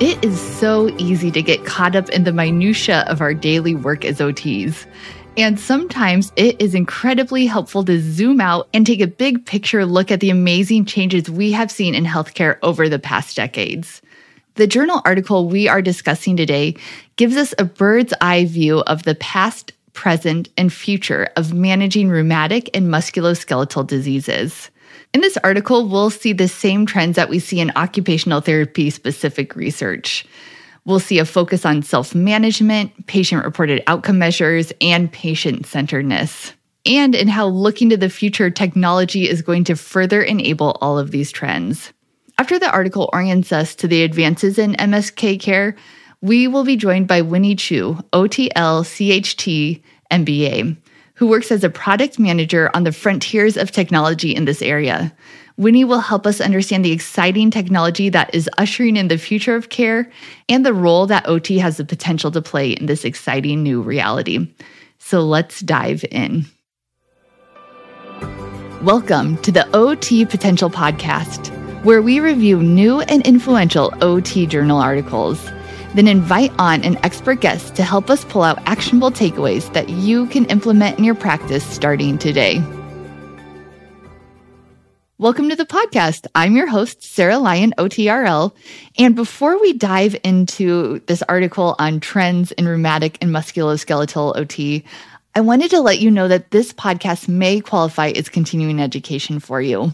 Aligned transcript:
It 0.00 0.24
is 0.24 0.40
so 0.40 0.88
easy 0.96 1.30
to 1.30 1.42
get 1.42 1.66
caught 1.66 1.94
up 1.94 2.08
in 2.08 2.24
the 2.24 2.32
minutiae 2.32 3.04
of 3.06 3.20
our 3.20 3.34
daily 3.34 3.74
work 3.74 4.06
as 4.06 4.18
OTs. 4.18 4.86
And 5.36 5.60
sometimes 5.60 6.32
it 6.36 6.58
is 6.58 6.74
incredibly 6.74 7.44
helpful 7.44 7.84
to 7.84 8.00
zoom 8.00 8.40
out 8.40 8.66
and 8.72 8.86
take 8.86 9.02
a 9.02 9.06
big 9.06 9.44
picture 9.44 9.84
look 9.84 10.10
at 10.10 10.20
the 10.20 10.30
amazing 10.30 10.86
changes 10.86 11.28
we 11.28 11.52
have 11.52 11.70
seen 11.70 11.94
in 11.94 12.06
healthcare 12.06 12.56
over 12.62 12.88
the 12.88 12.98
past 12.98 13.36
decades. 13.36 14.00
The 14.54 14.66
journal 14.66 15.02
article 15.04 15.50
we 15.50 15.68
are 15.68 15.82
discussing 15.82 16.34
today 16.34 16.76
gives 17.16 17.36
us 17.36 17.52
a 17.58 17.66
bird's 17.66 18.14
eye 18.22 18.46
view 18.46 18.78
of 18.80 19.02
the 19.02 19.16
past, 19.16 19.74
present, 19.92 20.48
and 20.56 20.72
future 20.72 21.28
of 21.36 21.52
managing 21.52 22.08
rheumatic 22.08 22.70
and 22.72 22.86
musculoskeletal 22.86 23.86
diseases. 23.86 24.70
In 25.12 25.20
this 25.20 25.36
article, 25.44 25.88
we'll 25.88 26.10
see 26.10 26.32
the 26.32 26.48
same 26.48 26.86
trends 26.86 27.16
that 27.16 27.28
we 27.28 27.38
see 27.38 27.60
in 27.60 27.72
occupational 27.76 28.40
therapy 28.40 28.90
specific 28.90 29.56
research. 29.56 30.24
We'll 30.84 31.00
see 31.00 31.18
a 31.18 31.24
focus 31.24 31.66
on 31.66 31.82
self 31.82 32.14
management, 32.14 33.06
patient 33.06 33.44
reported 33.44 33.82
outcome 33.86 34.18
measures, 34.18 34.72
and 34.80 35.12
patient 35.12 35.66
centeredness, 35.66 36.54
and 36.86 37.14
in 37.14 37.28
how 37.28 37.46
looking 37.46 37.90
to 37.90 37.96
the 37.96 38.08
future 38.08 38.50
technology 38.50 39.28
is 39.28 39.42
going 39.42 39.64
to 39.64 39.76
further 39.76 40.22
enable 40.22 40.78
all 40.80 40.98
of 40.98 41.10
these 41.10 41.30
trends. 41.30 41.92
After 42.38 42.58
the 42.58 42.70
article 42.70 43.10
orients 43.12 43.52
us 43.52 43.74
to 43.76 43.86
the 43.86 44.02
advances 44.02 44.58
in 44.58 44.72
MSK 44.72 45.38
care, 45.40 45.76
we 46.22 46.48
will 46.48 46.64
be 46.64 46.76
joined 46.76 47.06
by 47.06 47.20
Winnie 47.20 47.56
Chu, 47.56 47.98
OTL 48.12 48.82
CHT 48.84 49.82
MBA, 50.10 50.76
who 51.20 51.26
works 51.26 51.52
as 51.52 51.62
a 51.62 51.68
product 51.68 52.18
manager 52.18 52.70
on 52.72 52.84
the 52.84 52.92
frontiers 52.92 53.58
of 53.58 53.70
technology 53.70 54.34
in 54.34 54.46
this 54.46 54.62
area. 54.62 55.14
Winnie 55.58 55.84
will 55.84 56.00
help 56.00 56.26
us 56.26 56.40
understand 56.40 56.82
the 56.82 56.92
exciting 56.92 57.50
technology 57.50 58.08
that 58.08 58.34
is 58.34 58.48
ushering 58.56 58.96
in 58.96 59.08
the 59.08 59.18
future 59.18 59.54
of 59.54 59.68
care 59.68 60.10
and 60.48 60.64
the 60.64 60.72
role 60.72 61.06
that 61.06 61.28
OT 61.28 61.58
has 61.58 61.76
the 61.76 61.84
potential 61.84 62.30
to 62.30 62.40
play 62.40 62.70
in 62.70 62.86
this 62.86 63.04
exciting 63.04 63.62
new 63.62 63.82
reality. 63.82 64.50
So 64.96 65.20
let's 65.20 65.60
dive 65.60 66.06
in. 66.10 66.46
Welcome 68.80 69.36
to 69.42 69.52
the 69.52 69.68
OT 69.76 70.24
Potential 70.24 70.70
Podcast, 70.70 71.48
where 71.84 72.00
we 72.00 72.20
review 72.20 72.62
new 72.62 73.02
and 73.02 73.26
influential 73.26 73.92
OT 74.00 74.46
journal 74.46 74.78
articles 74.78 75.50
then 75.94 76.08
invite 76.08 76.52
on 76.58 76.82
an 76.84 76.96
expert 77.04 77.40
guest 77.40 77.74
to 77.76 77.82
help 77.82 78.10
us 78.10 78.24
pull 78.26 78.42
out 78.42 78.58
actionable 78.66 79.10
takeaways 79.10 79.72
that 79.72 79.88
you 79.88 80.26
can 80.26 80.44
implement 80.46 80.98
in 80.98 81.04
your 81.04 81.14
practice 81.14 81.64
starting 81.64 82.18
today. 82.18 82.62
Welcome 85.18 85.50
to 85.50 85.56
the 85.56 85.66
podcast. 85.66 86.26
I'm 86.34 86.56
your 86.56 86.66
host, 86.66 87.02
Sarah 87.02 87.38
Lyon, 87.38 87.74
OTRL. 87.76 88.54
And 88.98 89.14
before 89.14 89.60
we 89.60 89.74
dive 89.74 90.16
into 90.24 91.00
this 91.00 91.22
article 91.28 91.76
on 91.78 92.00
trends 92.00 92.52
in 92.52 92.66
rheumatic 92.66 93.18
and 93.20 93.30
musculoskeletal 93.30 94.34
OT, 94.36 94.82
I 95.34 95.42
wanted 95.42 95.72
to 95.72 95.80
let 95.80 96.00
you 96.00 96.10
know 96.10 96.26
that 96.26 96.52
this 96.52 96.72
podcast 96.72 97.28
may 97.28 97.60
qualify 97.60 98.08
as 98.08 98.30
continuing 98.30 98.80
education 98.80 99.40
for 99.40 99.60
you. 99.60 99.92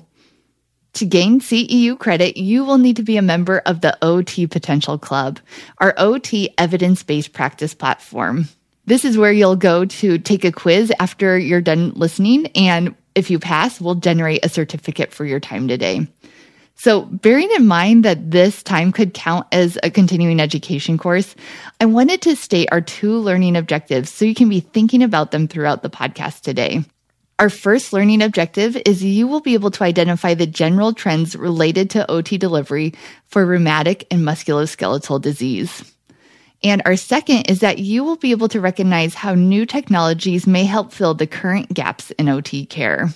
To 0.96 1.04
gain 1.04 1.40
CEU 1.40 1.98
credit, 1.98 2.38
you 2.38 2.64
will 2.64 2.78
need 2.78 2.96
to 2.96 3.02
be 3.02 3.18
a 3.18 3.22
member 3.22 3.58
of 3.66 3.82
the 3.82 4.02
OT 4.02 4.46
Potential 4.46 4.96
Club, 4.96 5.40
our 5.76 5.92
OT 5.98 6.54
evidence 6.56 7.02
based 7.02 7.34
practice 7.34 7.74
platform. 7.74 8.48
This 8.86 9.04
is 9.04 9.18
where 9.18 9.30
you'll 9.30 9.56
go 9.56 9.84
to 9.84 10.16
take 10.16 10.42
a 10.46 10.52
quiz 10.52 10.90
after 10.98 11.38
you're 11.38 11.60
done 11.60 11.92
listening. 11.96 12.46
And 12.54 12.94
if 13.14 13.30
you 13.30 13.38
pass, 13.38 13.78
we'll 13.78 13.96
generate 13.96 14.42
a 14.42 14.48
certificate 14.48 15.12
for 15.12 15.26
your 15.26 15.38
time 15.38 15.68
today. 15.68 16.08
So, 16.76 17.02
bearing 17.02 17.50
in 17.54 17.66
mind 17.66 18.06
that 18.06 18.30
this 18.30 18.62
time 18.62 18.90
could 18.90 19.12
count 19.12 19.46
as 19.52 19.78
a 19.82 19.90
continuing 19.90 20.40
education 20.40 20.96
course, 20.96 21.34
I 21.78 21.84
wanted 21.84 22.22
to 22.22 22.36
state 22.36 22.70
our 22.72 22.80
two 22.80 23.18
learning 23.18 23.56
objectives 23.56 24.10
so 24.10 24.24
you 24.24 24.34
can 24.34 24.48
be 24.48 24.60
thinking 24.60 25.02
about 25.02 25.30
them 25.30 25.46
throughout 25.46 25.82
the 25.82 25.90
podcast 25.90 26.40
today. 26.40 26.86
Our 27.38 27.50
first 27.50 27.92
learning 27.92 28.22
objective 28.22 28.78
is 28.86 29.04
you 29.04 29.28
will 29.28 29.42
be 29.42 29.52
able 29.52 29.70
to 29.72 29.84
identify 29.84 30.32
the 30.32 30.46
general 30.46 30.94
trends 30.94 31.36
related 31.36 31.90
to 31.90 32.10
OT 32.10 32.38
delivery 32.38 32.94
for 33.26 33.44
rheumatic 33.44 34.06
and 34.10 34.22
musculoskeletal 34.22 35.20
disease. 35.20 35.84
And 36.64 36.80
our 36.86 36.96
second 36.96 37.50
is 37.50 37.60
that 37.60 37.78
you 37.78 38.04
will 38.04 38.16
be 38.16 38.30
able 38.30 38.48
to 38.48 38.60
recognize 38.62 39.12
how 39.12 39.34
new 39.34 39.66
technologies 39.66 40.46
may 40.46 40.64
help 40.64 40.94
fill 40.94 41.12
the 41.12 41.26
current 41.26 41.74
gaps 41.74 42.10
in 42.12 42.30
OT 42.30 42.64
care. 42.64 43.10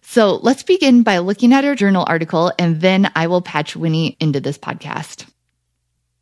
So 0.00 0.36
let's 0.36 0.62
begin 0.62 1.02
by 1.02 1.18
looking 1.18 1.52
at 1.52 1.66
our 1.66 1.74
journal 1.74 2.06
article, 2.08 2.52
and 2.58 2.80
then 2.80 3.12
I 3.14 3.26
will 3.26 3.42
patch 3.42 3.76
Winnie 3.76 4.16
into 4.18 4.40
this 4.40 4.56
podcast. 4.56 5.26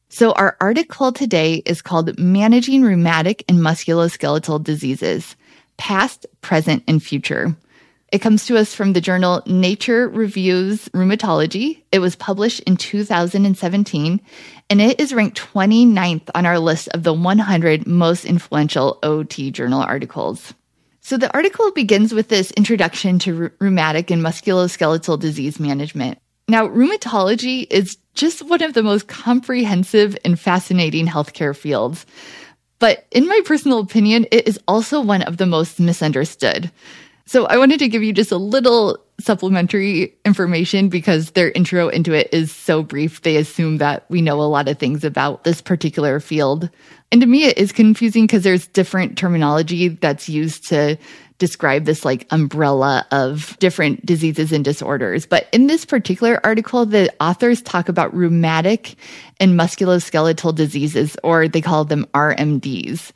So 0.09 0.33
our 0.33 0.57
article 0.61 1.13
today 1.13 1.63
is 1.65 1.81
called 1.81 2.19
Managing 2.19 2.83
Rheumatic 2.83 3.45
and 3.49 3.59
Musculoskeletal 3.59 4.65
Diseases 4.65 5.37
past, 5.81 6.27
present, 6.43 6.85
and 6.87 7.03
future. 7.03 7.57
It 8.13 8.19
comes 8.19 8.45
to 8.47 8.59
us 8.59 8.75
from 8.75 8.93
the 8.93 9.01
journal 9.01 9.43
Nature 9.47 10.11
Reviews 10.11 10.91
Rheumatology. 10.91 11.83
It 11.91 12.01
was 12.01 12.17
published 12.17 12.61
in 12.61 12.77
2017, 12.77 14.21
and 14.69 14.81
it 14.81 15.01
is 15.01 15.15
ranked 15.15 15.41
29th 15.41 16.29
on 16.35 16.45
our 16.45 16.59
list 16.59 16.89
of 16.89 17.03
the 17.03 17.15
100 17.15 17.87
most 17.87 18.27
influential 18.27 18.99
OT 19.03 19.51
journal 19.51 19.81
articles. 19.81 20.53
So 21.01 21.17
the 21.17 21.33
article 21.33 21.73
begins 21.73 22.13
with 22.13 22.29
this 22.29 22.51
introduction 22.51 23.19
to 23.21 23.51
rheumatic 23.59 24.11
and 24.11 24.23
musculoskeletal 24.23 25.19
disease 25.19 25.59
management. 25.59 26.19
Now, 26.47 26.67
rheumatology 26.67 27.67
is 27.71 27.97
just 28.15 28.43
one 28.43 28.63
of 28.63 28.75
the 28.75 28.83
most 28.83 29.09
comprehensive 29.09 30.15
and 30.27 30.39
fascinating 30.39 31.07
healthcare 31.07 31.57
fields. 31.57 32.05
But 32.81 33.07
in 33.13 33.29
my 33.29 33.41
personal 33.45 33.79
opinion, 33.79 34.27
it 34.33 34.49
is 34.49 34.59
also 34.67 35.01
one 35.01 35.23
of 35.23 35.37
the 35.37 35.47
most 35.47 35.79
misunderstood. 35.79 36.73
So 37.27 37.47
I 37.47 37.59
wanted 37.59 37.79
to 37.79 37.89
give 37.89 38.03
you 38.03 38.13
just 38.13 38.33
a 38.33 38.37
little 38.37 38.99
supplementary 39.21 40.13
information 40.25 40.89
because 40.89 41.31
their 41.31 41.53
intro 41.53 41.89
into 41.89 42.13
it 42.13 42.29
is 42.33 42.51
so 42.51 42.83
brief. 42.83 43.23
They 43.23 43.37
assume 43.37 43.79
that 43.79 44.05
we 44.09 44.21
know 44.21 44.41
a 44.41 44.51
lot 44.51 44.67
of 44.67 44.81
things 44.81 45.05
about 45.05 45.45
this 45.45 45.61
particular 45.61 46.19
field. 46.19 46.69
And 47.13 47.21
to 47.21 47.29
me, 47.29 47.45
it 47.45 47.57
is 47.57 47.71
confusing 47.71 48.27
because 48.27 48.43
there's 48.43 48.67
different 48.67 49.17
terminology 49.17 49.87
that's 49.89 50.29
used 50.29 50.67
to 50.71 50.97
describe 51.41 51.87
this 51.87 52.05
like 52.05 52.29
umbrella 52.31 53.05
of 53.11 53.57
different 53.59 54.07
diseases 54.07 54.53
and 54.53 54.65
disorders. 54.65 55.27
But 55.27 55.49
in 55.51 55.67
this 55.67 55.85
particular 55.85 56.39
article, 56.45 56.87
the 56.87 57.13
authors 57.21 57.61
talk 57.63 57.89
about 57.89 58.15
rheumatic 58.15 58.95
and 59.41 59.59
musculoskeletal 59.59 60.55
diseases, 60.55 61.17
or 61.25 61.49
they 61.49 61.61
call 61.61 61.85
them 61.85 62.07
RMDs. 62.15 63.11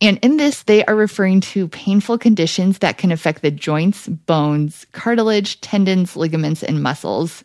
And 0.00 0.18
in 0.18 0.36
this, 0.36 0.64
they 0.64 0.84
are 0.86 0.96
referring 0.96 1.40
to 1.42 1.68
painful 1.68 2.18
conditions 2.18 2.78
that 2.78 2.98
can 2.98 3.12
affect 3.12 3.42
the 3.42 3.50
joints, 3.50 4.08
bones, 4.08 4.86
cartilage, 4.92 5.60
tendons, 5.60 6.16
ligaments, 6.16 6.62
and 6.62 6.82
muscles. 6.82 7.44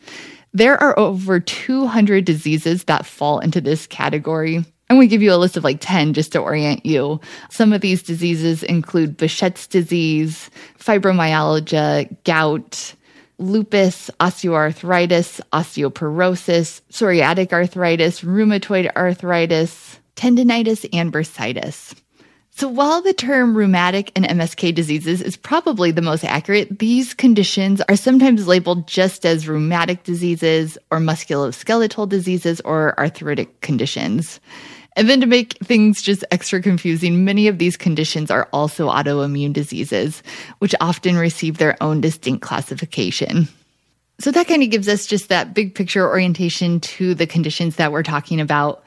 There 0.54 0.82
are 0.82 0.98
over 1.00 1.40
200 1.40 2.26
diseases 2.26 2.86
that 2.86 3.06
fall 3.06 3.40
into 3.40 3.62
this 3.62 3.88
category. 3.88 4.66
I'm 4.92 4.98
going 4.98 5.08
to 5.08 5.16
give 5.16 5.22
you 5.22 5.34
a 5.34 5.38
list 5.38 5.56
of 5.56 5.64
like 5.64 5.78
10 5.80 6.12
just 6.12 6.34
to 6.34 6.40
orient 6.40 6.86
you. 6.86 7.22
Some 7.50 7.72
of 7.72 7.80
these 7.80 8.04
diseases 8.04 8.62
include 8.62 9.18
Behçet's 9.18 9.66
disease, 9.66 10.50
fibromyalgia, 10.78 12.14
gout, 12.26 12.94
lupus, 13.38 14.12
osteoarthritis, 14.20 15.40
osteoporosis, 15.54 16.82
psoriatic 16.92 17.54
arthritis, 17.54 18.20
rheumatoid 18.20 18.94
arthritis, 18.98 19.98
tendonitis, 20.18 20.86
and 20.92 21.14
bursitis. 21.14 21.96
So 22.54 22.68
while 22.68 23.02
the 23.02 23.14
term 23.14 23.56
rheumatic 23.56 24.12
and 24.14 24.26
MSK 24.26 24.76
diseases 24.76 25.22
is 25.22 25.38
probably 25.38 25.92
the 25.92 26.02
most 26.02 26.26
accurate, 26.26 26.80
these 26.80 27.14
conditions 27.14 27.82
are 27.88 27.96
sometimes 27.96 28.46
labeled 28.46 28.90
just 28.90 29.26
as 29.26 29.48
rheumatic 29.48 30.04
diseases 30.04 30.78
or 30.92 30.98
musculoskeletal 30.98 32.10
diseases 32.10 32.60
or 32.66 32.94
arthritic 33.00 33.62
conditions. 33.62 34.42
And 34.96 35.10
then 35.10 35.22
to 35.22 35.28
make 35.28 35.54
things 35.64 36.02
just 36.02 36.26
extra 36.32 36.62
confusing, 36.62 37.24
many 37.24 37.48
of 37.48 37.58
these 37.58 37.78
conditions 37.78 38.30
are 38.30 38.50
also 38.52 38.90
autoimmune 38.90 39.54
diseases, 39.54 40.22
which 40.60 40.76
often 40.82 41.16
receive 41.18 41.58
their 41.58 41.82
own 41.82 42.02
distinct 42.02 42.42
classification. 42.42 43.48
So 44.20 44.32
that 44.32 44.48
kind 44.48 44.62
of 44.62 44.70
gives 44.70 44.88
us 44.88 45.08
just 45.08 45.30
that 45.30 45.54
big 45.54 45.74
picture 45.74 46.08
orientation 46.08 46.80
to 46.82 47.16
the 47.16 47.26
conditions 47.26 47.78
that 47.78 47.92
we're 47.92 48.04
talking 48.04 48.42
about. 48.42 48.84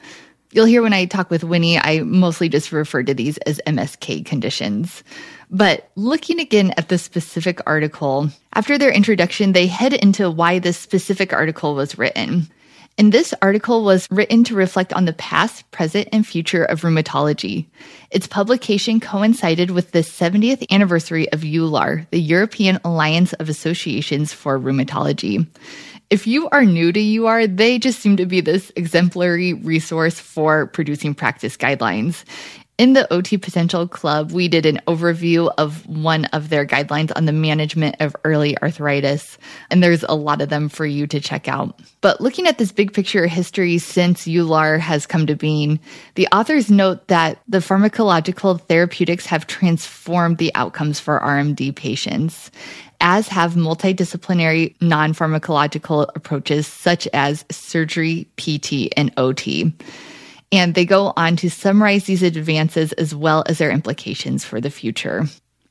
You'll 0.51 0.65
hear 0.65 0.81
when 0.81 0.93
I 0.93 1.05
talk 1.05 1.29
with 1.29 1.43
Winnie, 1.43 1.77
I 1.77 1.99
mostly 2.01 2.47
just 2.47 2.71
refer 2.71 3.03
to 3.03 3.13
these 3.13 3.37
as 3.39 3.59
MSK 3.67 4.25
conditions. 4.25 5.03
But 5.51 5.89
looking 5.95 6.39
again 6.39 6.73
at 6.77 6.87
the 6.87 6.97
specific 6.97 7.59
article, 7.65 8.29
after 8.53 8.77
their 8.77 8.91
introduction, 8.91 9.51
they 9.51 9.67
head 9.67 9.93
into 9.93 10.31
why 10.31 10.59
this 10.59 10.77
specific 10.77 11.33
article 11.33 11.75
was 11.75 11.97
written. 11.97 12.47
And 12.97 13.11
this 13.11 13.33
article 13.41 13.83
was 13.83 14.07
written 14.09 14.45
to 14.45 14.55
reflect 14.55 14.93
on 14.93 15.03
the 15.03 15.13
past, 15.13 15.69
present, 15.71 16.07
and 16.13 16.25
future 16.25 16.63
of 16.63 16.81
rheumatology. 16.81 17.65
Its 18.09 18.25
publication 18.25 19.01
coincided 19.01 19.71
with 19.71 19.91
the 19.91 19.99
70th 19.99 20.65
anniversary 20.71 21.29
of 21.33 21.41
EULAR, 21.41 22.07
the 22.11 22.21
European 22.21 22.79
Alliance 22.85 23.33
of 23.33 23.49
Associations 23.49 24.31
for 24.31 24.57
Rheumatology. 24.57 25.45
If 26.09 26.25
you 26.25 26.47
are 26.49 26.63
new 26.63 26.93
to 26.93 26.99
EULAR, 26.99 27.57
they 27.57 27.79
just 27.79 27.99
seem 27.99 28.15
to 28.15 28.25
be 28.25 28.39
this 28.39 28.71
exemplary 28.77 29.53
resource 29.53 30.17
for 30.17 30.67
producing 30.67 31.13
practice 31.15 31.57
guidelines. 31.57 32.23
In 32.77 32.91
the 32.91 33.11
OT 33.13 33.37
Potential 33.37 33.87
Club, 33.87 34.31
we 34.31 34.49
did 34.49 34.65
an 34.65 34.81
overview 34.85 35.49
of 35.57 35.87
one 35.87 36.25
of 36.25 36.49
their 36.49 36.65
guidelines 36.65 37.09
on 37.15 37.23
the 37.23 37.31
management 37.31 37.95
of 38.01 38.17
early 38.25 38.57
arthritis, 38.57 39.37
and 39.69 39.81
there's 39.81 40.03
a 40.03 40.13
lot 40.13 40.41
of 40.41 40.49
them 40.49 40.67
for 40.67 40.85
you 40.85 41.07
to 41.07 41.21
check 41.21 41.47
out. 41.47 41.79
But 42.01 42.19
looking 42.19 42.47
at 42.47 42.57
this 42.57 42.73
big 42.73 42.91
picture 42.91 43.27
history 43.27 43.77
since 43.77 44.27
EULAR 44.27 44.77
has 44.81 45.05
come 45.05 45.25
to 45.27 45.37
being, 45.37 45.79
the 46.15 46.27
authors 46.33 46.69
note 46.69 47.07
that 47.07 47.39
the 47.47 47.59
pharmacological 47.59 48.59
therapeutics 48.59 49.25
have 49.27 49.47
transformed 49.47 50.37
the 50.37 50.53
outcomes 50.53 50.99
for 50.99 51.17
RMD 51.21 51.73
patients 51.73 52.51
as 52.99 53.29
have 53.29 53.53
multidisciplinary 53.53 54.75
non 54.81 55.13
pharmacological 55.13 56.09
approaches 56.13 56.67
such 56.67 57.07
as 57.13 57.45
surgery, 57.49 58.27
PT, 58.35 58.91
and 58.97 59.13
OT. 59.15 59.73
And 60.51 60.75
they 60.75 60.85
go 60.85 61.13
on 61.17 61.35
to 61.37 61.49
summarize 61.49 62.05
these 62.05 62.23
advances 62.23 62.93
as 62.93 63.13
well 63.15 63.43
as 63.47 63.57
their 63.57 63.71
implications 63.71 64.45
for 64.45 64.61
the 64.61 64.69
future. 64.69 65.25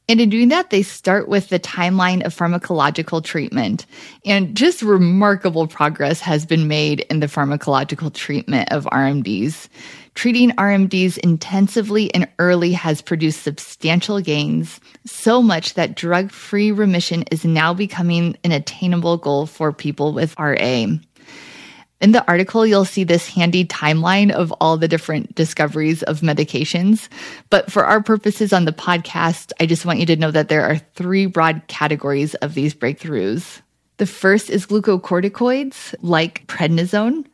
And 0.06 0.20
in 0.20 0.28
doing 0.28 0.48
that, 0.48 0.68
they 0.68 0.82
start 0.82 1.28
with 1.28 1.48
the 1.48 1.58
timeline 1.58 2.24
of 2.24 2.36
pharmacological 2.36 3.24
treatment. 3.24 3.86
And 4.26 4.54
just 4.54 4.82
remarkable 4.82 5.66
progress 5.66 6.20
has 6.20 6.44
been 6.44 6.68
made 6.68 7.00
in 7.10 7.20
the 7.20 7.26
pharmacological 7.26 8.12
treatment 8.12 8.70
of 8.70 8.84
RMDs. 8.84 9.68
Treating 10.14 10.50
RMDs 10.52 11.16
intensively 11.18 12.12
and 12.14 12.28
early 12.38 12.72
has 12.72 13.00
produced 13.00 13.42
substantial 13.42 14.20
gains, 14.20 14.78
so 15.06 15.42
much 15.42 15.74
that 15.74 15.96
drug 15.96 16.30
free 16.30 16.70
remission 16.70 17.24
is 17.32 17.44
now 17.44 17.72
becoming 17.72 18.36
an 18.44 18.52
attainable 18.52 19.16
goal 19.16 19.46
for 19.46 19.72
people 19.72 20.12
with 20.12 20.38
RA. 20.38 20.86
In 22.04 22.12
the 22.12 22.28
article, 22.28 22.66
you'll 22.66 22.84
see 22.84 23.04
this 23.04 23.26
handy 23.30 23.64
timeline 23.64 24.30
of 24.30 24.52
all 24.60 24.76
the 24.76 24.86
different 24.86 25.34
discoveries 25.34 26.02
of 26.02 26.20
medications. 26.20 27.08
But 27.48 27.72
for 27.72 27.86
our 27.86 28.02
purposes 28.02 28.52
on 28.52 28.66
the 28.66 28.72
podcast, 28.72 29.52
I 29.58 29.64
just 29.64 29.86
want 29.86 30.00
you 30.00 30.06
to 30.12 30.16
know 30.16 30.30
that 30.30 30.50
there 30.50 30.66
are 30.66 30.76
three 30.76 31.24
broad 31.24 31.62
categories 31.66 32.34
of 32.34 32.52
these 32.52 32.74
breakthroughs. 32.74 33.62
The 33.96 34.04
first 34.04 34.50
is 34.50 34.66
glucocorticoids 34.66 35.94
like 36.02 36.46
prednisone. 36.46 37.24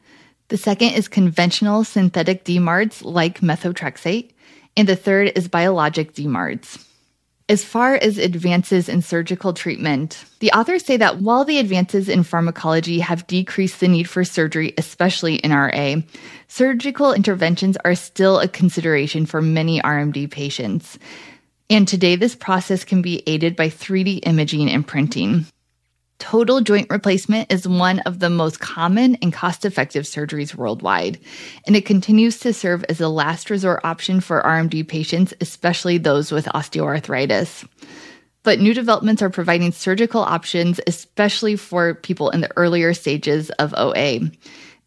The 0.51 0.57
second 0.57 0.91
is 0.91 1.09
conventional 1.09 1.83
synthetic 1.83 2.45
DMARDs 2.45 3.05
like 3.05 3.41
methotrexate. 3.41 4.31
And 4.77 4.89
the 4.89 4.95
third 4.95 5.33
is 5.35 5.49
biologic 5.49 6.15
DMARDs. 6.15 6.87
As 7.51 7.65
far 7.65 7.97
as 7.97 8.17
advances 8.17 8.89
in 8.89 9.03
surgical 9.03 9.53
treatment, 9.53 10.25
the 10.39 10.53
authors 10.53 10.85
say 10.85 10.97
that 10.99 11.19
while 11.19 11.45
the 11.45 11.59
advances 11.59 12.09
in 12.09 12.23
pharmacology 12.23 13.01
have 13.01 13.27
decreased 13.27 13.81
the 13.81 13.89
need 13.89 14.09
for 14.09 14.23
surgery, 14.23 14.73
especially 14.79 15.35
in 15.35 15.51
RA, 15.51 15.97
surgical 16.47 17.13
interventions 17.13 17.77
are 17.85 17.97
still 17.97 18.39
a 18.39 18.47
consideration 18.47 19.27
for 19.27 19.43
many 19.43 19.81
RMD 19.81 20.31
patients. 20.31 20.97
And 21.69 21.89
today, 21.89 22.15
this 22.15 22.37
process 22.37 22.85
can 22.85 23.03
be 23.03 23.25
aided 23.27 23.57
by 23.57 23.69
3D 23.69 24.21
imaging 24.29 24.71
and 24.71 24.87
printing. 24.87 25.45
Total 26.21 26.61
joint 26.61 26.87
replacement 26.91 27.51
is 27.51 27.67
one 27.67 28.01
of 28.01 28.19
the 28.19 28.29
most 28.29 28.61
common 28.61 29.17
and 29.17 29.33
cost 29.33 29.65
effective 29.65 30.05
surgeries 30.05 30.55
worldwide, 30.55 31.19
and 31.67 31.75
it 31.75 31.87
continues 31.87 32.39
to 32.41 32.53
serve 32.53 32.85
as 32.91 33.01
a 33.01 33.09
last 33.09 33.49
resort 33.49 33.81
option 33.85 34.21
for 34.21 34.43
RMD 34.43 34.87
patients, 34.87 35.33
especially 35.41 35.97
those 35.97 36.31
with 36.31 36.45
osteoarthritis. 36.45 37.67
But 38.43 38.61
new 38.61 38.75
developments 38.75 39.23
are 39.23 39.31
providing 39.31 39.73
surgical 39.73 40.21
options, 40.21 40.79
especially 40.87 41.57
for 41.57 41.95
people 41.95 42.29
in 42.31 42.43
the 42.43 42.53
earlier 42.57 42.93
stages 42.93 43.49
of 43.53 43.75
OA. 43.77 44.31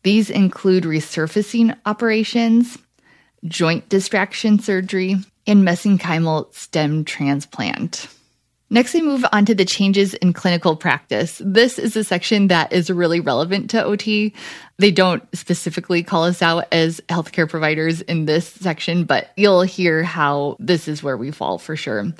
These 0.03 0.29
include 0.29 0.83
resurfacing 0.83 1.75
operations, 1.87 2.77
joint 3.45 3.89
distraction 3.89 4.59
surgery, 4.59 5.17
and 5.47 5.67
mesenchymal 5.67 6.53
stem 6.53 7.03
transplant. 7.05 8.07
Next, 8.73 8.95
we 8.95 9.03
move 9.03 9.23
on 9.31 9.45
to 9.45 9.53
the 9.53 9.65
changes 9.65 10.15
in 10.15 10.33
clinical 10.33 10.75
practice. 10.75 11.39
This 11.45 11.77
is 11.77 11.95
a 11.95 12.03
section 12.03 12.47
that 12.47 12.73
is 12.73 12.89
really 12.89 13.19
relevant 13.19 13.69
to 13.69 13.83
OT. 13.83 14.33
They 14.79 14.89
don't 14.89 15.23
specifically 15.35 16.01
call 16.01 16.23
us 16.23 16.41
out 16.41 16.65
as 16.71 16.99
healthcare 17.07 17.47
providers 17.47 18.01
in 18.01 18.25
this 18.25 18.47
section, 18.47 19.03
but 19.03 19.29
you'll 19.37 19.61
hear 19.61 20.01
how 20.01 20.57
this 20.59 20.87
is 20.87 21.03
where 21.03 21.17
we 21.17 21.29
fall 21.29 21.59
for 21.59 21.75
sure. 21.75 22.13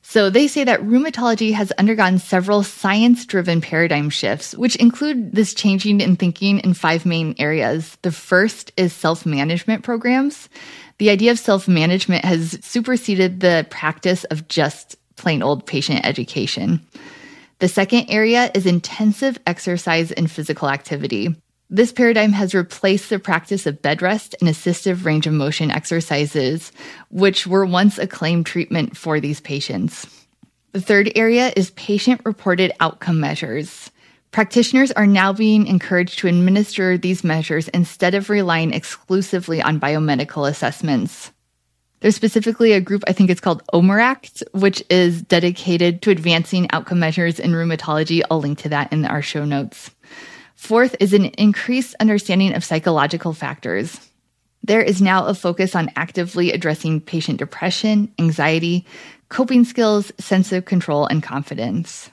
So 0.00 0.30
they 0.30 0.48
say 0.48 0.64
that 0.64 0.80
rheumatology 0.80 1.52
has 1.52 1.70
undergone 1.72 2.16
several 2.18 2.62
science 2.62 3.26
driven 3.26 3.60
paradigm 3.60 4.08
shifts, 4.08 4.54
which 4.54 4.76
include 4.76 5.34
this 5.34 5.52
changing 5.52 6.00
in 6.00 6.16
thinking 6.16 6.60
in 6.60 6.72
five 6.72 7.04
main 7.04 7.34
areas. 7.38 7.98
The 8.00 8.10
first 8.10 8.72
is 8.78 8.94
self 8.94 9.26
management 9.26 9.84
programs. 9.84 10.48
The 10.96 11.10
idea 11.10 11.30
of 11.30 11.38
self 11.38 11.68
management 11.68 12.24
has 12.24 12.58
superseded 12.62 13.40
the 13.40 13.66
practice 13.68 14.24
of 14.24 14.48
just 14.48 14.96
plain 15.20 15.42
old 15.42 15.66
patient 15.66 16.00
education. 16.04 16.80
The 17.58 17.68
second 17.68 18.06
area 18.08 18.50
is 18.54 18.64
intensive 18.64 19.38
exercise 19.46 20.10
and 20.12 20.30
physical 20.30 20.70
activity. 20.70 21.36
This 21.68 21.92
paradigm 21.92 22.32
has 22.32 22.54
replaced 22.54 23.10
the 23.10 23.18
practice 23.18 23.66
of 23.66 23.82
bed 23.82 24.00
rest 24.00 24.34
and 24.40 24.48
assistive 24.48 25.04
range 25.04 25.26
of 25.26 25.34
motion 25.34 25.70
exercises, 25.70 26.72
which 27.10 27.46
were 27.46 27.66
once 27.66 27.98
a 27.98 28.06
claimed 28.06 28.46
treatment 28.46 28.96
for 28.96 29.20
these 29.20 29.40
patients. 29.40 30.06
The 30.72 30.80
third 30.80 31.12
area 31.14 31.52
is 31.54 31.70
patient 31.72 32.22
reported 32.24 32.72
outcome 32.80 33.20
measures. 33.20 33.90
Practitioners 34.30 34.90
are 34.92 35.06
now 35.06 35.34
being 35.34 35.66
encouraged 35.66 36.20
to 36.20 36.28
administer 36.28 36.96
these 36.96 37.22
measures 37.22 37.68
instead 37.68 38.14
of 38.14 38.30
relying 38.30 38.72
exclusively 38.72 39.60
on 39.60 39.78
biomedical 39.78 40.48
assessments. 40.48 41.30
There's 42.00 42.16
specifically 42.16 42.72
a 42.72 42.80
group, 42.80 43.04
I 43.06 43.12
think 43.12 43.28
it's 43.28 43.42
called 43.42 43.62
OMERACT, 43.72 44.42
which 44.52 44.82
is 44.88 45.22
dedicated 45.22 46.00
to 46.02 46.10
advancing 46.10 46.70
outcome 46.70 46.98
measures 46.98 47.38
in 47.38 47.52
rheumatology. 47.52 48.22
I'll 48.30 48.40
link 48.40 48.58
to 48.60 48.70
that 48.70 48.92
in 48.92 49.04
our 49.04 49.20
show 49.20 49.44
notes. 49.44 49.90
Fourth 50.56 50.96
is 50.98 51.12
an 51.12 51.26
increased 51.26 51.94
understanding 52.00 52.54
of 52.54 52.64
psychological 52.64 53.34
factors. 53.34 54.10
There 54.62 54.82
is 54.82 55.02
now 55.02 55.26
a 55.26 55.34
focus 55.34 55.74
on 55.74 55.90
actively 55.96 56.52
addressing 56.52 57.00
patient 57.00 57.38
depression, 57.38 58.12
anxiety, 58.18 58.86
coping 59.28 59.64
skills, 59.64 60.12
sense 60.18 60.52
of 60.52 60.64
control, 60.64 61.06
and 61.06 61.22
confidence. 61.22 62.10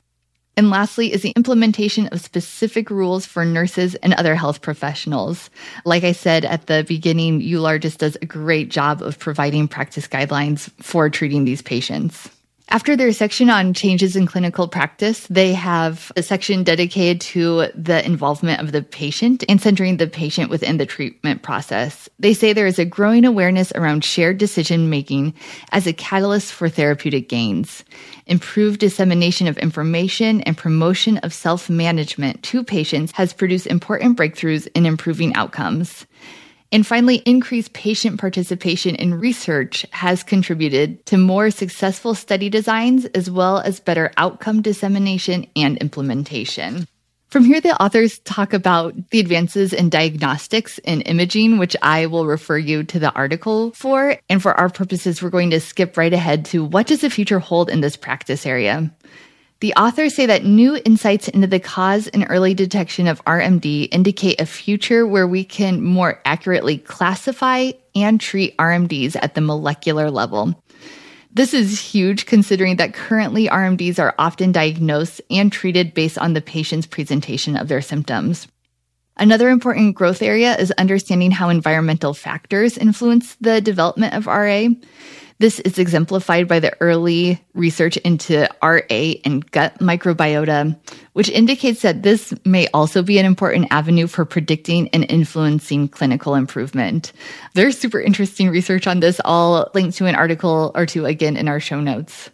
And 0.58 0.72
lastly 0.72 1.14
is 1.14 1.22
the 1.22 1.34
implementation 1.36 2.08
of 2.08 2.20
specific 2.20 2.90
rules 2.90 3.28
for 3.28 3.46
nurses 3.46 3.94
and 3.96 4.16
other 4.16 4.34
health 4.34 4.64
professionals. 4.64 5.52
Like 5.86 6.04
I 6.04 6.14
said 6.14 6.46
at 6.46 6.66
the 6.66 6.84
beginning, 6.88 7.42
EULAR 7.42 7.80
just 7.80 8.00
does 8.00 8.18
a 8.24 8.26
great 8.26 8.70
job 8.70 9.04
of 9.04 9.20
providing 9.20 9.68
practice 9.68 10.08
guidelines 10.08 10.72
for 10.82 11.12
treating 11.12 11.46
these 11.46 11.62
patients. 11.62 12.28
After 12.70 12.98
their 12.98 13.14
section 13.14 13.50
on 13.50 13.74
changes 13.74 14.18
in 14.18 14.26
clinical 14.28 14.68
practice, 14.68 15.26
they 15.28 15.54
have 15.54 16.12
a 16.18 16.22
section 16.22 16.66
dedicated 16.66 17.22
to 17.22 17.68
the 17.74 18.06
involvement 18.06 18.60
of 18.60 18.74
the 18.74 18.82
patient 18.82 19.46
and 19.48 19.62
centering 19.62 19.96
the 19.96 20.08
patient 20.08 20.50
within 20.50 20.76
the 20.76 20.86
treatment 20.86 21.44
process. 21.44 22.10
They 22.20 22.34
say 22.34 22.52
there 22.52 22.68
is 22.68 22.78
a 22.78 22.84
growing 22.84 23.24
awareness 23.24 23.72
around 23.74 24.04
shared 24.04 24.38
decision 24.38 24.90
making 24.90 25.34
as 25.72 25.88
a 25.88 25.94
catalyst 25.94 26.52
for 26.52 26.68
therapeutic 26.68 27.30
gains. 27.30 27.86
Improved 28.26 28.82
dissemination 28.82 29.48
of 29.48 29.58
information 29.60 30.42
and 30.42 30.58
promotion 30.58 31.20
of 31.20 31.34
self 31.34 31.70
management 31.70 32.44
to 32.44 32.66
patients 32.66 33.14
has 33.14 33.32
produced 33.32 33.68
important 33.68 34.18
breakthroughs 34.18 34.68
in 34.76 34.86
improving 34.86 35.34
outcomes. 35.36 36.06
And 36.72 36.86
finally, 36.86 37.18
increased 37.18 37.74
patient 37.74 38.20
participation 38.20 38.96
in 38.96 39.20
research 39.20 39.86
has 39.92 40.24
contributed 40.24 41.06
to 41.06 41.18
more 41.18 41.50
successful 41.50 42.14
study 42.14 42.50
designs 42.50 43.06
as 43.06 43.32
well 43.32 43.60
as 43.60 43.80
better 43.80 44.12
outcome 44.18 44.62
dissemination 44.62 45.48
and 45.56 45.78
implementation. 45.78 46.88
From 47.30 47.44
here, 47.44 47.60
the 47.60 47.82
authors 47.82 48.20
talk 48.20 48.54
about 48.54 49.10
the 49.10 49.20
advances 49.20 49.74
in 49.74 49.90
diagnostics 49.90 50.80
and 50.86 51.06
imaging, 51.06 51.58
which 51.58 51.76
I 51.82 52.06
will 52.06 52.26
refer 52.26 52.58
you 52.58 52.86
to 52.86 53.00
the 53.00 53.12
article 53.12 53.72
for. 53.72 54.16
And 54.30 54.42
for 54.42 54.54
our 54.54 54.70
purposes, 54.70 55.22
we're 55.22 55.30
going 55.30 55.50
to 55.50 55.60
skip 55.60 55.98
right 55.98 56.14
ahead 56.14 56.46
to 56.46 56.64
what 56.64 56.88
does 56.88 57.02
the 57.02 57.10
future 57.10 57.40
hold 57.40 57.70
in 57.70 57.82
this 57.82 57.98
practice 57.98 58.46
area? 58.46 58.94
The 59.60 59.74
authors 59.74 60.14
say 60.14 60.28
that 60.28 60.46
new 60.46 60.80
insights 60.86 61.28
into 61.28 61.48
the 61.48 61.60
cause 61.60 62.08
and 62.08 62.28
early 62.30 62.54
detection 62.54 63.08
of 63.08 63.24
RMD 63.26 63.88
indicate 63.92 64.40
a 64.40 64.46
future 64.46 65.08
where 65.08 65.28
we 65.28 65.44
can 65.44 65.84
more 65.84 66.22
accurately 66.26 66.78
classify 66.78 67.72
and 67.96 68.22
treat 68.22 68.56
RMDs 68.58 69.16
at 69.20 69.34
the 69.34 69.42
molecular 69.42 70.12
level. 70.12 70.64
This 71.34 71.56
is 71.56 71.80
huge 71.80 72.28
considering 72.28 72.76
that 72.78 72.94
currently 72.94 73.48
RMDs 73.48 73.98
are 73.98 74.14
often 74.20 74.52
diagnosed 74.52 75.22
and 75.32 75.52
treated 75.52 75.96
based 75.96 76.20
on 76.20 76.34
the 76.34 76.42
patient's 76.42 76.86
presentation 76.86 77.58
of 77.58 77.68
their 77.68 77.82
symptoms. 77.82 78.48
Another 79.18 79.50
important 79.50 79.96
growth 79.96 80.22
area 80.22 80.56
is 80.58 80.72
understanding 80.78 81.32
how 81.32 81.50
environmental 81.50 82.14
factors 82.14 82.78
influence 82.78 83.36
the 83.42 83.60
development 83.60 84.14
of 84.14 84.28
RA. 84.28 84.68
This 85.40 85.60
is 85.60 85.78
exemplified 85.78 86.48
by 86.48 86.60
the 86.60 86.76
early 86.82 87.44
research 87.54 87.98
into 87.98 88.50
RA 88.64 89.14
and 89.24 89.50
gut 89.52 89.78
microbiota, 89.78 90.76
which 91.14 91.30
indicates 91.30 91.84
that 91.84 92.02
this 92.02 92.34
may 92.44 92.68
also 92.70 93.04
be 93.04 93.20
an 93.20 93.26
important 93.26 93.68
avenue 93.70 94.08
for 94.08 94.26
predicting 94.26 94.90
and 94.90 95.06
influencing 95.10 95.90
clinical 95.90 96.34
improvement. 96.34 97.14
There's 97.54 97.78
super 97.78 98.02
interesting 98.02 98.50
research 98.50 98.88
on 98.88 99.00
this. 99.00 99.22
I'll 99.26 99.70
link 99.76 99.94
to 99.96 100.08
an 100.08 100.16
article 100.16 100.72
or 100.74 100.88
two 100.88 101.06
again 101.06 101.38
in 101.38 101.48
our 101.48 101.60
show 101.60 101.82
notes. 101.82 102.32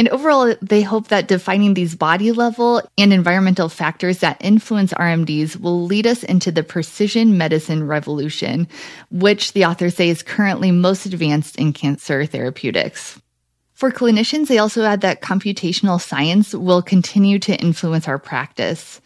And 0.00 0.08
overall, 0.08 0.54
they 0.62 0.80
hope 0.80 1.08
that 1.08 1.28
defining 1.28 1.74
these 1.74 1.94
body 1.94 2.32
level 2.32 2.80
and 2.96 3.12
environmental 3.12 3.68
factors 3.68 4.20
that 4.20 4.38
influence 4.40 4.94
RMDs 4.94 5.60
will 5.60 5.84
lead 5.84 6.06
us 6.06 6.22
into 6.22 6.50
the 6.50 6.62
precision 6.62 7.36
medicine 7.36 7.86
revolution, 7.86 8.66
which 9.10 9.52
the 9.52 9.66
authors 9.66 9.96
say 9.96 10.08
is 10.08 10.22
currently 10.22 10.70
most 10.70 11.04
advanced 11.04 11.56
in 11.56 11.74
cancer 11.74 12.24
therapeutics. 12.24 13.20
For 13.74 13.90
clinicians, 13.90 14.48
they 14.48 14.56
also 14.56 14.84
add 14.84 15.02
that 15.02 15.20
computational 15.20 16.00
science 16.00 16.54
will 16.54 16.80
continue 16.80 17.38
to 17.40 17.60
influence 17.60 18.08
our 18.08 18.18
practice. 18.18 19.02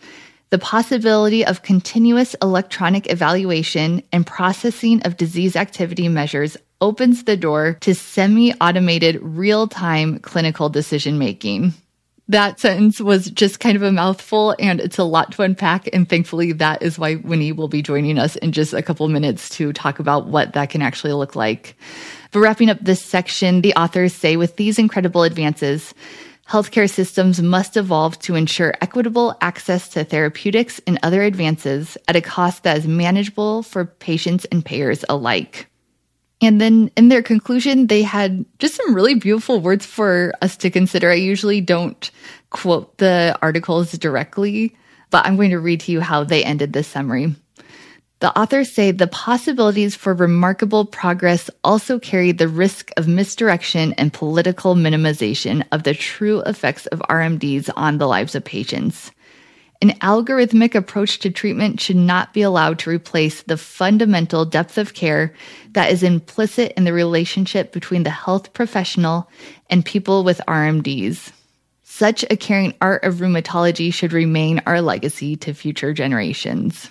The 0.51 0.59
possibility 0.59 1.45
of 1.45 1.65
continuous 1.65 2.35
electronic 2.41 3.11
evaluation 3.11 4.05
and 4.13 4.25
processing 4.25 5.03
of 5.03 5.17
disease 5.17 5.57
activity 5.57 6.09
measures 6.09 6.57
opens 6.81 7.25
the 7.25 7.37
door 7.37 7.77
to 7.81 7.95
semi 7.95 8.53
automated 8.61 9.19
real 9.23 9.67
time 9.67 10.19
clinical 10.21 10.69
decision 10.69 11.19
making. 11.19 11.73
That 12.29 12.59
sentence 12.59 13.01
was 13.01 13.31
just 13.31 13.61
kind 13.61 13.77
of 13.77 13.83
a 13.83 13.93
mouthful 13.93 14.57
and 14.59 14.81
it's 14.81 14.99
a 14.99 15.05
lot 15.05 15.33
to 15.33 15.43
unpack. 15.43 15.89
And 15.93 16.09
thankfully, 16.09 16.53
that 16.53 16.83
is 16.83 16.99
why 16.99 17.17
Winnie 17.17 17.53
will 17.53 17.69
be 17.69 17.83
joining 17.83 18.19
us 18.19 18.37
in 18.37 18.53
just 18.53 18.73
a 18.73 18.83
couple 18.83 19.07
minutes 19.09 19.51
to 19.51 19.75
talk 19.75 19.99
about 19.99 20.29
what 20.29 20.55
that 20.55 20.71
can 20.71 20.81
actually 20.81 21.13
look 21.13 21.37
like. 21.37 21.77
But 22.33 22.41
wrapping 22.41 22.71
up 22.71 22.79
this 22.81 23.03
section, 23.03 23.61
the 23.61 23.75
authors 23.75 24.15
say 24.15 24.37
with 24.37 24.57
these 24.57 24.79
incredible 24.79 25.23
advances, 25.23 25.93
healthcare 26.49 26.91
systems 26.91 27.43
must 27.43 27.77
evolve 27.77 28.19
to 28.21 28.35
ensure 28.35 28.75
equitable 28.81 29.37
access 29.41 29.89
to 29.91 30.03
therapeutics 30.03 30.81
and 30.87 30.99
other 31.03 31.23
advances 31.23 31.99
at 32.09 32.17
a 32.17 32.21
cost 32.23 32.63
that 32.63 32.79
is 32.79 32.87
manageable 32.87 33.63
for 33.63 33.85
patients 33.85 34.47
and 34.47 34.65
payers 34.65 35.05
alike. 35.09 35.67
And 36.43 36.61
then 36.61 36.91
in 36.97 37.09
their 37.09 37.23
conclusion, 37.23 37.87
they 37.87 38.03
had 38.03 38.45
just 38.59 38.75
some 38.75 38.95
really 38.95 39.15
beautiful 39.15 39.61
words 39.61 39.87
for 39.87 40.35
us 40.43 40.57
to 40.59 40.71
consider. 40.71 41.11
I 41.11 41.15
usually 41.15 41.61
don't 41.61 42.11
quote 42.51 42.99
the 42.99 43.39
articles 43.41 43.93
directly, 43.93 44.77
but 45.11 45.27
I'm 45.27 45.37
going 45.37 45.51
to 45.51 45.61
read 45.61 45.81
to 45.81 45.93
you 45.93 46.01
how 46.01 46.25
they 46.25 46.45
ended 46.45 46.73
this 46.73 46.89
summary. 46.89 47.35
The 48.21 48.39
authors 48.39 48.73
say 48.73 48.91
the 48.91 49.07
possibilities 49.07 49.95
for 49.95 50.15
remarkable 50.15 50.87
progress 50.87 51.51
also 51.63 51.99
carry 51.99 52.33
the 52.33 52.49
risk 52.49 52.91
of 52.97 53.07
misdirection 53.07 53.93
and 53.95 54.13
political 54.13 54.75
minimization 54.75 55.63
of 55.73 55.83
the 55.83 55.95
true 55.95 56.41
effects 56.43 56.87
of 56.87 57.01
RMDs 57.01 57.69
on 57.77 57.99
the 57.99 58.07
lives 58.07 58.35
of 58.35 58.45
patients. 58.45 59.11
An 59.83 59.91
algorithmic 60.01 60.75
approach 60.75 61.19
to 61.21 61.31
treatment 61.31 61.81
should 61.81 61.97
not 61.97 62.33
be 62.33 62.43
allowed 62.43 62.79
to 62.81 62.91
replace 62.91 63.43
the 63.43 63.57
fundamental 63.57 64.45
depth 64.45 64.79
of 64.79 64.95
care 64.95 65.35
that 65.73 65.91
is 65.93 66.03
implicit 66.03 66.73
in 66.77 66.85
the 66.85 66.93
relationship 66.93 67.73
between 67.73 68.03
the 68.03 68.11
health 68.11 68.53
professional 68.53 69.29
and 69.69 69.85
people 69.85 70.25
with 70.25 70.41
RMDs. 70.49 71.33
Such 71.83 72.25
a 72.31 72.37
caring 72.37 72.75
art 72.81 73.05
of 73.05 73.17
rheumatology 73.17 73.93
should 73.93 74.13
remain 74.13 74.63
our 74.67 74.81
legacy 74.81 75.37
to 75.37 75.55
future 75.55 75.93
generations. 75.93 76.91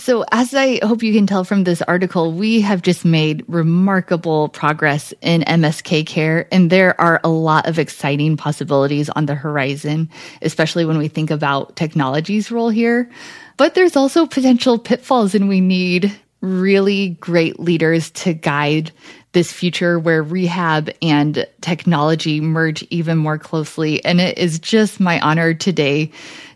So, 0.00 0.24
as 0.32 0.54
I 0.54 0.80
hope 0.82 1.02
you 1.02 1.12
can 1.12 1.26
tell 1.26 1.44
from 1.44 1.64
this 1.64 1.82
article, 1.82 2.32
we 2.32 2.62
have 2.62 2.80
just 2.80 3.04
made 3.04 3.44
remarkable 3.48 4.48
progress 4.48 5.12
in 5.20 5.42
MSK 5.42 6.06
care, 6.06 6.48
and 6.50 6.70
there 6.70 6.98
are 6.98 7.20
a 7.22 7.28
lot 7.28 7.68
of 7.68 7.78
exciting 7.78 8.38
possibilities 8.38 9.10
on 9.10 9.26
the 9.26 9.34
horizon, 9.34 10.08
especially 10.40 10.86
when 10.86 10.96
we 10.96 11.08
think 11.08 11.30
about 11.30 11.76
technology's 11.76 12.50
role 12.50 12.70
here. 12.70 13.10
But 13.58 13.74
there's 13.74 13.94
also 13.94 14.26
potential 14.26 14.78
pitfalls, 14.78 15.34
and 15.34 15.50
we 15.50 15.60
need 15.60 16.10
really 16.40 17.10
great 17.20 17.60
leaders 17.60 18.10
to 18.12 18.32
guide 18.32 18.92
this 19.32 19.52
future 19.52 19.98
where 19.98 20.22
rehab 20.22 20.88
and 21.02 21.46
technology 21.60 22.40
merge 22.40 22.82
even 22.84 23.18
more 23.18 23.36
closely. 23.36 24.02
And 24.02 24.18
it 24.18 24.38
is 24.38 24.60
just 24.60 24.98
my 24.98 25.20
honor 25.20 25.52
today 25.52 26.10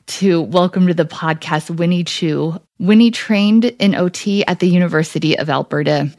to 0.06 0.40
welcome 0.40 0.86
to 0.86 0.94
the 0.94 1.04
podcast 1.04 1.68
Winnie 1.68 2.04
Chu. 2.04 2.58
Winnie 2.78 3.10
trained 3.10 3.64
in 3.64 3.94
OT 3.94 4.44
at 4.46 4.60
the 4.60 4.68
University 4.68 5.38
of 5.38 5.48
Alberta. 5.48 6.10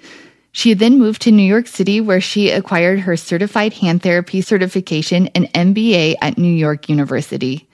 She 0.52 0.74
then 0.74 0.98
moved 0.98 1.22
to 1.24 1.32
New 1.32 1.44
York 1.44 1.68
City 1.68 2.00
where 2.00 2.22
she 2.22 2.50
acquired 2.50 3.02
her 3.02 3.18
certified 3.18 3.74
hand 3.74 4.02
therapy 4.02 4.42
certification 4.42 5.28
and 5.36 5.52
MBA 5.54 6.16
at 6.22 6.38
New 6.38 6.54
York 6.54 6.88
University. 6.88 7.68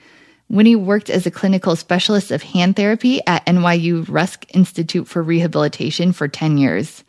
Winnie 0.48 0.76
worked 0.76 1.08
as 1.08 1.24
a 1.24 1.30
clinical 1.30 1.76
specialist 1.76 2.30
of 2.30 2.42
hand 2.42 2.74
therapy 2.74 3.24
at 3.26 3.46
NYU 3.46 4.04
Rusk 4.08 4.44
Institute 4.54 5.06
for 5.06 5.22
Rehabilitation 5.22 6.12
for 6.12 6.26
10 6.26 6.58
years. 6.58 7.04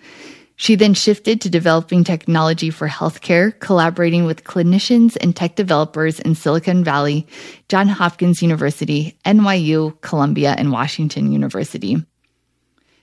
She 0.55 0.75
then 0.75 0.93
shifted 0.93 1.41
to 1.41 1.49
developing 1.49 2.03
technology 2.03 2.69
for 2.69 2.87
healthcare, 2.87 3.59
collaborating 3.59 4.25
with 4.25 4.43
clinicians 4.43 5.17
and 5.19 5.35
tech 5.35 5.55
developers 5.55 6.19
in 6.19 6.35
Silicon 6.35 6.83
Valley, 6.83 7.27
Johns 7.69 7.91
Hopkins 7.91 8.41
University, 8.41 9.17
NYU, 9.25 9.99
Columbia, 10.01 10.55
and 10.57 10.71
Washington 10.71 11.31
University. 11.31 11.97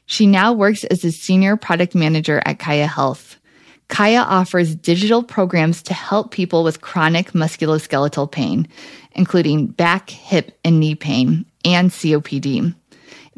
She 0.07 0.27
now 0.27 0.53
works 0.53 0.85
as 0.85 1.05
a 1.05 1.13
senior 1.13 1.57
product 1.57 1.95
manager 1.95 2.43
at 2.45 2.59
Kaia 2.59 2.87
Health. 2.87 3.37
Kaia 3.89 4.25
offers 4.25 4.77
digital 4.77 5.23
programs 5.23 5.83
to 5.83 5.95
help 5.95 6.31
people 6.31 6.63
with 6.63 6.81
chronic 6.81 7.33
musculoskeletal 7.33 8.31
pain, 8.31 8.69
including 9.13 9.67
back, 9.67 10.11
hip, 10.11 10.57
and 10.65 10.79
knee 10.79 10.95
pain, 10.95 11.45
and 11.65 11.91
COPD. 11.91 12.75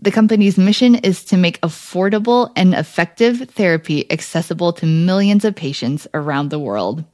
The 0.03 0.11
company's 0.11 0.59
mission 0.59 0.97
is 0.97 1.23
to 1.27 1.37
make 1.37 1.61
affordable 1.61 2.51
and 2.57 2.75
effective 2.75 3.49
therapy 3.51 4.11
accessible 4.11 4.73
to 4.73 4.85
millions 4.85 5.45
of 5.45 5.55
patients 5.55 6.09
around 6.13 6.49
the 6.49 6.59
world. 6.59 7.05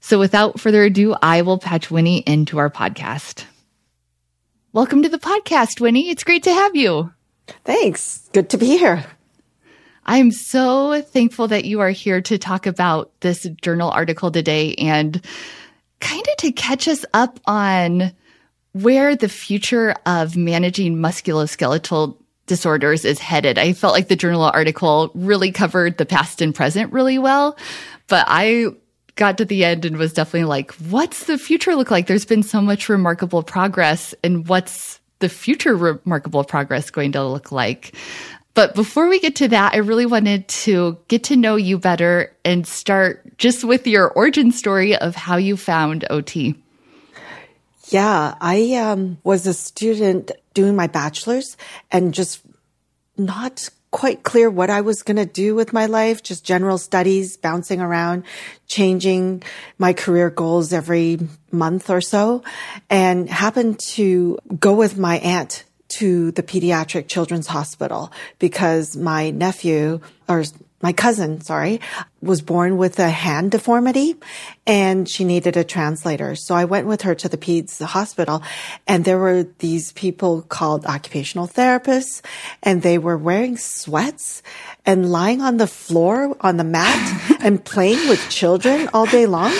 So 0.00 0.18
without 0.18 0.60
further 0.60 0.84
ado, 0.84 1.16
I 1.22 1.40
will 1.40 1.56
patch 1.56 1.90
Winnie 1.90 2.18
into 2.26 2.58
our 2.58 2.68
podcast. 2.68 3.46
Welcome 4.74 5.02
to 5.02 5.08
the 5.08 5.18
podcast, 5.18 5.80
Winnie. 5.80 6.10
It's 6.10 6.22
great 6.22 6.42
to 6.42 6.52
have 6.52 6.76
you. 6.76 7.10
Thanks. 7.64 8.28
Good 8.34 8.50
to 8.50 8.58
be 8.58 8.76
here. 8.76 9.02
I'm 10.04 10.30
so 10.30 11.00
thankful 11.00 11.48
that 11.48 11.64
you 11.64 11.80
are 11.80 11.88
here 11.88 12.20
to 12.20 12.36
talk 12.36 12.66
about 12.66 13.18
this 13.20 13.48
journal 13.62 13.90
article 13.90 14.30
today 14.30 14.74
and 14.74 15.24
kind 16.00 16.28
of 16.28 16.36
to 16.36 16.52
catch 16.52 16.86
us 16.86 17.06
up 17.14 17.40
on 17.46 18.12
where 18.72 19.16
the 19.16 19.28
future 19.28 19.94
of 20.06 20.36
managing 20.36 20.96
musculoskeletal 20.96 22.16
disorders 22.46 23.04
is 23.04 23.18
headed. 23.18 23.58
I 23.58 23.72
felt 23.72 23.94
like 23.94 24.08
the 24.08 24.16
journal 24.16 24.42
article 24.42 25.10
really 25.14 25.52
covered 25.52 25.98
the 25.98 26.06
past 26.06 26.40
and 26.40 26.54
present 26.54 26.92
really 26.92 27.18
well, 27.18 27.56
but 28.08 28.24
I 28.28 28.66
got 29.16 29.38
to 29.38 29.44
the 29.44 29.64
end 29.64 29.84
and 29.84 29.96
was 29.96 30.12
definitely 30.12 30.44
like, 30.44 30.72
what's 30.74 31.24
the 31.24 31.38
future 31.38 31.76
look 31.76 31.90
like? 31.90 32.06
There's 32.06 32.24
been 32.24 32.42
so 32.42 32.60
much 32.60 32.88
remarkable 32.88 33.42
progress 33.42 34.14
and 34.24 34.48
what's 34.48 34.98
the 35.20 35.28
future 35.28 35.76
remarkable 35.76 36.42
progress 36.42 36.90
going 36.90 37.12
to 37.12 37.24
look 37.24 37.52
like? 37.52 37.94
But 38.54 38.74
before 38.74 39.08
we 39.08 39.20
get 39.20 39.36
to 39.36 39.48
that, 39.48 39.74
I 39.74 39.78
really 39.78 40.06
wanted 40.06 40.48
to 40.48 40.98
get 41.06 41.24
to 41.24 41.36
know 41.36 41.56
you 41.56 41.78
better 41.78 42.34
and 42.44 42.66
start 42.66 43.38
just 43.38 43.62
with 43.62 43.86
your 43.86 44.10
origin 44.10 44.50
story 44.50 44.96
of 44.96 45.14
how 45.14 45.36
you 45.36 45.56
found 45.56 46.04
OT. 46.10 46.56
Yeah, 47.90 48.36
I 48.40 48.74
um, 48.74 49.18
was 49.24 49.46
a 49.46 49.54
student 49.54 50.30
doing 50.54 50.76
my 50.76 50.86
bachelor's 50.86 51.56
and 51.90 52.14
just 52.14 52.40
not 53.16 53.68
quite 53.90 54.22
clear 54.22 54.48
what 54.48 54.70
I 54.70 54.80
was 54.82 55.02
going 55.02 55.16
to 55.16 55.26
do 55.26 55.56
with 55.56 55.72
my 55.72 55.86
life, 55.86 56.22
just 56.22 56.44
general 56.44 56.78
studies, 56.78 57.36
bouncing 57.36 57.80
around, 57.80 58.22
changing 58.68 59.42
my 59.78 59.92
career 59.92 60.30
goals 60.30 60.72
every 60.72 61.18
month 61.50 61.90
or 61.90 62.00
so, 62.00 62.44
and 62.88 63.28
happened 63.28 63.80
to 63.80 64.38
go 64.60 64.74
with 64.74 64.96
my 64.96 65.18
aunt 65.18 65.64
to 65.88 66.30
the 66.32 66.44
pediatric 66.44 67.08
children's 67.08 67.48
hospital 67.48 68.12
because 68.38 68.96
my 68.96 69.30
nephew 69.30 70.00
or 70.28 70.44
my 70.82 70.92
cousin, 70.92 71.40
sorry, 71.40 71.80
was 72.22 72.42
born 72.42 72.76
with 72.76 72.98
a 72.98 73.08
hand 73.08 73.50
deformity 73.50 74.14
and 74.66 75.08
she 75.08 75.24
needed 75.24 75.56
a 75.56 75.64
translator. 75.64 76.34
So 76.34 76.54
I 76.54 76.66
went 76.66 76.86
with 76.86 77.02
her 77.02 77.14
to 77.14 77.28
the 77.28 77.38
peds 77.38 77.82
hospital 77.82 78.42
and 78.86 79.04
there 79.04 79.18
were 79.18 79.44
these 79.58 79.92
people 79.92 80.42
called 80.42 80.84
occupational 80.84 81.48
therapists 81.48 82.22
and 82.62 82.82
they 82.82 82.98
were 82.98 83.16
wearing 83.16 83.56
sweats 83.56 84.42
and 84.84 85.10
lying 85.10 85.40
on 85.40 85.56
the 85.56 85.66
floor 85.66 86.36
on 86.40 86.56
the 86.56 86.64
mat 86.64 87.38
and 87.40 87.64
playing 87.64 88.08
with 88.08 88.28
children 88.28 88.88
all 88.92 89.06
day 89.06 89.26
long. 89.26 89.52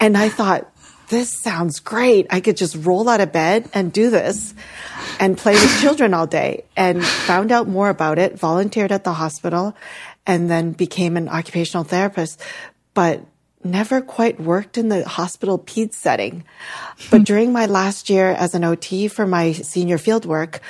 And 0.00 0.16
I 0.16 0.28
thought, 0.28 0.72
this 1.08 1.40
sounds 1.40 1.80
great. 1.80 2.26
I 2.28 2.40
could 2.40 2.56
just 2.56 2.76
roll 2.76 3.08
out 3.08 3.20
of 3.20 3.32
bed 3.32 3.70
and 3.72 3.92
do 3.92 4.10
this 4.10 4.54
and 5.18 5.38
play 5.38 5.54
with 5.54 5.80
children 5.80 6.12
all 6.12 6.26
day 6.26 6.64
and 6.76 7.04
found 7.04 7.50
out 7.50 7.66
more 7.66 7.88
about 7.88 8.18
it, 8.18 8.38
volunteered 8.38 8.92
at 8.92 9.04
the 9.04 9.14
hospital 9.14 9.74
and 10.28 10.48
then 10.48 10.72
became 10.72 11.16
an 11.16 11.28
occupational 11.28 11.82
therapist, 11.82 12.40
but 12.94 13.24
never 13.64 14.00
quite 14.00 14.38
worked 14.38 14.78
in 14.78 14.88
the 14.88 15.08
hospital 15.08 15.58
ped 15.58 15.94
setting. 15.94 16.44
But 17.10 17.24
during 17.24 17.52
my 17.52 17.66
last 17.66 18.08
year 18.10 18.30
as 18.30 18.54
an 18.54 18.62
OT 18.62 19.08
for 19.08 19.26
my 19.26 19.52
senior 19.52 19.98
field 19.98 20.26
work, 20.26 20.60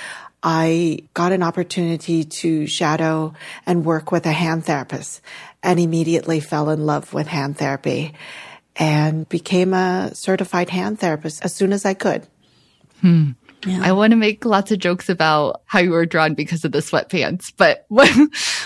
I 0.43 1.01
got 1.15 1.33
an 1.33 1.43
opportunity 1.43 2.25
to 2.25 2.67
shadow 2.67 3.35
and 3.67 3.85
work 3.85 4.13
with 4.13 4.25
a 4.25 4.33
hand 4.33 4.65
therapist 4.65 5.21
and 5.63 5.81
immediately 5.81 6.39
fell 6.39 6.71
in 6.71 6.87
love 6.87 7.13
with 7.13 7.27
hand 7.27 7.59
therapy 7.59 8.15
and 8.77 9.29
became 9.29 9.75
a 9.75 10.15
certified 10.15 10.71
hand 10.71 11.01
therapist 11.01 11.45
as 11.45 11.53
soon 11.53 11.73
as 11.73 11.85
I 11.85 11.95
could. 11.95 12.25
Hmm. 13.01 13.33
Yeah. 13.67 13.81
I 13.83 13.93
want 13.93 14.13
to 14.13 14.17
make 14.17 14.45
lots 14.45 14.71
of 14.71 14.79
jokes 14.79 15.09
about 15.09 15.63
how 15.67 15.81
you 15.81 15.91
were 15.91 16.07
drawn 16.07 16.35
because 16.35 16.65
of 16.65 16.73
the 16.73 16.79
sweatpants, 16.79 17.53
but 17.57 17.85
what, 17.89 18.09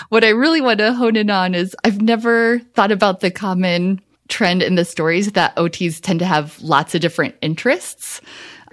what 0.09 0.23
I 0.23 0.29
really 0.29 0.61
want 0.61 0.79
to 0.79 0.93
hone 0.93 1.15
in 1.15 1.29
on 1.29 1.55
is 1.55 1.75
I've 1.83 2.01
never 2.01 2.59
thought 2.75 2.91
about 2.91 3.21
the 3.21 3.31
common 3.31 4.01
trend 4.27 4.63
in 4.63 4.75
the 4.75 4.85
stories 4.85 5.33
that 5.33 5.55
OTs 5.55 5.99
tend 5.99 6.19
to 6.19 6.25
have 6.25 6.61
lots 6.61 6.95
of 6.95 7.01
different 7.01 7.35
interests 7.41 8.21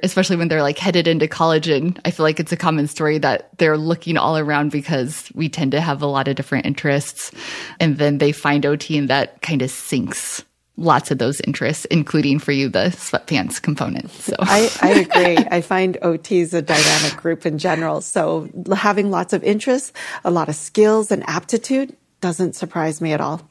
especially 0.03 0.37
when 0.37 0.49
they're 0.49 0.63
like 0.63 0.79
headed 0.79 1.07
into 1.07 1.29
college. 1.29 1.69
And 1.69 2.01
I 2.05 2.11
feel 2.11 2.25
like 2.25 2.41
it's 2.41 2.53
a 2.53 2.57
common 2.57 2.87
story 2.87 3.19
that 3.19 3.51
they're 3.59 3.77
looking 3.77 4.17
all 4.17 4.39
around 4.39 4.71
because 4.71 5.31
we 5.35 5.49
tend 5.49 5.73
to 5.73 5.81
have 5.83 6.03
a 6.03 6.07
lot 6.07 6.29
of 6.29 6.37
different 6.37 6.67
interests. 6.67 7.31
And 7.79 7.99
then 7.99 8.19
they 8.19 8.33
find 8.33 8.65
OT 8.65 8.97
and 8.97 9.09
that 9.09 9.43
kind 9.43 9.63
of 9.63 9.71
sinks 9.71 10.43
lots 10.81 11.11
of 11.11 11.19
those 11.19 11.41
interests, 11.43 11.85
including 11.87 12.39
for 12.39 12.53
you, 12.53 12.69
the 12.69 12.87
sweatpants 12.89 13.61
component. 13.61 14.11
So 14.11 14.35
I, 14.41 14.71
I 14.81 14.91
agree. 15.01 15.37
I 15.51 15.61
find 15.61 15.99
OT 16.03 16.41
is 16.41 16.55
a 16.55 16.63
dynamic 16.63 17.17
group 17.17 17.47
in 17.47 17.59
general. 17.59 18.01
So 18.01 18.49
having 18.75 19.11
lots 19.11 19.33
of 19.33 19.45
interests, 19.45 19.93
a 20.25 20.31
lot 20.31 20.49
of 20.49 20.57
skills 20.57 21.13
and 21.13 21.23
aptitude 21.29 21.95
doesn't 22.21 22.57
surprise 22.57 23.01
me 23.01 23.13
at 23.13 23.21
all. 23.21 23.43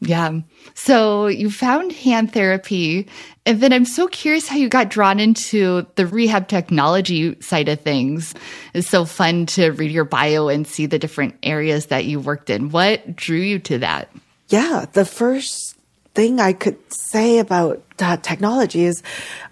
Yeah. 0.00 0.40
So 0.74 1.26
you 1.26 1.50
found 1.50 1.92
hand 1.92 2.32
therapy. 2.32 3.08
And 3.46 3.60
then 3.60 3.72
I'm 3.72 3.84
so 3.84 4.08
curious 4.08 4.46
how 4.46 4.56
you 4.56 4.68
got 4.68 4.90
drawn 4.90 5.18
into 5.18 5.86
the 5.94 6.06
rehab 6.06 6.48
technology 6.48 7.40
side 7.40 7.68
of 7.68 7.80
things. 7.80 8.34
It's 8.74 8.88
so 8.88 9.04
fun 9.04 9.46
to 9.46 9.70
read 9.70 9.90
your 9.90 10.04
bio 10.04 10.48
and 10.48 10.66
see 10.66 10.86
the 10.86 10.98
different 10.98 11.36
areas 11.42 11.86
that 11.86 12.04
you 12.04 12.20
worked 12.20 12.50
in. 12.50 12.70
What 12.70 13.16
drew 13.16 13.38
you 13.38 13.58
to 13.60 13.78
that? 13.78 14.10
Yeah. 14.48 14.86
The 14.92 15.04
first 15.04 15.75
thing 16.16 16.40
I 16.40 16.54
could 16.54 16.78
say 16.90 17.40
about 17.40 17.84
uh, 17.98 18.16
technology 18.16 18.84
is 18.84 19.02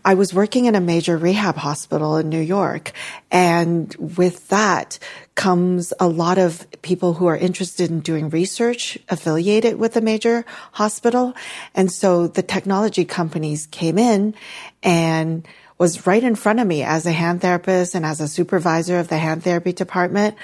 I 0.02 0.14
was 0.14 0.32
working 0.32 0.64
in 0.64 0.74
a 0.74 0.80
major 0.80 1.18
rehab 1.18 1.56
hospital 1.56 2.16
in 2.16 2.30
New 2.30 2.40
York. 2.40 2.92
And 3.30 3.94
with 3.96 4.48
that 4.48 4.98
comes 5.34 5.92
a 6.00 6.08
lot 6.08 6.38
of 6.38 6.66
people 6.80 7.12
who 7.12 7.26
are 7.26 7.36
interested 7.36 7.90
in 7.90 8.00
doing 8.00 8.30
research 8.30 8.98
affiliated 9.10 9.78
with 9.78 9.94
a 9.96 10.00
major 10.00 10.46
hospital. 10.72 11.34
And 11.74 11.92
so 11.92 12.28
the 12.28 12.42
technology 12.42 13.04
companies 13.04 13.66
came 13.66 13.98
in 13.98 14.34
and 14.82 15.46
was 15.76 16.06
right 16.06 16.22
in 16.22 16.34
front 16.34 16.60
of 16.60 16.66
me 16.66 16.82
as 16.82 17.04
a 17.04 17.12
hand 17.12 17.42
therapist 17.42 17.94
and 17.94 18.06
as 18.06 18.20
a 18.20 18.28
supervisor 18.28 19.00
of 19.00 19.08
the 19.08 19.18
hand 19.18 19.42
therapy 19.42 19.74
department. 19.74 20.34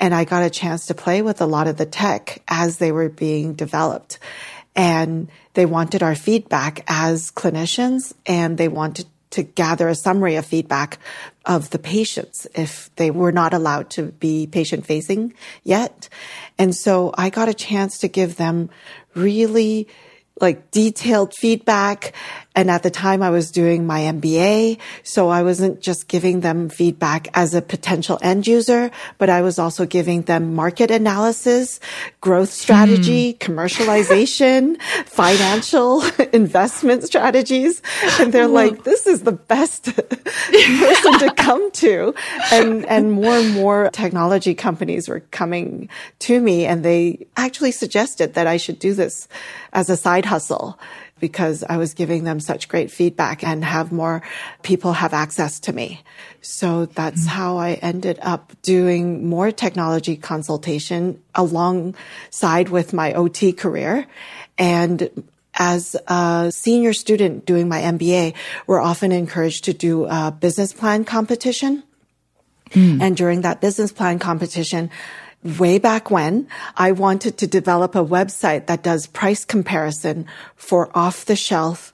And 0.00 0.14
I 0.14 0.24
got 0.24 0.42
a 0.42 0.48
chance 0.48 0.86
to 0.86 0.94
play 0.94 1.20
with 1.20 1.42
a 1.42 1.46
lot 1.46 1.66
of 1.66 1.76
the 1.76 1.86
tech 1.86 2.40
as 2.48 2.78
they 2.78 2.92
were 2.92 3.10
being 3.10 3.54
developed 3.54 4.18
and 4.76 5.28
they 5.54 5.66
wanted 5.66 6.02
our 6.02 6.14
feedback 6.14 6.84
as 6.86 7.32
clinicians 7.32 8.12
and 8.26 8.58
they 8.58 8.68
wanted 8.68 9.06
to 9.30 9.42
gather 9.42 9.88
a 9.88 9.94
summary 9.94 10.36
of 10.36 10.46
feedback 10.46 10.98
of 11.44 11.70
the 11.70 11.78
patients 11.78 12.46
if 12.54 12.94
they 12.96 13.10
were 13.10 13.32
not 13.32 13.52
allowed 13.52 13.90
to 13.90 14.04
be 14.04 14.46
patient 14.46 14.86
facing 14.86 15.34
yet. 15.64 16.08
And 16.58 16.74
so 16.74 17.12
I 17.16 17.30
got 17.30 17.48
a 17.48 17.54
chance 17.54 17.98
to 17.98 18.08
give 18.08 18.36
them 18.36 18.70
really 19.14 19.88
like 20.40 20.70
detailed 20.70 21.34
feedback. 21.34 22.12
And 22.56 22.70
at 22.70 22.82
the 22.82 22.90
time 22.90 23.22
I 23.22 23.28
was 23.28 23.50
doing 23.50 23.86
my 23.86 24.00
MBA. 24.00 24.78
So 25.02 25.28
I 25.28 25.42
wasn't 25.42 25.80
just 25.80 26.08
giving 26.08 26.40
them 26.40 26.70
feedback 26.70 27.28
as 27.34 27.54
a 27.54 27.60
potential 27.60 28.18
end 28.22 28.46
user, 28.46 28.90
but 29.18 29.28
I 29.28 29.42
was 29.42 29.58
also 29.58 29.84
giving 29.84 30.22
them 30.22 30.54
market 30.54 30.90
analysis, 30.90 31.78
growth 32.22 32.50
strategy, 32.50 33.34
mm. 33.34 33.38
commercialization, 33.38 34.80
financial 35.06 36.02
investment 36.32 37.04
strategies. 37.04 37.82
And 38.18 38.32
they're 38.32 38.48
like, 38.48 38.84
this 38.84 39.06
is 39.06 39.22
the 39.22 39.32
best 39.32 39.84
person 39.94 41.18
to 41.18 41.34
come 41.36 41.70
to. 41.72 42.14
And, 42.50 42.86
and 42.86 43.12
more 43.12 43.36
and 43.36 43.52
more 43.52 43.90
technology 43.92 44.54
companies 44.54 45.08
were 45.08 45.20
coming 45.30 45.90
to 46.20 46.40
me 46.40 46.64
and 46.64 46.82
they 46.82 47.26
actually 47.36 47.72
suggested 47.72 48.34
that 48.34 48.46
I 48.46 48.56
should 48.56 48.78
do 48.78 48.94
this 48.94 49.28
as 49.72 49.90
a 49.90 49.96
side 49.96 50.24
hustle 50.24 50.78
because 51.18 51.64
I 51.68 51.76
was 51.76 51.94
giving 51.94 52.24
them 52.24 52.40
such 52.40 52.68
great 52.68 52.90
feedback 52.90 53.42
and 53.42 53.64
have 53.64 53.92
more 53.92 54.22
people 54.62 54.92
have 54.92 55.14
access 55.14 55.60
to 55.60 55.72
me. 55.72 56.02
So 56.42 56.86
that's 56.86 57.22
mm-hmm. 57.22 57.36
how 57.36 57.56
I 57.56 57.72
ended 57.74 58.18
up 58.22 58.52
doing 58.62 59.28
more 59.28 59.50
technology 59.50 60.16
consultation 60.16 61.22
alongside 61.34 62.68
with 62.68 62.92
my 62.92 63.12
OT 63.14 63.52
career. 63.52 64.06
And 64.58 65.24
as 65.54 65.96
a 66.06 66.50
senior 66.54 66.92
student 66.92 67.46
doing 67.46 67.68
my 67.68 67.80
MBA, 67.80 68.34
we're 68.66 68.80
often 68.80 69.10
encouraged 69.10 69.64
to 69.64 69.72
do 69.72 70.04
a 70.04 70.30
business 70.38 70.72
plan 70.72 71.04
competition. 71.04 71.82
Mm. 72.70 73.00
And 73.00 73.16
during 73.16 73.40
that 73.42 73.60
business 73.60 73.92
plan 73.92 74.18
competition, 74.18 74.90
way 75.46 75.78
back 75.78 76.10
when, 76.10 76.48
I 76.76 76.92
wanted 76.92 77.38
to 77.38 77.46
develop 77.46 77.94
a 77.94 78.04
website 78.04 78.66
that 78.66 78.82
does 78.82 79.06
price 79.06 79.44
comparison 79.44 80.26
for 80.56 80.90
off 80.94 81.24
the 81.24 81.36
shelf 81.36 81.92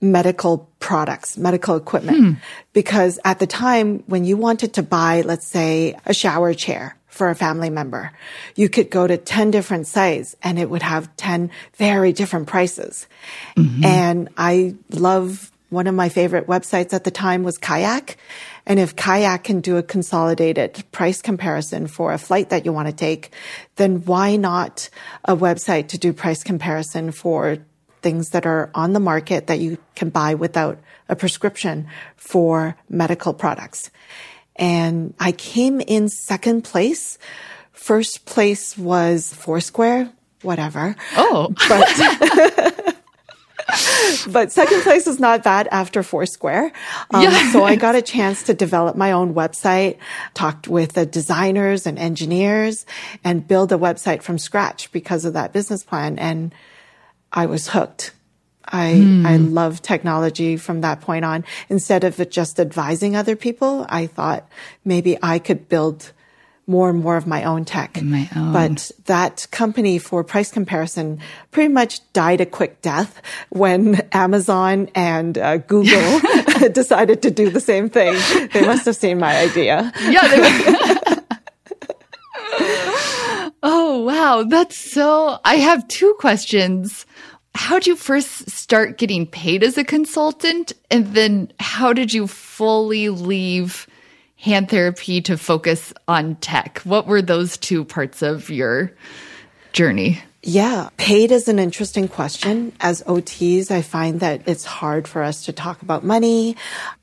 medical 0.00 0.70
products, 0.78 1.36
medical 1.36 1.76
equipment. 1.76 2.18
Hmm. 2.18 2.32
Because 2.72 3.18
at 3.24 3.38
the 3.38 3.46
time 3.46 4.02
when 4.06 4.24
you 4.24 4.36
wanted 4.36 4.74
to 4.74 4.82
buy, 4.82 5.20
let's 5.22 5.46
say, 5.46 5.94
a 6.06 6.14
shower 6.14 6.54
chair 6.54 6.96
for 7.06 7.28
a 7.28 7.34
family 7.34 7.70
member, 7.70 8.12
you 8.54 8.68
could 8.68 8.90
go 8.90 9.06
to 9.06 9.16
10 9.16 9.50
different 9.50 9.86
sites 9.86 10.36
and 10.42 10.58
it 10.58 10.70
would 10.70 10.82
have 10.82 11.14
10 11.16 11.50
very 11.74 12.12
different 12.12 12.46
prices. 12.46 13.06
Mm-hmm. 13.56 13.84
And 13.84 14.28
I 14.36 14.74
love 14.90 15.52
one 15.70 15.86
of 15.86 15.94
my 15.94 16.08
favorite 16.08 16.46
websites 16.46 16.92
at 16.92 17.04
the 17.04 17.10
time 17.10 17.42
was 17.42 17.56
Kayak. 17.56 18.16
And 18.66 18.78
if 18.78 18.94
Kayak 18.96 19.44
can 19.44 19.60
do 19.60 19.76
a 19.76 19.82
consolidated 19.82 20.84
price 20.92 21.22
comparison 21.22 21.86
for 21.86 22.12
a 22.12 22.18
flight 22.18 22.50
that 22.50 22.64
you 22.64 22.72
want 22.72 22.88
to 22.88 22.94
take, 22.94 23.32
then 23.76 24.04
why 24.04 24.36
not 24.36 24.90
a 25.24 25.36
website 25.36 25.88
to 25.88 25.98
do 25.98 26.12
price 26.12 26.42
comparison 26.42 27.12
for 27.12 27.58
things 28.02 28.30
that 28.30 28.46
are 28.46 28.70
on 28.74 28.92
the 28.92 29.00
market 29.00 29.46
that 29.46 29.60
you 29.60 29.78
can 29.94 30.10
buy 30.10 30.34
without 30.34 30.78
a 31.08 31.16
prescription 31.16 31.86
for 32.16 32.76
medical 32.88 33.32
products? 33.32 33.90
And 34.56 35.14
I 35.18 35.32
came 35.32 35.80
in 35.80 36.08
second 36.08 36.64
place. 36.64 37.18
First 37.72 38.26
place 38.26 38.76
was 38.76 39.32
Foursquare, 39.32 40.12
whatever. 40.42 40.96
Oh. 41.16 41.54
But 41.68 42.96
but 44.30 44.52
second 44.52 44.82
place 44.82 45.06
is 45.06 45.20
not 45.20 45.42
bad 45.42 45.68
after 45.70 46.02
Foursquare. 46.02 46.72
Um, 47.10 47.22
yeah. 47.22 47.52
so 47.52 47.64
I 47.64 47.76
got 47.76 47.94
a 47.94 48.02
chance 48.02 48.44
to 48.44 48.54
develop 48.54 48.96
my 48.96 49.12
own 49.12 49.34
website, 49.34 49.98
talked 50.34 50.68
with 50.68 50.92
the 50.92 51.06
designers 51.06 51.86
and 51.86 51.98
engineers 51.98 52.86
and 53.24 53.46
build 53.46 53.72
a 53.72 53.76
website 53.76 54.22
from 54.22 54.38
scratch 54.38 54.90
because 54.92 55.24
of 55.24 55.34
that 55.34 55.52
business 55.52 55.82
plan. 55.82 56.18
And 56.18 56.54
I 57.32 57.46
was 57.46 57.68
hooked. 57.68 58.12
I, 58.66 58.92
mm. 58.92 59.26
I 59.26 59.36
love 59.36 59.82
technology 59.82 60.56
from 60.56 60.82
that 60.82 61.00
point 61.00 61.24
on. 61.24 61.44
Instead 61.68 62.04
of 62.04 62.30
just 62.30 62.60
advising 62.60 63.16
other 63.16 63.36
people, 63.36 63.86
I 63.88 64.06
thought 64.06 64.48
maybe 64.84 65.18
I 65.22 65.38
could 65.38 65.68
build 65.68 66.12
more 66.66 66.88
and 66.88 67.02
more 67.02 67.16
of 67.16 67.26
my 67.26 67.44
own 67.44 67.64
tech. 67.64 68.00
My 68.00 68.28
own. 68.36 68.52
But 68.52 68.90
that 69.06 69.46
company 69.50 69.98
for 69.98 70.22
price 70.22 70.50
comparison 70.50 71.20
pretty 71.50 71.72
much 71.72 72.00
died 72.12 72.40
a 72.40 72.46
quick 72.46 72.80
death 72.80 73.20
when 73.48 73.96
Amazon 74.12 74.88
and 74.94 75.36
uh, 75.36 75.56
Google 75.58 76.20
decided 76.72 77.22
to 77.22 77.30
do 77.30 77.50
the 77.50 77.60
same 77.60 77.88
thing. 77.88 78.14
They 78.52 78.64
must 78.64 78.84
have 78.86 78.96
seen 78.96 79.18
my 79.18 79.36
idea. 79.36 79.92
Yeah. 80.02 80.20
oh, 83.62 84.02
wow. 84.02 84.44
That's 84.48 84.76
so, 84.76 85.38
I 85.44 85.56
have 85.56 85.86
two 85.88 86.14
questions. 86.18 87.06
How 87.54 87.78
did 87.78 87.88
you 87.88 87.96
first 87.96 88.50
start 88.50 88.96
getting 88.98 89.26
paid 89.26 89.64
as 89.64 89.76
a 89.76 89.84
consultant? 89.84 90.72
And 90.90 91.14
then 91.14 91.52
how 91.58 91.92
did 91.92 92.12
you 92.12 92.26
fully 92.26 93.08
leave 93.08 93.86
hand 94.40 94.68
therapy 94.68 95.20
to 95.22 95.36
focus 95.36 95.92
on 96.08 96.34
tech. 96.36 96.80
What 96.84 97.06
were 97.06 97.22
those 97.22 97.56
two 97.56 97.84
parts 97.84 98.22
of 98.22 98.50
your 98.50 98.92
journey? 99.72 100.20
Yeah, 100.42 100.88
paid 100.96 101.32
is 101.32 101.48
an 101.48 101.58
interesting 101.58 102.08
question. 102.08 102.72
As 102.80 103.02
OTs, 103.02 103.70
I 103.70 103.82
find 103.82 104.20
that 104.20 104.48
it's 104.48 104.64
hard 104.64 105.06
for 105.06 105.22
us 105.22 105.44
to 105.44 105.52
talk 105.52 105.82
about 105.82 106.02
money, 106.02 106.56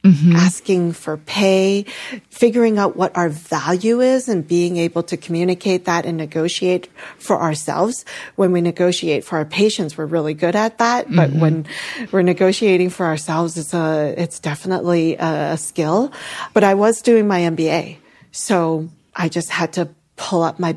mm-hmm. 0.03 0.35
asking 0.35 0.93
for 0.93 1.17
pay, 1.17 1.85
figuring 2.31 2.79
out 2.79 2.97
what 2.97 3.15
our 3.15 3.29
value 3.29 4.01
is 4.01 4.27
and 4.27 4.47
being 4.47 4.77
able 4.77 5.03
to 5.03 5.17
communicate 5.17 5.85
that 5.85 6.03
and 6.03 6.17
negotiate 6.17 6.89
for 7.19 7.39
ourselves. 7.39 8.05
When 8.37 8.53
we 8.53 8.61
negotiate 8.61 9.23
for 9.23 9.37
our 9.37 9.45
patients, 9.45 9.99
we're 9.99 10.07
really 10.07 10.33
good 10.33 10.55
at 10.55 10.79
that. 10.79 11.05
Mm-hmm. 11.05 11.15
But 11.15 11.31
when 11.33 11.67
we're 12.11 12.23
negotiating 12.23 12.89
for 12.89 13.05
ourselves, 13.05 13.55
it's 13.55 13.73
a, 13.75 14.15
it's 14.17 14.39
definitely 14.39 15.15
a 15.19 15.57
skill. 15.57 16.11
But 16.55 16.63
I 16.63 16.73
was 16.73 17.03
doing 17.03 17.27
my 17.27 17.41
MBA. 17.41 17.97
So 18.31 18.89
I 19.15 19.29
just 19.29 19.51
had 19.51 19.73
to 19.73 19.89
pull 20.15 20.41
up 20.41 20.57
my 20.57 20.75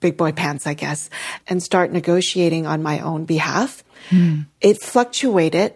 big 0.00 0.16
boy 0.16 0.32
pants, 0.32 0.66
I 0.66 0.74
guess, 0.74 1.10
and 1.46 1.62
start 1.62 1.92
negotiating 1.92 2.66
on 2.66 2.82
my 2.82 3.00
own 3.00 3.24
behalf. 3.24 3.84
Mm. 4.10 4.46
It 4.60 4.80
fluctuated 4.80 5.74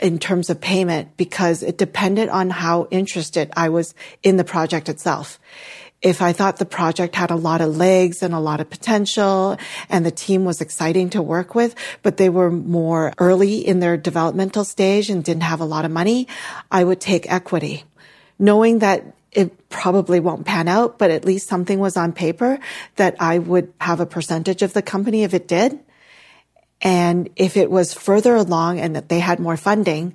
in 0.00 0.18
terms 0.18 0.50
of 0.50 0.60
payment 0.60 1.16
because 1.16 1.62
it 1.62 1.78
depended 1.78 2.28
on 2.28 2.50
how 2.50 2.88
interested 2.90 3.50
I 3.56 3.68
was 3.68 3.94
in 4.22 4.36
the 4.36 4.44
project 4.44 4.88
itself. 4.88 5.38
If 6.02 6.20
I 6.20 6.34
thought 6.34 6.58
the 6.58 6.66
project 6.66 7.14
had 7.14 7.30
a 7.30 7.36
lot 7.36 7.62
of 7.62 7.76
legs 7.76 8.22
and 8.22 8.34
a 8.34 8.38
lot 8.38 8.60
of 8.60 8.68
potential 8.68 9.56
and 9.88 10.04
the 10.04 10.10
team 10.10 10.44
was 10.44 10.60
exciting 10.60 11.08
to 11.10 11.22
work 11.22 11.54
with, 11.54 11.74
but 12.02 12.18
they 12.18 12.28
were 12.28 12.50
more 12.50 13.14
early 13.18 13.66
in 13.66 13.80
their 13.80 13.96
developmental 13.96 14.64
stage 14.64 15.08
and 15.08 15.24
didn't 15.24 15.44
have 15.44 15.60
a 15.60 15.64
lot 15.64 15.86
of 15.86 15.90
money, 15.90 16.28
I 16.70 16.84
would 16.84 17.00
take 17.00 17.32
equity 17.32 17.84
knowing 18.38 18.80
that 18.80 19.04
it 19.34 19.68
probably 19.68 20.20
won't 20.20 20.46
pan 20.46 20.68
out, 20.68 20.98
but 20.98 21.10
at 21.10 21.24
least 21.24 21.48
something 21.48 21.78
was 21.78 21.96
on 21.96 22.12
paper 22.12 22.58
that 22.96 23.16
I 23.20 23.38
would 23.38 23.72
have 23.80 24.00
a 24.00 24.06
percentage 24.06 24.62
of 24.62 24.72
the 24.72 24.82
company 24.82 25.24
if 25.24 25.34
it 25.34 25.48
did. 25.48 25.78
And 26.80 27.30
if 27.36 27.56
it 27.56 27.70
was 27.70 27.94
further 27.94 28.34
along 28.34 28.78
and 28.80 28.94
that 28.96 29.08
they 29.08 29.18
had 29.18 29.40
more 29.40 29.56
funding, 29.56 30.14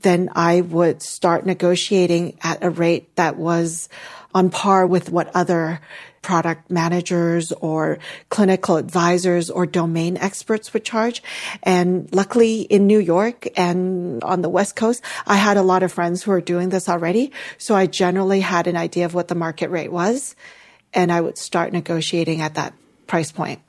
then 0.00 0.30
I 0.34 0.60
would 0.60 1.02
start 1.02 1.46
negotiating 1.46 2.38
at 2.42 2.62
a 2.62 2.70
rate 2.70 3.14
that 3.16 3.36
was 3.36 3.88
on 4.34 4.50
par 4.50 4.86
with 4.86 5.10
what 5.10 5.30
other 5.34 5.80
product 6.22 6.70
managers 6.70 7.52
or 7.52 7.98
clinical 8.30 8.76
advisors 8.76 9.50
or 9.50 9.66
domain 9.66 10.16
experts 10.16 10.72
would 10.72 10.84
charge. 10.84 11.22
And 11.62 12.12
luckily 12.12 12.62
in 12.62 12.86
New 12.86 12.98
York 12.98 13.46
and 13.56 14.24
on 14.24 14.42
the 14.42 14.48
West 14.48 14.74
Coast, 14.74 15.04
I 15.26 15.36
had 15.36 15.56
a 15.56 15.62
lot 15.62 15.82
of 15.82 15.92
friends 15.92 16.22
who 16.22 16.32
are 16.32 16.40
doing 16.40 16.70
this 16.70 16.88
already. 16.88 17.30
So 17.58 17.74
I 17.74 17.86
generally 17.86 18.40
had 18.40 18.66
an 18.66 18.76
idea 18.76 19.04
of 19.04 19.14
what 19.14 19.28
the 19.28 19.34
market 19.34 19.70
rate 19.70 19.92
was 19.92 20.34
and 20.94 21.12
I 21.12 21.20
would 21.20 21.36
start 21.36 21.72
negotiating 21.72 22.40
at 22.40 22.54
that 22.54 22.72
price 23.06 23.32
point. 23.32 23.60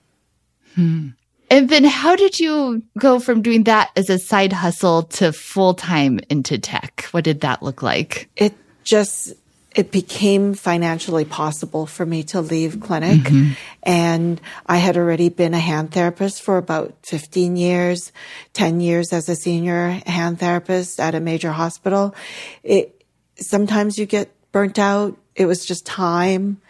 Hmm. 0.76 1.10
And 1.50 1.70
then 1.70 1.84
how 1.84 2.16
did 2.16 2.40
you 2.40 2.84
go 2.98 3.20
from 3.20 3.42
doing 3.42 3.66
that 3.66 3.92
as 3.96 4.10
a 4.10 4.18
side 4.18 4.54
hustle 4.54 5.04
to 5.04 5.32
full 5.32 5.74
time 5.74 6.20
into 6.30 6.58
tech? 6.58 7.08
What 7.12 7.24
did 7.24 7.42
that 7.42 7.62
look 7.62 7.82
like? 7.84 8.30
It 8.36 8.56
just 8.84 9.34
it 9.76 9.92
became 9.92 10.54
financially 10.54 11.26
possible 11.26 11.86
for 11.86 12.06
me 12.06 12.24
to 12.24 12.40
leave 12.40 12.80
clinic. 12.80 13.22
Mm-hmm. 13.22 13.52
And 13.84 14.42
I 14.66 14.78
had 14.78 14.96
already 14.96 15.28
been 15.28 15.54
a 15.54 15.60
hand 15.60 15.92
therapist 15.92 16.42
for 16.42 16.58
about 16.58 16.96
15 17.04 17.58
years, 17.58 18.14
10 18.54 18.80
years 18.80 19.12
as 19.12 19.28
a 19.28 19.36
senior 19.36 20.02
hand 20.08 20.40
therapist 20.40 21.00
at 21.02 21.14
a 21.14 21.20
major 21.20 21.52
hospital. 21.52 22.16
It, 22.64 23.04
sometimes 23.36 24.00
you 24.00 24.06
get 24.06 24.32
burnt 24.54 24.80
out. 24.80 25.18
It 25.36 25.46
was 25.46 25.66
just 25.66 25.86
time. 25.86 26.62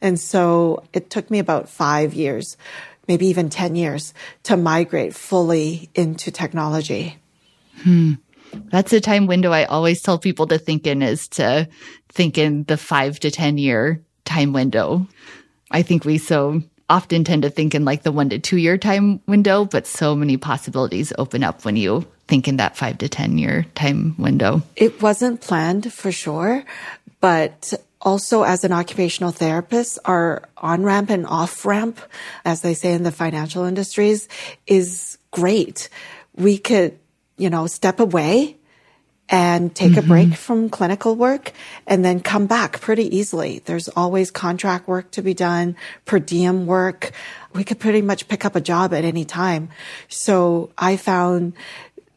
And 0.00 0.18
so 0.18 0.84
it 0.94 1.10
took 1.10 1.30
me 1.30 1.38
about 1.38 1.68
five 1.68 2.14
years, 2.14 2.56
maybe 3.06 3.26
even 3.26 3.50
10 3.50 3.76
years 3.76 4.14
to 4.44 4.56
migrate 4.56 5.14
fully 5.14 5.90
into 5.94 6.30
technology. 6.30 7.18
Hmm. 7.82 8.14
That's 8.70 8.92
a 8.92 9.00
time 9.00 9.26
window 9.26 9.50
I 9.50 9.64
always 9.64 10.00
tell 10.00 10.18
people 10.18 10.46
to 10.46 10.58
think 10.58 10.86
in 10.86 11.02
is 11.02 11.28
to 11.28 11.68
think 12.14 12.38
in 12.38 12.64
the 12.64 12.76
five 12.76 13.20
to 13.20 13.30
10 13.30 13.58
year 13.58 14.00
time 14.24 14.52
window. 14.52 15.06
I 15.70 15.82
think 15.82 16.04
we 16.04 16.18
so 16.18 16.62
often 16.88 17.24
tend 17.24 17.42
to 17.42 17.50
think 17.50 17.74
in 17.74 17.84
like 17.84 18.02
the 18.02 18.12
one 18.12 18.28
to 18.30 18.38
two 18.38 18.56
year 18.56 18.78
time 18.78 19.20
window, 19.26 19.64
but 19.64 19.86
so 19.86 20.14
many 20.14 20.36
possibilities 20.36 21.12
open 21.18 21.42
up 21.42 21.64
when 21.64 21.76
you 21.76 22.06
think 22.28 22.48
in 22.48 22.56
that 22.56 22.76
five 22.76 22.98
to 22.98 23.08
10 23.08 23.38
year 23.38 23.66
time 23.74 24.14
window. 24.18 24.62
It 24.76 25.02
wasn't 25.02 25.40
planned 25.40 25.92
for 25.92 26.12
sure, 26.12 26.64
but 27.20 27.72
also 28.00 28.42
as 28.42 28.64
an 28.64 28.72
occupational 28.72 29.32
therapist, 29.32 29.98
our 30.04 30.48
on 30.58 30.82
ramp 30.82 31.10
and 31.10 31.26
off 31.26 31.64
ramp, 31.64 31.98
as 32.44 32.60
they 32.60 32.74
say 32.74 32.92
in 32.92 33.02
the 33.02 33.12
financial 33.12 33.64
industries, 33.64 34.28
is 34.66 35.18
great. 35.30 35.88
We 36.36 36.58
could 36.58 36.98
you 37.36 37.50
know, 37.50 37.66
step 37.66 38.00
away 38.00 38.56
and 39.28 39.74
take 39.74 39.92
mm-hmm. 39.92 40.04
a 40.04 40.08
break 40.08 40.34
from 40.34 40.68
clinical 40.68 41.16
work 41.16 41.52
and 41.86 42.04
then 42.04 42.20
come 42.20 42.46
back 42.46 42.80
pretty 42.80 43.16
easily. 43.16 43.60
There's 43.64 43.88
always 43.88 44.30
contract 44.30 44.86
work 44.86 45.10
to 45.12 45.22
be 45.22 45.34
done, 45.34 45.76
per 46.04 46.18
diem 46.18 46.66
work. 46.66 47.12
We 47.54 47.64
could 47.64 47.78
pretty 47.78 48.02
much 48.02 48.28
pick 48.28 48.44
up 48.44 48.54
a 48.54 48.60
job 48.60 48.92
at 48.92 49.04
any 49.04 49.24
time. 49.24 49.70
So 50.08 50.70
I 50.76 50.96
found 50.96 51.54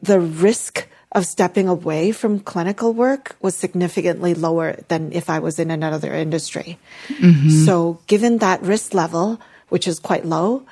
the 0.02 0.20
risk 0.20 0.86
of 1.12 1.24
stepping 1.24 1.68
away 1.68 2.12
from 2.12 2.38
clinical 2.40 2.92
work 2.92 3.36
was 3.40 3.56
significantly 3.56 4.34
lower 4.34 4.76
than 4.88 5.10
if 5.12 5.30
I 5.30 5.38
was 5.38 5.58
in 5.58 5.70
another 5.70 6.12
industry. 6.12 6.78
Mm-hmm. 7.08 7.64
So 7.64 8.00
given 8.06 8.38
that 8.38 8.62
risk 8.62 8.92
level, 8.92 9.40
which 9.70 9.88
is 9.88 9.98
quite 9.98 10.26
low, 10.26 10.66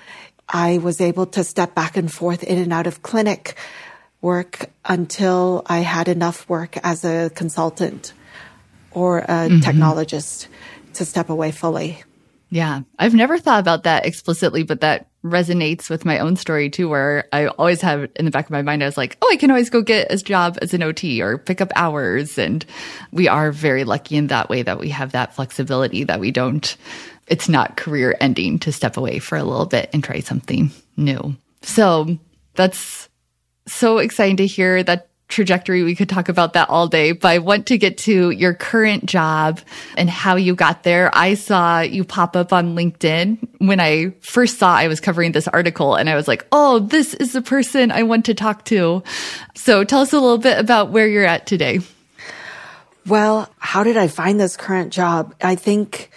I 0.48 0.78
was 0.78 1.00
able 1.00 1.26
to 1.26 1.42
step 1.42 1.74
back 1.74 1.96
and 1.96 2.12
forth 2.12 2.44
in 2.44 2.58
and 2.58 2.72
out 2.72 2.86
of 2.86 3.02
clinic 3.02 3.56
work 4.20 4.70
until 4.84 5.62
I 5.66 5.78
had 5.78 6.08
enough 6.08 6.48
work 6.48 6.76
as 6.82 7.04
a 7.04 7.30
consultant 7.34 8.12
or 8.90 9.18
a 9.18 9.24
mm-hmm. 9.24 9.60
technologist 9.60 10.48
to 10.94 11.04
step 11.04 11.28
away 11.28 11.50
fully. 11.50 12.02
Yeah. 12.48 12.82
I've 12.98 13.14
never 13.14 13.38
thought 13.38 13.60
about 13.60 13.82
that 13.84 14.06
explicitly, 14.06 14.62
but 14.62 14.80
that 14.80 15.08
resonates 15.24 15.90
with 15.90 16.04
my 16.04 16.20
own 16.20 16.36
story 16.36 16.70
too, 16.70 16.88
where 16.88 17.28
I 17.32 17.48
always 17.48 17.80
have 17.82 18.08
in 18.14 18.24
the 18.24 18.30
back 18.30 18.46
of 18.46 18.52
my 18.52 18.62
mind, 18.62 18.82
I 18.82 18.86
was 18.86 18.96
like, 18.96 19.16
oh, 19.20 19.28
I 19.30 19.36
can 19.36 19.50
always 19.50 19.68
go 19.68 19.82
get 19.82 20.12
a 20.12 20.16
job 20.16 20.56
as 20.62 20.72
an 20.72 20.82
OT 20.82 21.20
or 21.20 21.38
pick 21.38 21.60
up 21.60 21.72
hours. 21.74 22.38
And 22.38 22.64
we 23.10 23.28
are 23.28 23.50
very 23.50 23.84
lucky 23.84 24.16
in 24.16 24.28
that 24.28 24.48
way 24.48 24.62
that 24.62 24.78
we 24.78 24.90
have 24.90 25.12
that 25.12 25.34
flexibility 25.34 26.04
that 26.04 26.20
we 26.20 26.30
don't, 26.30 26.76
it's 27.26 27.48
not 27.48 27.76
career 27.76 28.16
ending 28.20 28.60
to 28.60 28.72
step 28.72 28.96
away 28.96 29.18
for 29.18 29.36
a 29.36 29.44
little 29.44 29.66
bit 29.66 29.90
and 29.92 30.02
try 30.02 30.20
something 30.20 30.70
new. 30.96 31.36
So 31.62 32.16
that's 32.54 33.08
so 33.66 33.98
exciting 33.98 34.36
to 34.38 34.46
hear 34.46 34.82
that 34.82 35.08
trajectory. 35.28 35.82
We 35.82 35.96
could 35.96 36.08
talk 36.08 36.28
about 36.28 36.52
that 36.52 36.70
all 36.70 36.86
day, 36.86 37.12
but 37.12 37.28
I 37.28 37.38
want 37.38 37.66
to 37.66 37.78
get 37.78 37.98
to 37.98 38.30
your 38.30 38.54
current 38.54 39.06
job 39.06 39.60
and 39.96 40.08
how 40.08 40.36
you 40.36 40.54
got 40.54 40.84
there. 40.84 41.10
I 41.12 41.34
saw 41.34 41.80
you 41.80 42.04
pop 42.04 42.36
up 42.36 42.52
on 42.52 42.76
LinkedIn 42.76 43.48
when 43.58 43.80
I 43.80 44.14
first 44.20 44.58
saw 44.58 44.74
I 44.74 44.88
was 44.88 45.00
covering 45.00 45.32
this 45.32 45.48
article 45.48 45.96
and 45.96 46.08
I 46.08 46.14
was 46.14 46.28
like, 46.28 46.46
Oh, 46.52 46.78
this 46.78 47.14
is 47.14 47.32
the 47.32 47.42
person 47.42 47.90
I 47.90 48.04
want 48.04 48.24
to 48.26 48.34
talk 48.34 48.64
to. 48.66 49.02
So 49.54 49.82
tell 49.84 50.00
us 50.00 50.12
a 50.12 50.20
little 50.20 50.38
bit 50.38 50.58
about 50.58 50.90
where 50.90 51.08
you're 51.08 51.26
at 51.26 51.46
today. 51.46 51.80
Well, 53.06 53.52
how 53.58 53.84
did 53.84 53.96
I 53.96 54.08
find 54.08 54.38
this 54.38 54.56
current 54.56 54.92
job? 54.92 55.34
I 55.40 55.54
think 55.54 56.10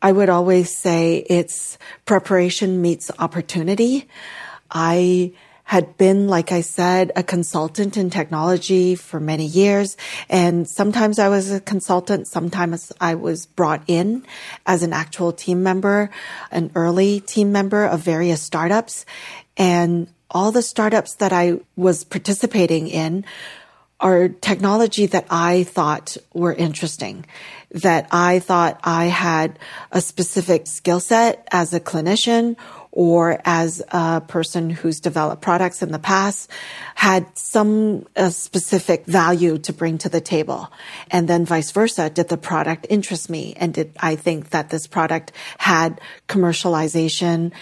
I 0.00 0.10
would 0.10 0.28
always 0.28 0.76
say 0.76 1.24
it's 1.28 1.78
preparation 2.04 2.82
meets 2.82 3.10
opportunity. 3.18 4.08
I 4.70 5.32
had 5.72 5.96
been, 5.96 6.28
like 6.28 6.52
I 6.52 6.60
said, 6.60 7.12
a 7.16 7.22
consultant 7.22 7.96
in 7.96 8.10
technology 8.10 8.94
for 8.94 9.18
many 9.18 9.46
years. 9.46 9.96
And 10.28 10.68
sometimes 10.68 11.18
I 11.18 11.30
was 11.30 11.50
a 11.50 11.60
consultant. 11.60 12.28
Sometimes 12.28 12.92
I 13.00 13.14
was 13.14 13.46
brought 13.46 13.82
in 13.86 14.26
as 14.66 14.82
an 14.82 14.92
actual 14.92 15.32
team 15.32 15.62
member, 15.62 16.10
an 16.50 16.72
early 16.74 17.20
team 17.20 17.52
member 17.52 17.86
of 17.86 18.00
various 18.00 18.42
startups. 18.42 19.06
And 19.56 20.08
all 20.30 20.52
the 20.52 20.60
startups 20.60 21.14
that 21.14 21.32
I 21.32 21.60
was 21.74 22.04
participating 22.04 22.86
in 22.88 23.24
are 23.98 24.28
technology 24.28 25.06
that 25.06 25.24
I 25.30 25.64
thought 25.64 26.18
were 26.34 26.52
interesting, 26.52 27.24
that 27.70 28.08
I 28.10 28.40
thought 28.40 28.78
I 28.84 29.06
had 29.06 29.58
a 29.90 30.02
specific 30.02 30.66
skill 30.66 31.00
set 31.00 31.48
as 31.50 31.72
a 31.72 31.80
clinician 31.80 32.56
or 32.92 33.40
as 33.46 33.82
a 33.88 34.20
person 34.20 34.68
who's 34.68 35.00
developed 35.00 35.40
products 35.40 35.82
in 35.82 35.92
the 35.92 35.98
past 35.98 36.50
had 36.94 37.26
some 37.36 38.06
specific 38.28 39.06
value 39.06 39.56
to 39.56 39.72
bring 39.72 39.96
to 39.96 40.10
the 40.10 40.20
table. 40.20 40.70
And 41.10 41.26
then 41.26 41.46
vice 41.46 41.70
versa. 41.70 42.10
Did 42.10 42.28
the 42.28 42.36
product 42.36 42.86
interest 42.90 43.30
me? 43.30 43.54
And 43.56 43.72
did 43.72 43.92
I 43.98 44.14
think 44.14 44.50
that 44.50 44.68
this 44.68 44.86
product 44.86 45.32
had 45.56 46.00
commercialization 46.28 47.52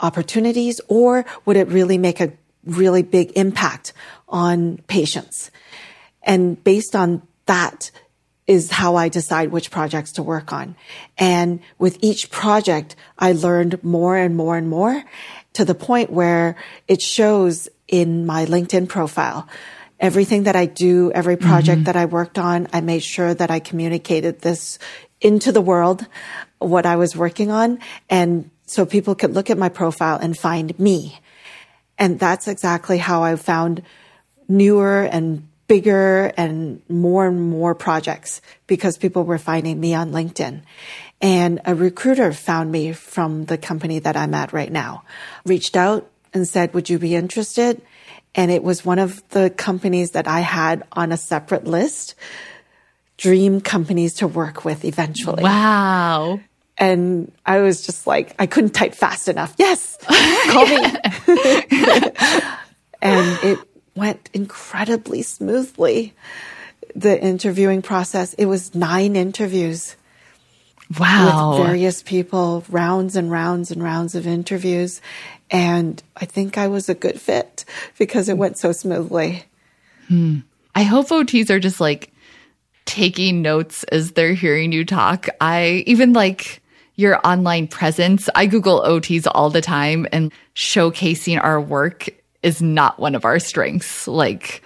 opportunities 0.00 0.80
or 0.88 1.26
would 1.44 1.56
it 1.56 1.68
really 1.68 1.98
make 1.98 2.20
a 2.20 2.32
really 2.64 3.02
big 3.02 3.32
impact 3.34 3.92
on 4.28 4.78
patients? 4.86 5.50
And 6.22 6.62
based 6.62 6.94
on 6.94 7.22
that, 7.46 7.90
is 8.46 8.70
how 8.70 8.96
I 8.96 9.08
decide 9.08 9.50
which 9.50 9.70
projects 9.70 10.12
to 10.12 10.22
work 10.22 10.52
on. 10.52 10.76
And 11.18 11.60
with 11.78 11.98
each 12.00 12.30
project, 12.30 12.94
I 13.18 13.32
learned 13.32 13.82
more 13.82 14.16
and 14.16 14.36
more 14.36 14.56
and 14.56 14.68
more 14.68 15.02
to 15.54 15.64
the 15.64 15.74
point 15.74 16.10
where 16.10 16.56
it 16.86 17.00
shows 17.00 17.68
in 17.88 18.26
my 18.26 18.46
LinkedIn 18.46 18.88
profile. 18.88 19.48
Everything 19.98 20.44
that 20.44 20.54
I 20.54 20.66
do, 20.66 21.10
every 21.12 21.36
project 21.36 21.78
mm-hmm. 21.78 21.84
that 21.84 21.96
I 21.96 22.04
worked 22.04 22.38
on, 22.38 22.68
I 22.72 22.82
made 22.82 23.02
sure 23.02 23.32
that 23.32 23.50
I 23.50 23.58
communicated 23.60 24.40
this 24.40 24.78
into 25.20 25.50
the 25.50 25.62
world, 25.62 26.06
what 26.58 26.86
I 26.86 26.96
was 26.96 27.16
working 27.16 27.50
on. 27.50 27.78
And 28.10 28.50
so 28.66 28.84
people 28.84 29.14
could 29.14 29.32
look 29.32 29.48
at 29.48 29.58
my 29.58 29.70
profile 29.70 30.18
and 30.18 30.36
find 30.36 30.78
me. 30.78 31.18
And 31.98 32.18
that's 32.18 32.46
exactly 32.46 32.98
how 32.98 33.22
I 33.22 33.34
found 33.36 33.82
newer 34.48 35.02
and 35.02 35.48
bigger 35.68 36.32
and 36.36 36.80
more 36.88 37.26
and 37.26 37.50
more 37.50 37.74
projects 37.74 38.40
because 38.66 38.96
people 38.96 39.24
were 39.24 39.38
finding 39.38 39.80
me 39.80 39.94
on 39.94 40.12
LinkedIn. 40.12 40.62
And 41.20 41.60
a 41.64 41.74
recruiter 41.74 42.32
found 42.32 42.70
me 42.70 42.92
from 42.92 43.46
the 43.46 43.58
company 43.58 43.98
that 44.00 44.16
I'm 44.16 44.34
at 44.34 44.52
right 44.52 44.70
now, 44.70 45.04
reached 45.44 45.76
out 45.76 46.10
and 46.34 46.46
said, 46.46 46.74
would 46.74 46.90
you 46.90 46.98
be 46.98 47.14
interested? 47.14 47.80
And 48.34 48.50
it 48.50 48.62
was 48.62 48.84
one 48.84 48.98
of 48.98 49.26
the 49.30 49.48
companies 49.48 50.10
that 50.10 50.28
I 50.28 50.40
had 50.40 50.84
on 50.92 51.10
a 51.10 51.16
separate 51.16 51.64
list, 51.64 52.14
dream 53.16 53.62
companies 53.62 54.14
to 54.14 54.28
work 54.28 54.64
with 54.64 54.84
eventually. 54.84 55.42
Wow. 55.42 56.40
And 56.76 57.32
I 57.46 57.60
was 57.60 57.86
just 57.86 58.06
like, 58.06 58.34
I 58.38 58.44
couldn't 58.44 58.74
type 58.74 58.94
fast 58.94 59.28
enough. 59.28 59.54
Yes, 59.56 59.96
call 60.48 60.66
me. 60.66 60.76
and 63.00 63.38
it 63.42 63.58
went 63.96 64.30
incredibly 64.32 65.22
smoothly. 65.22 66.14
The 66.94 67.20
interviewing 67.20 67.82
process, 67.82 68.34
it 68.34 68.46
was 68.46 68.74
nine 68.74 69.16
interviews. 69.16 69.96
Wow. 71.00 71.58
With 71.58 71.66
various 71.66 72.02
people, 72.02 72.64
rounds 72.68 73.16
and 73.16 73.30
rounds 73.30 73.70
and 73.70 73.82
rounds 73.82 74.14
of 74.14 74.26
interviews. 74.26 75.00
And 75.50 76.00
I 76.16 76.26
think 76.26 76.58
I 76.58 76.68
was 76.68 76.88
a 76.88 76.94
good 76.94 77.20
fit 77.20 77.64
because 77.98 78.28
it 78.28 78.38
went 78.38 78.58
so 78.58 78.72
smoothly. 78.72 79.44
Hmm. 80.08 80.38
I 80.74 80.84
hope 80.84 81.08
OTs 81.08 81.50
are 81.50 81.58
just 81.58 81.80
like 81.80 82.12
taking 82.84 83.42
notes 83.42 83.82
as 83.84 84.12
they're 84.12 84.34
hearing 84.34 84.72
you 84.72 84.84
talk. 84.84 85.28
I 85.40 85.84
even 85.86 86.12
like 86.12 86.62
your 86.94 87.20
online 87.26 87.68
presence. 87.68 88.28
I 88.34 88.46
Google 88.46 88.80
OTs 88.80 89.26
all 89.32 89.50
the 89.50 89.60
time 89.60 90.06
and 90.12 90.32
showcasing 90.54 91.42
our 91.42 91.60
work 91.60 92.08
is 92.42 92.62
not 92.62 92.98
one 92.98 93.14
of 93.14 93.24
our 93.24 93.38
strengths. 93.38 94.06
Like, 94.06 94.62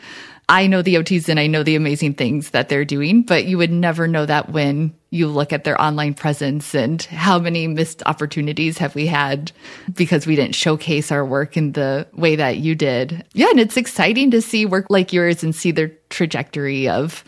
I 0.51 0.67
know 0.67 0.83
the 0.83 0.97
OTs 0.97 1.29
and 1.29 1.39
I 1.39 1.47
know 1.47 1.63
the 1.63 1.77
amazing 1.77 2.15
things 2.15 2.51
that 2.51 2.69
they're 2.69 2.85
doing, 2.85 3.23
but 3.23 3.45
you 3.45 3.57
would 3.59 3.71
never 3.71 4.09
know 4.09 4.27
that 4.27 4.51
when 4.51 4.93
you 5.11 5.29
look 5.29 5.53
at 5.53 5.63
their 5.63 5.81
online 5.81 6.13
presence 6.13 6.75
and 6.75 7.01
how 7.03 7.39
many 7.39 7.69
missed 7.69 8.03
opportunities 8.05 8.77
have 8.79 8.97
we 8.97 9.07
had 9.07 9.53
because 9.95 10.27
we 10.27 10.35
didn't 10.35 10.57
showcase 10.57 11.13
our 11.13 11.25
work 11.25 11.57
in 11.57 11.71
the 11.73 12.07
way 12.15 12.35
that 12.35 12.57
you 12.57 12.75
did. 12.75 13.25
Yeah. 13.33 13.51
And 13.51 13.61
it's 13.61 13.77
exciting 13.77 14.33
to 14.33 14.43
see 14.43 14.67
work 14.67 14.87
like 14.91 15.13
yours 15.13 15.45
and 15.45 15.55
see 15.55 15.71
their 15.71 15.93
trajectory 16.09 16.89
of, 16.89 17.23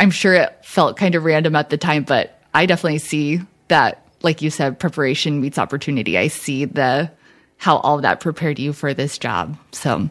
I'm 0.00 0.10
sure 0.10 0.34
it 0.34 0.64
felt 0.64 0.96
kind 0.96 1.14
of 1.14 1.24
random 1.24 1.54
at 1.54 1.70
the 1.70 1.78
time, 1.78 2.02
but 2.02 2.40
I 2.52 2.66
definitely 2.66 2.98
see 2.98 3.42
that, 3.68 4.04
like 4.22 4.42
you 4.42 4.50
said, 4.50 4.80
preparation 4.80 5.40
meets 5.40 5.58
opportunity. 5.58 6.18
I 6.18 6.26
see 6.26 6.64
the, 6.64 7.12
how 7.56 7.78
all 7.78 8.00
that 8.00 8.20
prepared 8.20 8.58
you 8.58 8.72
for 8.72 8.94
this 8.94 9.18
job. 9.18 9.56
So, 9.72 10.10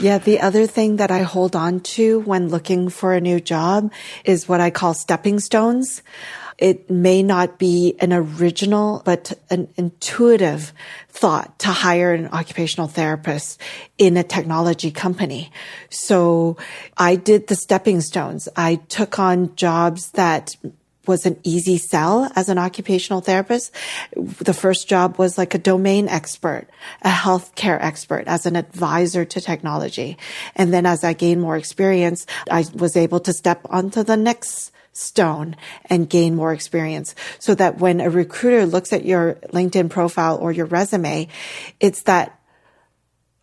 yeah, 0.00 0.18
the 0.18 0.40
other 0.40 0.66
thing 0.66 0.96
that 0.96 1.10
I 1.10 1.22
hold 1.22 1.56
on 1.56 1.80
to 1.80 2.20
when 2.20 2.48
looking 2.48 2.88
for 2.88 3.14
a 3.14 3.20
new 3.20 3.40
job 3.40 3.92
is 4.24 4.48
what 4.48 4.60
I 4.60 4.70
call 4.70 4.94
stepping 4.94 5.40
stones. 5.40 6.02
It 6.56 6.88
may 6.88 7.22
not 7.22 7.58
be 7.58 7.96
an 7.98 8.12
original, 8.12 9.02
but 9.04 9.32
an 9.50 9.68
intuitive 9.76 10.72
thought 11.08 11.58
to 11.60 11.68
hire 11.68 12.14
an 12.14 12.28
occupational 12.28 12.86
therapist 12.86 13.60
in 13.98 14.16
a 14.16 14.22
technology 14.22 14.92
company. 14.92 15.50
So 15.90 16.56
I 16.96 17.16
did 17.16 17.48
the 17.48 17.56
stepping 17.56 18.00
stones. 18.00 18.48
I 18.56 18.76
took 18.76 19.18
on 19.18 19.56
jobs 19.56 20.12
that 20.12 20.54
was 21.06 21.26
an 21.26 21.38
easy 21.42 21.78
sell 21.78 22.30
as 22.34 22.48
an 22.48 22.58
occupational 22.58 23.20
therapist. 23.20 23.74
The 24.14 24.54
first 24.54 24.88
job 24.88 25.18
was 25.18 25.38
like 25.38 25.54
a 25.54 25.58
domain 25.58 26.08
expert, 26.08 26.66
a 27.02 27.10
healthcare 27.10 27.78
expert 27.80 28.24
as 28.26 28.46
an 28.46 28.56
advisor 28.56 29.24
to 29.24 29.40
technology. 29.40 30.18
And 30.56 30.72
then 30.72 30.86
as 30.86 31.04
I 31.04 31.12
gained 31.12 31.40
more 31.40 31.56
experience, 31.56 32.26
I 32.50 32.64
was 32.74 32.96
able 32.96 33.20
to 33.20 33.32
step 33.32 33.60
onto 33.70 34.02
the 34.02 34.16
next 34.16 34.72
stone 34.92 35.56
and 35.86 36.08
gain 36.08 36.36
more 36.36 36.52
experience 36.52 37.14
so 37.38 37.54
that 37.56 37.78
when 37.78 38.00
a 38.00 38.08
recruiter 38.08 38.64
looks 38.64 38.92
at 38.92 39.04
your 39.04 39.34
LinkedIn 39.52 39.90
profile 39.90 40.38
or 40.38 40.52
your 40.52 40.66
resume, 40.66 41.28
it's 41.80 42.02
that 42.02 42.38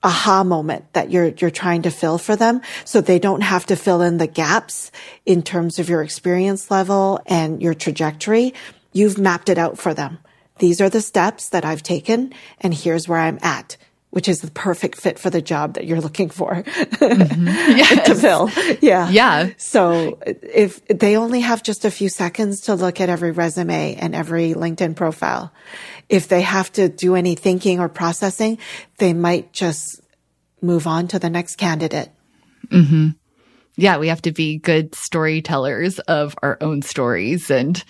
aha 0.04 0.44
moment 0.44 0.92
that 0.94 1.12
you're 1.12 1.28
you're 1.38 1.52
trying 1.52 1.84
to 1.84 1.92
fill 1.92 2.18
for 2.18 2.36
them 2.36 2.62
so 2.86 3.02
they 3.02 3.20
don't 3.20 3.42
have 3.42 3.66
to 3.66 3.76
fill 3.76 4.02
in 4.02 4.18
the 4.18 4.28
gaps 4.28 4.92
in 5.26 5.44
terms 5.44 5.80
of 5.80 5.90
your 5.90 6.02
experience 6.02 6.72
level 6.72 7.20
and 7.26 7.62
your 7.62 7.74
trajectory 7.74 8.54
you've 8.94 9.18
mapped 9.18 9.50
it 9.50 9.58
out 9.58 9.78
for 9.78 9.94
them 9.94 10.18
these 10.58 10.82
are 10.82 10.90
the 10.90 11.02
steps 11.02 11.50
that 11.50 11.66
I've 11.66 11.84
taken 11.84 12.34
and 12.60 12.74
here's 12.74 13.08
where 13.08 13.20
I'm 13.20 13.40
at 13.42 13.78
which 14.12 14.28
is 14.28 14.42
the 14.42 14.52
perfect 14.52 15.00
fit 15.00 15.18
for 15.18 15.30
the 15.30 15.42
job 15.42 15.74
that 15.74 15.86
you're 15.86 16.02
looking 16.02 16.30
for 16.30 16.64
mm-hmm. 16.64 17.48
yes. 17.78 18.08
to 18.08 18.16
fill. 18.16 18.50
Yeah. 18.82 19.10
Yeah. 19.10 19.50
So 19.58 20.20
if 20.26 20.86
they 20.88 21.16
only 21.16 21.40
have 21.40 21.64
just 21.64 21.86
a 21.86 21.92
few 21.92 22.10
seconds 22.10 22.62
to 22.62 22.76
look 22.76 23.00
at 23.02 23.10
every 23.10 23.32
resume 23.32 23.96
and 23.96 24.14
every 24.14 24.54
LinkedIn 24.54 24.96
profile, 24.98 25.52
if 26.12 26.28
they 26.28 26.42
have 26.42 26.72
to 26.74 26.90
do 26.90 27.16
any 27.16 27.36
thinking 27.36 27.80
or 27.80 27.88
processing, 27.88 28.58
they 28.98 29.14
might 29.14 29.54
just 29.54 30.02
move 30.62 30.86
on 30.86 31.08
to 31.08 31.18
the 31.18 31.30
next 31.30 31.56
candidate. 31.56 32.10
Mm-hmm. 32.68 33.10
Yeah, 33.78 33.98
we 33.98 34.10
have 34.10 34.22
to 34.24 34.34
be 34.34 34.58
good 34.58 34.94
storytellers 34.94 36.00
of 36.00 36.36
our 36.44 36.58
own 36.60 36.82
stories. 36.82 37.50
And 37.50 37.82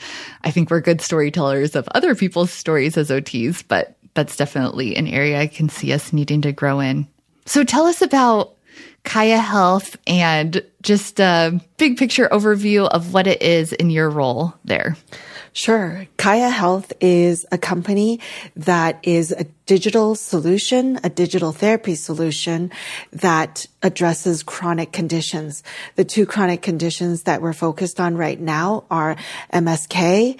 I 0.43 0.51
think 0.51 0.69
we're 0.69 0.81
good 0.81 1.01
storytellers 1.01 1.75
of 1.75 1.89
other 1.95 2.13
people's 2.13 2.51
stories 2.51 2.95
as 2.95 3.09
OTs, 3.09 3.63
but 3.67 3.97
that's 4.13 4.37
definitely 4.37 4.95
an 4.95 5.07
area 5.07 5.41
I 5.41 5.47
can 5.47 5.67
see 5.67 5.91
us 5.91 6.13
needing 6.13 6.43
to 6.43 6.51
grow 6.51 6.79
in. 6.79 7.07
So 7.47 7.63
tell 7.63 7.87
us 7.87 8.03
about 8.03 8.55
Kaia 9.03 9.39
Health 9.39 9.97
and 10.05 10.63
just 10.83 11.19
a 11.19 11.59
big 11.77 11.97
picture 11.97 12.29
overview 12.31 12.87
of 12.87 13.13
what 13.15 13.25
it 13.25 13.41
is 13.41 13.73
in 13.73 13.89
your 13.89 14.11
role 14.11 14.53
there. 14.63 14.95
Sure. 15.53 16.07
Kaia 16.17 16.49
Health 16.49 16.93
is 17.01 17.45
a 17.51 17.57
company 17.57 18.21
that 18.55 18.99
is 19.03 19.31
a 19.31 19.43
digital 19.65 20.15
solution, 20.15 20.97
a 21.03 21.09
digital 21.09 21.51
therapy 21.51 21.95
solution 21.95 22.71
that 23.11 23.67
addresses 23.83 24.43
chronic 24.43 24.93
conditions. 24.93 25.61
The 25.97 26.05
two 26.05 26.25
chronic 26.25 26.61
conditions 26.61 27.23
that 27.23 27.41
we're 27.41 27.51
focused 27.51 27.99
on 27.99 28.15
right 28.15 28.39
now 28.39 28.85
are 28.89 29.17
MSK 29.53 30.39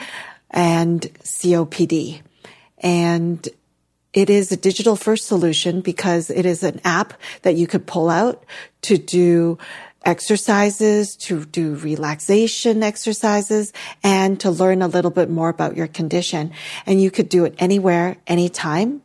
and 0.49 1.01
COPD. 1.01 2.21
And 2.77 3.47
it 4.13 4.29
is 4.29 4.51
a 4.51 4.57
digital 4.57 4.95
first 4.95 5.27
solution 5.27 5.81
because 5.81 6.29
it 6.29 6.45
is 6.45 6.63
an 6.63 6.79
app 6.85 7.13
that 7.41 7.55
you 7.55 7.67
could 7.67 7.85
pull 7.85 8.09
out 8.09 8.45
to 8.83 8.97
do 8.97 9.57
exercises, 10.03 11.15
to 11.15 11.45
do 11.45 11.75
relaxation 11.75 12.83
exercises, 12.83 13.71
and 14.03 14.39
to 14.39 14.49
learn 14.49 14.81
a 14.81 14.87
little 14.87 15.11
bit 15.11 15.29
more 15.29 15.49
about 15.49 15.77
your 15.77 15.87
condition. 15.87 16.51
And 16.85 17.01
you 17.01 17.11
could 17.11 17.29
do 17.29 17.45
it 17.45 17.55
anywhere, 17.59 18.17
anytime. 18.27 19.01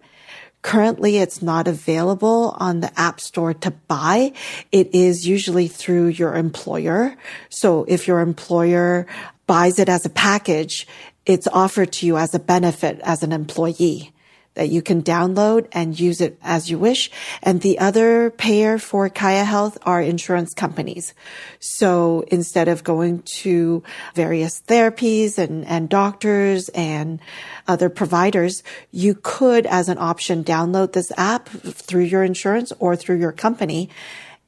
Currently, 0.63 1.19
it's 1.19 1.43
not 1.43 1.69
available 1.69 2.57
on 2.59 2.81
the 2.81 2.91
App 2.99 3.21
Store 3.21 3.55
to 3.55 3.71
buy. 3.71 4.33
It 4.73 4.95
is 4.95 5.27
usually 5.27 5.69
through 5.69 6.09
your 6.09 6.35
employer. 6.35 7.17
So 7.51 7.85
if 7.87 8.09
your 8.09 8.21
employer 8.21 9.07
buys 9.47 9.79
it 9.79 9.89
as 9.89 10.05
a 10.05 10.11
package, 10.11 10.89
it's 11.25 11.47
offered 11.47 11.93
to 11.93 12.07
you 12.07 12.17
as 12.17 12.35
a 12.35 12.41
benefit 12.41 12.99
as 13.05 13.23
an 13.23 13.33
employee 13.33 14.13
that 14.57 14.71
you 14.71 14.83
can 14.83 15.03
download 15.03 15.69
and 15.71 15.99
use 15.99 16.21
it 16.21 16.39
as 16.43 16.69
you 16.69 16.79
wish. 16.79 17.11
And 17.43 17.61
the 17.61 17.79
other 17.79 18.31
payer 18.31 18.79
for 18.79 19.09
Kaia 19.09 19.45
Health 19.45 19.79
are 19.83 20.03
insurance 20.03 20.53
companies. 20.53 21.15
So 21.61 22.25
instead 22.29 22.67
of 22.67 22.83
going 22.83 23.23
to 23.23 23.83
various 24.15 24.61
therapies 24.63 25.39
and, 25.39 25.65
and 25.67 25.89
doctors 25.89 26.69
and 26.71 27.21
other 27.69 27.89
providers, 27.89 28.63
you 28.91 29.15
could, 29.23 29.67
as 29.67 29.89
an 29.89 29.99
option, 29.99 30.43
download 30.43 30.93
this 30.93 31.13
app 31.17 31.49
through 31.49 32.05
your 32.05 32.25
insurance 32.25 32.73
or 32.79 32.97
through 32.97 33.19
your 33.19 33.33
company 33.33 33.89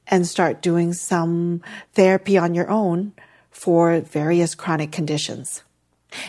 and 0.07 0.27
start 0.27 0.63
doing 0.63 0.95
some 0.95 1.63
therapy 1.93 2.39
on 2.39 2.55
your 2.55 2.71
own 2.71 3.13
for 3.51 4.01
various 4.01 4.55
chronic 4.55 4.91
conditions. 4.91 5.63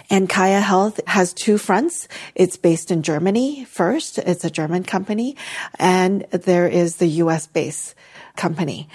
And 0.10 0.30
Kaia 0.30 0.62
Health 0.62 1.00
has 1.08 1.34
two 1.34 1.58
fronts. 1.58 2.08
It's 2.36 2.58
based 2.58 2.92
in 2.92 3.02
Germany 3.02 3.65
first. 3.65 4.18
It's 4.18 4.44
a 4.44 4.50
German 4.50 4.84
company. 4.84 5.38
And 5.78 6.22
there 6.32 6.68
is 6.68 6.98
the 6.98 7.08
US 7.24 7.48
based 7.48 7.96
company. 8.36 8.89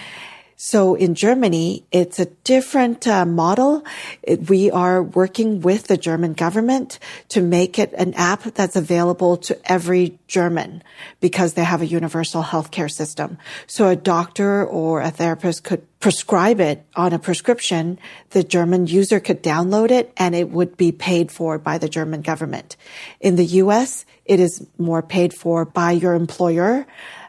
So 0.57 0.95
in 0.95 1.15
Germany, 1.15 1.85
it's 1.91 2.17
a 2.17 2.25
different 2.25 3.07
uh, 3.07 3.25
model. 3.25 3.83
It, 4.23 4.49
we 4.49 4.71
are 4.71 5.03
working 5.03 5.59
with 5.61 5.87
the 5.87 5.97
German 5.97 6.33
government 6.33 6.97
to 7.29 7.41
make 7.41 7.77
it 7.77 7.91
an 7.93 8.13
app 8.13 8.43
that's 8.43 8.77
available 8.77 9.35
to 9.37 9.71
every 9.71 10.17
German 10.27 10.81
because 11.19 11.53
they 11.53 11.63
have 11.63 11.81
a 11.81 11.85
universal 11.85 12.41
healthcare 12.41 12.89
system. 12.89 13.37
So 13.67 13.89
a 13.89 13.97
doctor 13.97 14.65
or 14.65 15.01
a 15.01 15.11
therapist 15.11 15.65
could 15.65 15.85
prescribe 15.99 16.61
it 16.61 16.85
on 16.95 17.11
a 17.11 17.19
prescription. 17.19 17.99
The 18.29 18.43
German 18.43 18.87
user 18.87 19.19
could 19.19 19.43
download 19.43 19.91
it 19.91 20.13
and 20.15 20.35
it 20.35 20.51
would 20.51 20.77
be 20.77 20.91
paid 20.93 21.31
for 21.31 21.57
by 21.57 21.79
the 21.79 21.89
German 21.89 22.21
government. 22.21 22.77
In 23.19 23.35
the 23.35 23.45
US, 23.45 24.05
it 24.23 24.39
is 24.39 24.65
more 24.77 25.01
paid 25.01 25.33
for 25.33 25.65
by 25.65 25.91
your 25.91 26.13
employer 26.13 26.85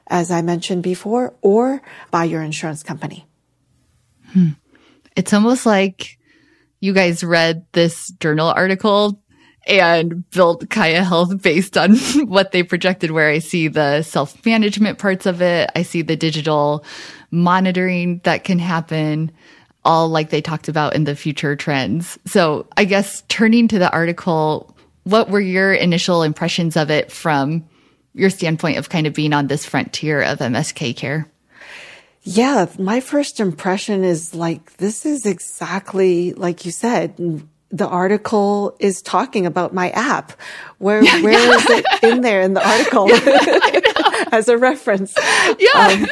as 0.06 0.30
I 0.30 0.42
mentioned 0.42 0.82
before, 0.82 1.34
or 1.42 1.82
by 2.10 2.24
your 2.24 2.42
insurance 2.42 2.82
company. 2.82 3.26
Hmm. 4.32 4.50
It's 5.16 5.32
almost 5.32 5.66
like 5.66 6.18
you 6.80 6.92
guys 6.92 7.24
read 7.24 7.66
this 7.72 8.10
journal 8.20 8.48
article 8.48 9.20
and 9.66 10.28
built 10.30 10.68
Kaia 10.68 11.02
Health 11.02 11.42
based 11.42 11.76
on 11.76 11.96
what 12.26 12.52
they 12.52 12.62
projected, 12.62 13.10
where 13.10 13.28
I 13.28 13.40
see 13.40 13.68
the 13.68 14.02
self 14.02 14.44
management 14.44 14.98
parts 14.98 15.26
of 15.26 15.42
it. 15.42 15.70
I 15.74 15.82
see 15.82 16.02
the 16.02 16.16
digital 16.16 16.84
monitoring 17.30 18.20
that 18.24 18.44
can 18.44 18.58
happen, 18.58 19.32
all 19.84 20.08
like 20.08 20.30
they 20.30 20.40
talked 20.40 20.68
about 20.68 20.94
in 20.94 21.04
the 21.04 21.16
future 21.16 21.56
trends. 21.56 22.18
So 22.26 22.66
I 22.76 22.84
guess 22.84 23.22
turning 23.28 23.68
to 23.68 23.78
the 23.78 23.90
article, 23.90 24.76
what 25.04 25.30
were 25.30 25.40
your 25.40 25.72
initial 25.72 26.22
impressions 26.22 26.76
of 26.76 26.90
it 26.90 27.10
from 27.10 27.64
your 28.16 28.30
standpoint 28.30 28.78
of 28.78 28.88
kind 28.88 29.06
of 29.06 29.14
being 29.14 29.32
on 29.32 29.46
this 29.46 29.64
frontier 29.64 30.22
of 30.22 30.38
MSK 30.38 30.96
care? 30.96 31.28
Yeah, 32.22 32.66
my 32.78 32.98
first 32.98 33.38
impression 33.38 34.02
is 34.02 34.34
like, 34.34 34.78
this 34.78 35.06
is 35.06 35.26
exactly 35.26 36.32
like 36.32 36.64
you 36.64 36.72
said. 36.72 37.44
The 37.70 37.86
article 37.86 38.76
is 38.80 39.02
talking 39.02 39.44
about 39.44 39.74
my 39.74 39.90
app. 39.90 40.32
Where 40.78 41.04
where 41.04 41.56
is 41.56 41.66
it 41.68 41.84
in 42.02 42.22
there 42.22 42.40
in 42.40 42.54
the 42.54 42.66
article 42.68 43.08
as 44.32 44.48
a 44.48 44.56
reference? 44.56 45.14
Yeah. 45.58 45.70
Um, 45.74 46.06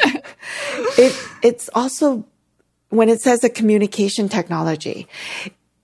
it 0.97 1.29
it's 1.41 1.69
also 1.73 2.25
when 2.89 3.09
it 3.09 3.21
says 3.21 3.43
a 3.43 3.49
communication 3.49 4.29
technology, 4.29 5.07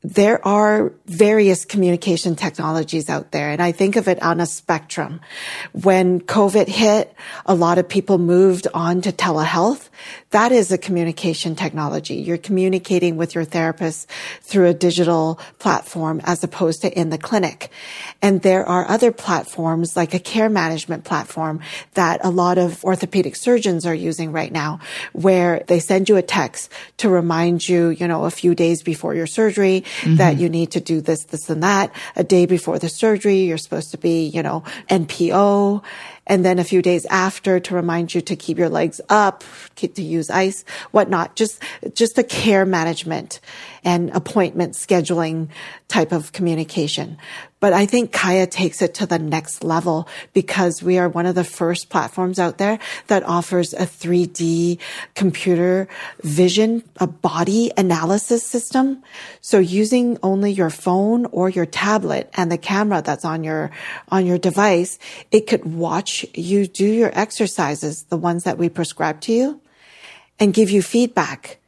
there 0.04 0.46
are 0.48 0.94
various 1.06 1.64
communication 1.64 2.36
technologies 2.36 3.10
out 3.10 3.32
there. 3.32 3.52
And 3.52 3.62
I 3.62 3.72
think 3.72 3.96
of 3.96 4.08
it 4.08 4.22
on 4.22 4.40
a 4.40 4.46
spectrum. 4.46 5.22
When 5.74 6.22
COVID 6.22 6.68
hit, 6.68 7.14
a 7.46 7.54
lot 7.54 7.78
of 7.78 7.88
people 7.88 8.18
moved 8.18 8.68
on 8.74 9.02
to 9.02 9.12
telehealth. 9.12 9.90
That 10.32 10.52
is 10.54 10.72
a 10.72 10.78
communication 10.78 11.56
technology. 11.56 12.16
You're 12.16 12.38
communicating 12.38 13.18
with 13.18 13.36
your 13.36 13.44
therapist 13.44 14.10
through 14.42 14.68
a 14.68 14.74
digital 14.74 15.40
platform 15.60 16.22
as 16.24 16.44
opposed 16.44 16.82
to 16.82 17.00
in 17.00 17.10
the 17.10 17.18
clinic. 17.18 17.70
And 18.22 18.42
there 18.42 18.66
are 18.66 18.88
other 18.88 19.12
platforms 19.12 19.96
like 19.98 20.14
a 20.14 20.20
care 20.20 20.50
management 20.50 21.04
platform 21.04 21.60
that 21.96 22.22
a 22.24 22.30
lot 22.30 22.58
of 22.58 22.84
orthopedic 22.84 23.36
surgeons 23.36 23.86
are 23.86 23.94
using 23.94 24.32
right 24.32 24.52
now, 24.52 24.80
where 25.12 25.64
they 25.68 25.80
send 25.80 26.08
you 26.08 26.16
a 26.16 26.22
text 26.22 26.72
to 26.98 27.10
remind 27.10 27.68
you, 27.68 27.90
you 27.90 28.08
know, 28.08 28.24
a 28.24 28.32
few 28.32 28.56
days 28.56 28.84
before 28.84 29.14
your 29.14 29.28
surgery 29.28 29.84
mm-hmm. 30.02 30.16
that 30.16 30.38
you 30.38 30.48
need 30.48 30.72
to 30.72 30.80
do 30.80 31.02
this, 31.02 31.26
this 31.26 31.50
and 31.50 31.62
that. 31.64 31.94
A 32.16 32.24
day 32.24 32.46
before 32.46 32.80
the 32.80 32.90
surgery, 32.90 33.40
you're 33.42 33.58
supposed 33.58 33.92
to 33.92 33.98
be, 33.98 34.28
you 34.28 34.42
know, 34.42 34.64
NPO 34.90 35.84
and 36.32 36.46
then 36.46 36.60
a 36.60 36.64
few 36.64 36.82
days 36.82 37.06
after 37.08 37.60
to 37.60 37.76
remind 37.76 38.16
you 38.16 38.22
to 38.22 38.38
keep 38.38 38.58
your 38.58 38.70
legs 38.70 39.02
up, 39.10 39.44
to 39.76 40.02
use 40.02 40.30
ice, 40.30 40.64
whatnot. 40.92 41.36
Just, 41.36 41.62
just 41.94 42.18
a 42.18 42.24
care 42.24 42.66
management 42.66 43.42
and 43.84 44.10
appointment 44.12 44.74
scheduling 44.74 45.50
type 45.88 46.12
of 46.12 46.32
communication. 46.32 47.18
But 47.60 47.74
I 47.74 47.86
think 47.86 48.12
Kaia 48.12 48.50
takes 48.50 48.82
it 48.82 48.96
to 48.96 49.06
the 49.06 49.20
next 49.20 49.64
level 49.64 50.08
because 50.34 50.82
we 50.82 50.98
are 50.98 51.08
one 51.08 51.28
of 51.28 51.36
the 51.36 51.44
first 51.44 51.90
platforms 51.90 52.40
out 52.40 52.58
there 52.58 52.80
that 53.06 53.22
offers 53.24 53.74
a 53.74 53.86
3D 53.86 54.80
computer 55.14 55.88
vision, 56.24 56.84
a 56.98 57.06
body 57.06 57.72
analysis 57.78 58.44
system. 58.44 59.04
So 59.42 59.60
using 59.60 60.18
only 60.24 60.52
your 60.52 60.72
phone 60.72 61.26
or 61.28 61.50
your 61.50 61.68
tablet 61.68 62.32
and 62.34 62.52
the 62.52 62.58
camera 62.58 63.04
that's 63.04 63.26
on 63.26 63.44
your, 63.44 63.70
on 64.10 64.26
your 64.26 64.40
device, 64.40 64.98
it 65.32 65.46
could 65.46 65.64
watch 65.64 66.26
you 66.34 66.66
do 66.66 66.86
your 66.86 67.12
exercises, 67.14 68.04
the 68.06 68.18
ones 68.18 68.44
that 68.44 68.58
we 68.58 68.70
prescribe 68.70 69.22
to 69.22 69.34
you 69.34 69.62
and 70.40 70.52
give 70.52 70.72
you 70.72 70.82
feedback 70.82 71.60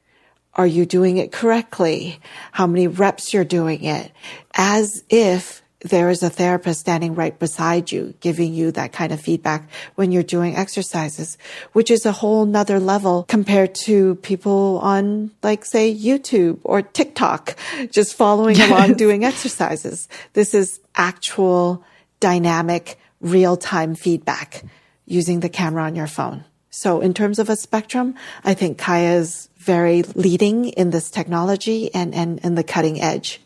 are 0.55 0.67
you 0.67 0.85
doing 0.85 1.17
it 1.17 1.31
correctly? 1.31 2.19
How 2.51 2.67
many 2.67 2.87
reps 2.87 3.33
you're 3.33 3.43
doing 3.43 3.83
it? 3.83 4.11
As 4.53 5.03
if 5.09 5.63
there 5.83 6.09
is 6.09 6.23
a 6.23 6.29
therapist 6.29 6.79
standing 6.79 7.13
right 7.13 7.37
beside 7.37 7.91
you, 7.91 8.13
giving 8.21 8.53
you 8.53 8.71
that 8.71 8.93
kind 8.93 9.11
of 9.11 9.19
feedback 9.19 9.69
when 9.95 10.11
you're 10.11 10.23
doing 10.23 10.55
exercises, 10.55 11.37
which 11.73 11.91
is 11.91 12.05
a 12.05 12.11
whole 12.11 12.45
nother 12.45 12.79
level 12.79 13.23
compared 13.23 13.75
to 13.75 14.15
people 14.15 14.79
on, 14.81 15.31
like, 15.41 15.65
say, 15.65 15.93
YouTube 15.93 16.59
or 16.63 16.81
TikTok, 16.81 17.55
just 17.91 18.15
following 18.15 18.55
yes. 18.55 18.69
along 18.69 18.93
doing 18.93 19.25
exercises. 19.25 20.07
This 20.33 20.53
is 20.53 20.79
actual 20.95 21.83
dynamic 22.19 22.97
real 23.19 23.57
time 23.57 23.95
feedback 23.95 24.63
using 25.05 25.41
the 25.41 25.49
camera 25.49 25.83
on 25.83 25.95
your 25.95 26.07
phone. 26.07 26.45
So 26.75 27.01
in 27.01 27.13
terms 27.13 27.37
of 27.37 27.49
a 27.49 27.55
spectrum, 27.55 28.15
I 28.43 28.55
think 28.55 28.79
Kaia 28.79 29.17
is 29.17 29.47
very 29.57 30.01
leading 30.01 30.69
in 30.69 30.89
this 30.89 31.11
technology 31.11 31.93
and, 31.93 32.15
and, 32.15 32.39
and 32.43 32.57
the 32.57 32.63
cutting 32.63 32.99
edge. 32.99 33.39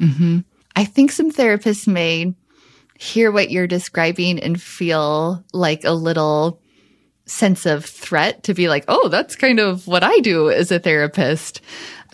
Mm-hmm. 0.00 0.38
I 0.74 0.84
think 0.86 1.12
some 1.12 1.30
therapists 1.30 1.86
may 1.86 2.34
hear 2.98 3.30
what 3.30 3.50
you're 3.50 3.66
describing 3.66 4.40
and 4.40 4.60
feel 4.60 5.44
like 5.52 5.84
a 5.84 5.92
little 5.92 6.62
sense 7.26 7.66
of 7.66 7.84
threat 7.84 8.44
to 8.44 8.54
be 8.54 8.70
like, 8.70 8.86
oh, 8.88 9.08
that's 9.08 9.36
kind 9.36 9.60
of 9.60 9.86
what 9.86 10.02
I 10.02 10.18
do 10.20 10.50
as 10.50 10.72
a 10.72 10.78
therapist. 10.78 11.60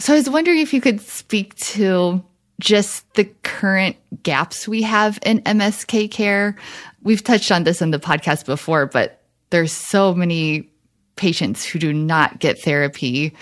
So 0.01 0.14
I 0.14 0.16
was 0.16 0.29
wondering 0.29 0.59
if 0.59 0.75
you 0.75 0.81
could 0.81 1.01
speak 1.01 1.55
to 1.57 2.25
just 2.59 3.14
the 3.14 3.27
current 3.44 3.97
gaps 4.25 4.66
we 4.66 4.83
have 4.83 5.16
in 5.25 5.42
MSK 5.42 6.11
care. 6.11 6.57
We've 7.05 7.23
touched 7.23 7.53
on 7.53 7.62
this 7.62 7.81
in 7.81 7.92
the 7.92 8.01
podcast 8.01 8.47
before, 8.47 8.87
but 8.87 9.20
there's 9.55 9.73
so 9.73 10.12
many 10.12 10.69
patients 11.14 11.64
who 11.64 11.79
do 11.79 11.93
not 11.93 12.40
get 12.40 12.61
therapy. 12.61 13.33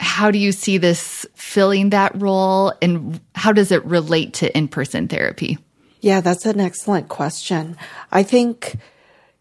How 0.00 0.32
do 0.32 0.38
you 0.38 0.50
see 0.50 0.78
this 0.78 1.24
filling 1.36 1.90
that 1.90 2.20
role 2.20 2.72
and 2.82 3.20
how 3.36 3.52
does 3.52 3.70
it 3.70 3.84
relate 3.84 4.34
to 4.34 4.56
in-person 4.56 5.06
therapy? 5.06 5.58
Yeah, 6.00 6.22
that's 6.22 6.44
an 6.44 6.58
excellent 6.58 7.08
question. 7.08 7.76
I 8.10 8.24
think 8.24 8.78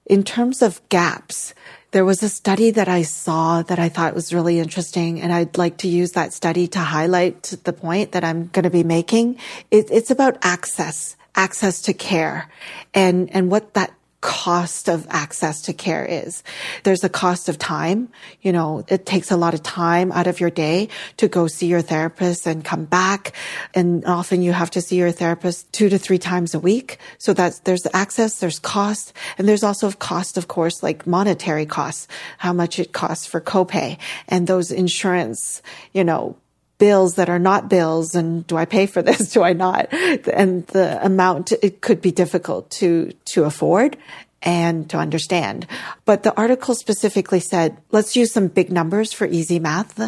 in 0.06 0.24
terms 0.24 0.62
of 0.62 0.88
gaps, 0.90 1.56
there 1.92 2.06
was 2.06 2.22
a 2.22 2.30
study 2.30 2.70
that 2.72 2.88
I 2.88 3.02
saw 3.02 3.64
that 3.64 3.80
I 3.80 3.90
thought 3.90 4.14
was 4.14 4.32
really 4.32 4.60
interesting, 4.60 5.20
and 5.22 5.34
I'd 5.34 5.58
like 5.58 5.78
to 5.78 5.88
use 5.88 6.12
that 6.12 6.34
study 6.34 6.68
to 6.68 6.80
highlight 6.80 7.42
the 7.64 7.74
point 7.74 8.12
that 8.12 8.24
I'm 8.24 8.48
going 8.48 8.64
to 8.64 8.70
be 8.70 8.84
making. 8.84 9.38
It, 9.72 9.90
it's 9.90 10.12
about 10.12 10.38
access, 10.44 11.16
access 11.34 11.82
to 11.84 11.94
care, 11.94 12.48
and 12.94 13.34
and 13.34 13.50
what 13.50 13.74
that 13.74 13.92
cost 14.22 14.90
of 14.90 15.08
access 15.10 15.62
to 15.64 15.74
care 15.74 16.06
is. 16.06 16.44
There's 16.84 17.04
a 17.04 17.10
cost 17.10 17.48
of 17.48 17.58
time. 17.58 18.10
You 18.42 18.52
know, 18.52 18.84
it 18.88 19.06
takes 19.06 19.32
a 19.32 19.38
lot 19.38 19.54
of 19.54 19.64
time 19.64 20.12
out 20.12 20.28
of 20.28 20.40
your 20.40 20.50
day 20.50 20.90
to 21.18 21.28
go 21.28 21.48
see 21.48 21.68
your 21.68 21.82
therapist 21.82 22.46
and 22.46 22.64
come 22.64 22.86
back. 22.86 23.34
And 23.74 24.06
often 24.06 24.42
you 24.42 24.52
have 24.52 24.72
to 24.72 24.82
see 24.82 24.98
your 24.98 25.12
therapist 25.12 25.72
two 25.72 25.90
to 25.90 25.98
three 25.98 26.18
times 26.18 26.54
a 26.54 26.60
week. 26.60 26.98
So 27.18 27.34
that's, 27.34 27.60
there's 27.60 27.88
access, 27.94 28.40
there's 28.40 28.60
cost, 28.60 29.14
and 29.38 29.48
there's 29.48 29.64
also 29.64 29.92
cost, 29.92 30.38
of 30.38 30.48
course, 30.48 30.84
like 30.84 31.08
monetary 31.08 31.66
costs, 31.66 32.08
how 32.38 32.54
much 32.54 32.80
it 32.80 32.92
costs 32.92 33.26
for 33.26 33.40
copay 33.40 33.98
and 34.28 34.48
those 34.48 34.72
insurance, 34.72 35.62
you 35.94 36.04
know, 36.04 36.36
bills 36.80 37.16
that 37.16 37.30
are 37.30 37.40
not 37.40 37.70
bills 37.70 38.16
and 38.16 38.48
do 38.48 38.58
I 38.58 38.66
pay 38.66 38.88
for 38.88 39.02
this? 39.04 39.32
Do 39.32 39.44
I 39.44 39.54
not? 39.54 39.94
And 39.94 40.66
the 40.68 41.00
amount, 41.06 41.52
it 41.52 41.82
could 41.82 42.02
be 42.02 42.12
difficult 42.12 42.72
to, 42.72 43.12
to 43.26 43.44
afford 43.44 43.98
and 44.42 44.90
to 44.90 44.98
understand. 44.98 45.68
But 46.06 46.24
the 46.24 46.36
article 46.36 46.74
specifically 46.74 47.40
said, 47.40 47.78
let's 47.92 48.16
use 48.16 48.32
some 48.32 48.48
big 48.48 48.72
numbers 48.72 49.14
for 49.14 49.28
easy 49.28 49.60
math. 49.60 50.00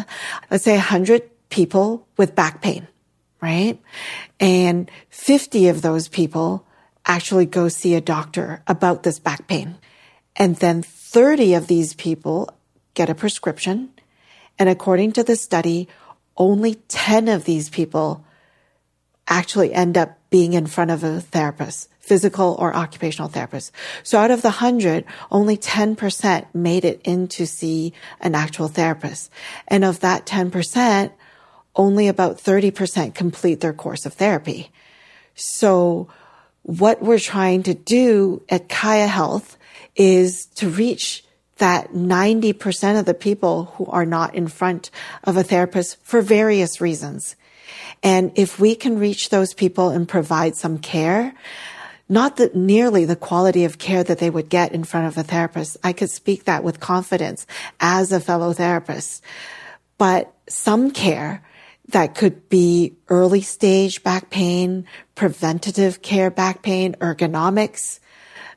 Let's 0.50 0.64
say 0.64 0.74
100 0.74 1.22
people 1.50 2.06
with 2.16 2.34
back 2.34 2.62
pain, 2.62 2.88
right? 3.40 3.78
And 4.40 4.90
50 5.10 5.68
of 5.68 5.82
those 5.82 6.08
people 6.08 6.66
actually 7.04 7.46
go 7.46 7.68
see 7.68 7.94
a 7.94 8.00
doctor 8.00 8.62
about 8.66 9.02
this 9.02 9.18
back 9.18 9.46
pain. 9.48 9.76
And 10.36 10.56
then 10.56 10.82
30 10.82 11.54
of 11.54 11.66
these 11.66 11.92
people 11.94 12.48
get 12.94 13.10
a 13.10 13.14
prescription. 13.14 13.90
And 14.58 14.68
according 14.68 15.12
to 15.12 15.24
the 15.24 15.36
study, 15.36 15.88
only 16.42 16.74
10 16.88 17.28
of 17.28 17.44
these 17.44 17.70
people 17.70 18.24
actually 19.28 19.72
end 19.72 19.96
up 19.96 20.18
being 20.28 20.54
in 20.54 20.66
front 20.66 20.90
of 20.90 21.04
a 21.04 21.20
therapist, 21.20 21.88
physical 22.00 22.56
or 22.58 22.74
occupational 22.74 23.28
therapist. 23.28 23.70
So 24.02 24.18
out 24.18 24.32
of 24.32 24.42
the 24.42 24.50
hundred, 24.50 25.04
only 25.30 25.56
10% 25.56 26.46
made 26.52 26.84
it 26.84 27.00
in 27.04 27.28
to 27.28 27.46
see 27.46 27.92
an 28.20 28.34
actual 28.34 28.66
therapist. 28.66 29.30
And 29.68 29.84
of 29.84 30.00
that 30.00 30.26
10%, 30.26 31.12
only 31.76 32.08
about 32.08 32.38
30% 32.38 33.14
complete 33.14 33.60
their 33.60 33.72
course 33.72 34.04
of 34.04 34.14
therapy. 34.14 34.72
So 35.36 36.08
what 36.62 37.00
we're 37.00 37.20
trying 37.20 37.62
to 37.64 37.74
do 37.74 38.42
at 38.48 38.68
Kaia 38.68 39.06
Health 39.06 39.56
is 39.94 40.46
to 40.56 40.68
reach 40.68 41.24
that 41.62 41.92
90% 41.92 42.98
of 42.98 43.04
the 43.04 43.14
people 43.14 43.66
who 43.76 43.86
are 43.86 44.04
not 44.04 44.34
in 44.34 44.48
front 44.48 44.90
of 45.22 45.36
a 45.36 45.44
therapist 45.44 45.96
for 46.02 46.20
various 46.20 46.80
reasons. 46.80 47.36
And 48.02 48.32
if 48.34 48.58
we 48.58 48.74
can 48.74 48.98
reach 48.98 49.28
those 49.28 49.54
people 49.54 49.90
and 49.90 50.08
provide 50.08 50.56
some 50.56 50.78
care, 50.78 51.32
not 52.08 52.34
that 52.38 52.56
nearly 52.56 53.04
the 53.04 53.14
quality 53.14 53.64
of 53.64 53.78
care 53.78 54.02
that 54.02 54.18
they 54.18 54.28
would 54.28 54.48
get 54.48 54.72
in 54.72 54.82
front 54.82 55.06
of 55.06 55.16
a 55.16 55.22
therapist. 55.22 55.76
I 55.84 55.92
could 55.92 56.10
speak 56.10 56.46
that 56.46 56.64
with 56.64 56.80
confidence 56.80 57.46
as 57.78 58.10
a 58.10 58.18
fellow 58.18 58.52
therapist, 58.52 59.22
but 59.98 60.34
some 60.48 60.90
care 60.90 61.44
that 61.90 62.16
could 62.16 62.48
be 62.48 62.96
early 63.08 63.40
stage 63.40 64.02
back 64.02 64.30
pain, 64.30 64.84
preventative 65.14 66.02
care 66.02 66.32
back 66.32 66.62
pain, 66.62 66.96
ergonomics 67.00 68.00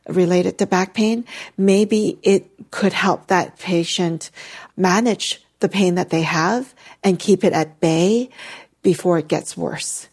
related 0.07 0.57
to 0.59 0.65
back 0.65 0.93
pain. 0.93 1.25
Maybe 1.57 2.19
it 2.23 2.49
could 2.71 2.93
help 2.93 3.27
that 3.27 3.59
patient 3.59 4.31
manage 4.77 5.41
the 5.59 5.69
pain 5.69 5.95
that 5.95 6.09
they 6.09 6.21
have 6.21 6.73
and 7.03 7.19
keep 7.19 7.43
it 7.43 7.53
at 7.53 7.79
bay 7.79 8.29
before 8.83 9.17
it 9.17 9.27
gets 9.27 9.57
worse 9.57 10.07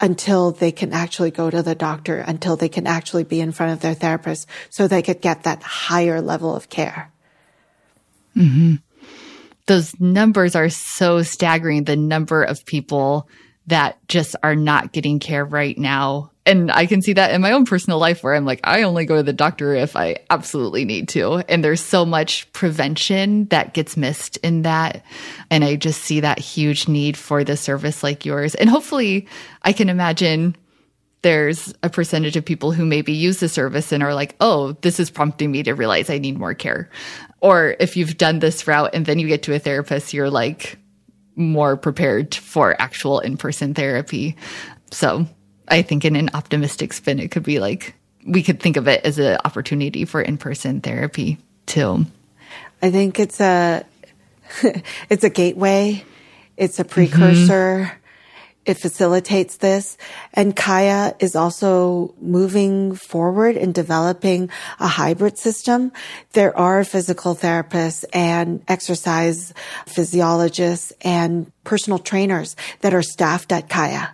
until 0.00 0.50
they 0.50 0.70
can 0.70 0.92
actually 0.92 1.30
go 1.30 1.50
to 1.50 1.62
the 1.62 1.74
doctor, 1.74 2.18
until 2.18 2.56
they 2.56 2.68
can 2.68 2.86
actually 2.86 3.24
be 3.24 3.40
in 3.40 3.52
front 3.52 3.72
of 3.72 3.80
their 3.80 3.94
therapist 3.94 4.46
so 4.68 4.86
they 4.86 5.02
could 5.02 5.20
get 5.20 5.44
that 5.44 5.62
higher 5.62 6.20
level 6.20 6.54
of 6.54 6.68
care. 6.68 7.10
Mm-hmm 8.36 8.76
those 9.66 9.98
numbers 9.98 10.54
are 10.54 10.68
so 10.68 11.22
staggering. 11.22 11.84
The 11.84 11.96
number 11.96 12.42
of 12.42 12.64
people 12.66 13.28
that 13.66 13.96
just 14.08 14.36
are 14.42 14.56
not 14.56 14.92
getting 14.92 15.18
care 15.18 15.44
right 15.44 15.76
now. 15.76 16.30
And 16.46 16.70
I 16.70 16.84
can 16.86 17.00
see 17.00 17.14
that 17.14 17.32
in 17.32 17.40
my 17.40 17.52
own 17.52 17.64
personal 17.64 17.98
life 17.98 18.22
where 18.22 18.34
I'm 18.34 18.44
like, 18.44 18.60
I 18.64 18.82
only 18.82 19.06
go 19.06 19.16
to 19.16 19.22
the 19.22 19.32
doctor 19.32 19.74
if 19.74 19.96
I 19.96 20.18
absolutely 20.28 20.84
need 20.84 21.08
to. 21.10 21.36
And 21.48 21.64
there's 21.64 21.80
so 21.80 22.04
much 22.04 22.52
prevention 22.52 23.46
that 23.46 23.72
gets 23.72 23.96
missed 23.96 24.36
in 24.38 24.62
that. 24.62 25.04
And 25.50 25.64
I 25.64 25.76
just 25.76 26.02
see 26.02 26.20
that 26.20 26.38
huge 26.38 26.86
need 26.86 27.16
for 27.16 27.44
the 27.44 27.56
service 27.56 28.02
like 28.02 28.26
yours. 28.26 28.54
And 28.54 28.68
hopefully 28.68 29.26
I 29.62 29.72
can 29.72 29.88
imagine 29.88 30.54
there's 31.22 31.72
a 31.82 31.88
percentage 31.88 32.36
of 32.36 32.44
people 32.44 32.72
who 32.72 32.84
maybe 32.84 33.14
use 33.14 33.40
the 33.40 33.48
service 33.48 33.90
and 33.90 34.02
are 34.02 34.14
like, 34.14 34.36
oh, 34.40 34.72
this 34.82 35.00
is 35.00 35.10
prompting 35.10 35.50
me 35.50 35.62
to 35.62 35.72
realize 35.72 36.10
I 36.10 36.18
need 36.18 36.38
more 36.38 36.52
care. 36.52 36.90
Or 37.40 37.74
if 37.80 37.96
you've 37.96 38.18
done 38.18 38.40
this 38.40 38.66
route 38.66 38.90
and 38.92 39.06
then 39.06 39.18
you 39.18 39.28
get 39.28 39.44
to 39.44 39.54
a 39.54 39.58
therapist, 39.58 40.12
you're 40.12 40.28
like 40.28 40.78
more 41.36 41.78
prepared 41.78 42.34
for 42.34 42.78
actual 42.80 43.20
in 43.20 43.38
person 43.38 43.72
therapy. 43.72 44.36
So 44.90 45.26
I 45.68 45.82
think 45.82 46.04
in 46.04 46.16
an 46.16 46.30
optimistic 46.34 46.92
spin, 46.92 47.18
it 47.18 47.30
could 47.30 47.42
be 47.42 47.58
like 47.58 47.94
we 48.26 48.42
could 48.42 48.60
think 48.60 48.76
of 48.76 48.88
it 48.88 49.04
as 49.04 49.18
an 49.18 49.38
opportunity 49.44 50.04
for 50.04 50.20
in 50.20 50.38
person 50.38 50.80
therapy 50.80 51.38
too. 51.66 52.06
I 52.82 52.90
think 52.90 53.18
it's 53.18 53.40
a 53.40 53.84
it's 55.10 55.24
a 55.24 55.30
gateway. 55.30 56.04
It's 56.56 56.78
a 56.78 56.84
precursor. 56.84 57.90
Mm-hmm 57.90 57.98
it 58.64 58.78
facilitates 58.78 59.58
this. 59.58 59.96
And 60.32 60.56
Kaia 60.56 61.14
is 61.20 61.36
also 61.36 62.14
moving 62.20 62.94
forward 62.94 63.56
in 63.56 63.72
developing 63.72 64.50
a 64.80 64.86
hybrid 64.86 65.38
system. 65.38 65.92
There 66.32 66.56
are 66.56 66.84
physical 66.84 67.34
therapists 67.34 68.04
and 68.12 68.62
exercise 68.68 69.52
physiologists 69.86 70.92
and 71.02 71.50
personal 71.64 71.98
trainers 71.98 72.56
that 72.80 72.94
are 72.94 73.02
staffed 73.02 73.52
at 73.52 73.68
Kaia. 73.68 74.10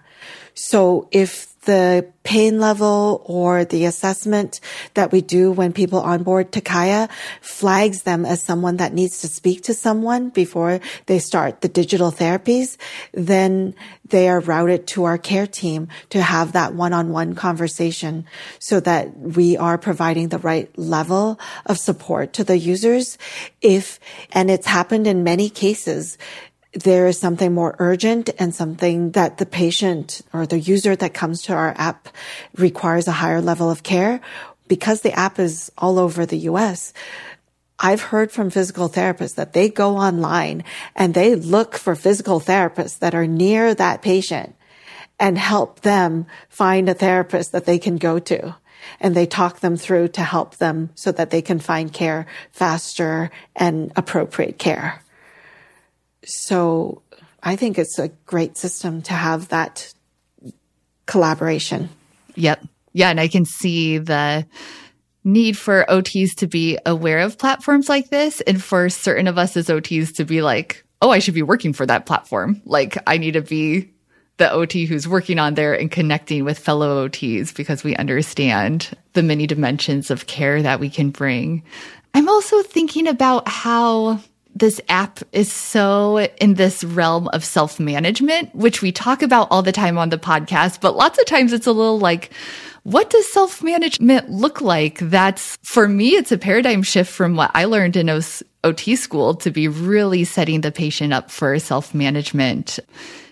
So 0.54 1.08
if 1.10 1.50
the 1.62 2.06
pain 2.22 2.58
level 2.58 3.22
or 3.26 3.64
the 3.64 3.84
assessment 3.84 4.60
that 4.94 5.12
we 5.12 5.20
do 5.20 5.52
when 5.52 5.72
people 5.72 6.00
onboard 6.00 6.52
to 6.52 6.60
Kaia 6.60 7.10
flags 7.42 8.02
them 8.02 8.24
as 8.24 8.42
someone 8.42 8.78
that 8.78 8.94
needs 8.94 9.20
to 9.20 9.28
speak 9.28 9.62
to 9.64 9.74
someone 9.74 10.30
before 10.30 10.80
they 11.06 11.18
start 11.18 11.60
the 11.60 11.68
digital 11.68 12.10
therapies, 12.10 12.78
then 13.12 13.74
they 14.08 14.28
are 14.28 14.40
routed 14.40 14.86
to 14.88 15.04
our 15.04 15.18
care 15.18 15.46
team 15.46 15.88
to 16.08 16.22
have 16.22 16.52
that 16.52 16.74
one-on-one 16.74 17.34
conversation 17.34 18.24
so 18.58 18.80
that 18.80 19.16
we 19.16 19.56
are 19.56 19.78
providing 19.78 20.28
the 20.28 20.38
right 20.38 20.76
level 20.78 21.38
of 21.66 21.78
support 21.78 22.32
to 22.32 22.42
the 22.42 22.58
users. 22.58 23.18
If, 23.60 24.00
and 24.32 24.50
it's 24.50 24.66
happened 24.66 25.06
in 25.06 25.24
many 25.24 25.50
cases, 25.50 26.18
there 26.72 27.08
is 27.08 27.18
something 27.18 27.52
more 27.52 27.74
urgent 27.78 28.30
and 28.38 28.54
something 28.54 29.10
that 29.12 29.38
the 29.38 29.46
patient 29.46 30.22
or 30.32 30.46
the 30.46 30.60
user 30.60 30.94
that 30.94 31.14
comes 31.14 31.42
to 31.42 31.52
our 31.52 31.74
app 31.76 32.08
requires 32.56 33.08
a 33.08 33.12
higher 33.12 33.40
level 33.40 33.70
of 33.70 33.82
care, 33.82 34.20
because 34.68 35.00
the 35.00 35.12
app 35.12 35.38
is 35.38 35.72
all 35.76 35.98
over 35.98 36.24
the 36.24 36.38
US, 36.38 36.92
I've 37.80 38.02
heard 38.02 38.30
from 38.30 38.50
physical 38.50 38.88
therapists 38.88 39.34
that 39.34 39.52
they 39.52 39.68
go 39.68 39.96
online 39.96 40.62
and 40.94 41.14
they 41.14 41.34
look 41.34 41.76
for 41.76 41.96
physical 41.96 42.38
therapists 42.38 42.98
that 42.98 43.14
are 43.14 43.26
near 43.26 43.74
that 43.74 44.02
patient 44.02 44.54
and 45.18 45.36
help 45.38 45.80
them 45.80 46.26
find 46.48 46.88
a 46.88 46.94
therapist 46.94 47.52
that 47.52 47.64
they 47.64 47.78
can 47.78 47.96
go 47.96 48.18
to. 48.18 48.54
And 49.00 49.14
they 49.14 49.26
talk 49.26 49.60
them 49.60 49.76
through 49.76 50.08
to 50.08 50.22
help 50.22 50.56
them 50.56 50.90
so 50.94 51.10
that 51.12 51.30
they 51.30 51.42
can 51.42 51.58
find 51.58 51.92
care 51.92 52.26
faster 52.52 53.30
and 53.56 53.92
appropriate 53.96 54.58
care. 54.58 55.02
So 56.24 57.02
I 57.42 57.56
think 57.56 57.78
it's 57.78 57.98
a 57.98 58.08
great 58.26 58.56
system 58.56 59.02
to 59.02 59.12
have 59.12 59.48
that 59.48 59.92
collaboration. 61.06 61.88
Yep. 62.36 62.64
Yeah. 62.92 63.10
And 63.10 63.20
I 63.20 63.28
can 63.28 63.44
see 63.44 63.98
the 63.98 64.46
need 65.24 65.56
for 65.56 65.84
OTs 65.88 66.34
to 66.36 66.46
be 66.46 66.78
aware 66.86 67.20
of 67.20 67.38
platforms 67.38 67.88
like 67.88 68.10
this 68.10 68.40
and 68.42 68.62
for 68.62 68.88
certain 68.88 69.28
of 69.28 69.38
us 69.38 69.56
as 69.56 69.68
OTs 69.68 70.14
to 70.16 70.24
be 70.24 70.42
like, 70.42 70.84
oh, 71.02 71.10
I 71.10 71.18
should 71.18 71.34
be 71.34 71.42
working 71.42 71.72
for 71.72 71.86
that 71.86 72.06
platform. 72.06 72.60
Like 72.64 72.96
I 73.06 73.18
need 73.18 73.32
to 73.32 73.42
be 73.42 73.90
the 74.38 74.50
OT 74.50 74.86
who's 74.86 75.06
working 75.06 75.38
on 75.38 75.54
there 75.54 75.74
and 75.74 75.90
connecting 75.90 76.44
with 76.44 76.58
fellow 76.58 77.06
OTs 77.06 77.54
because 77.54 77.84
we 77.84 77.94
understand 77.96 78.90
the 79.12 79.22
many 79.22 79.46
dimensions 79.46 80.10
of 80.10 80.26
care 80.26 80.62
that 80.62 80.80
we 80.80 80.88
can 80.88 81.10
bring. 81.10 81.62
I'm 82.14 82.28
also 82.28 82.62
thinking 82.62 83.06
about 83.06 83.46
how 83.46 84.20
this 84.54 84.80
app 84.88 85.20
is 85.32 85.52
so 85.52 86.18
in 86.18 86.54
this 86.54 86.84
realm 86.84 87.28
of 87.28 87.44
self 87.44 87.80
management, 87.80 88.54
which 88.54 88.82
we 88.82 88.92
talk 88.92 89.22
about 89.22 89.48
all 89.50 89.62
the 89.62 89.72
time 89.72 89.98
on 89.98 90.10
the 90.10 90.18
podcast, 90.18 90.80
but 90.80 90.96
lots 90.96 91.18
of 91.18 91.26
times 91.26 91.52
it's 91.52 91.66
a 91.66 91.72
little 91.72 91.98
like, 91.98 92.30
what 92.82 93.10
does 93.10 93.30
self 93.32 93.62
management 93.62 94.30
look 94.30 94.60
like? 94.60 94.98
That's 94.98 95.56
for 95.62 95.88
me, 95.88 96.10
it's 96.10 96.32
a 96.32 96.38
paradigm 96.38 96.82
shift 96.82 97.10
from 97.10 97.36
what 97.36 97.50
I 97.54 97.64
learned 97.64 97.96
in 97.96 98.10
OT 98.64 98.96
school 98.96 99.34
to 99.36 99.50
be 99.50 99.68
really 99.68 100.24
setting 100.24 100.60
the 100.60 100.72
patient 100.72 101.12
up 101.12 101.30
for 101.30 101.58
self 101.58 101.94
management. 101.94 102.78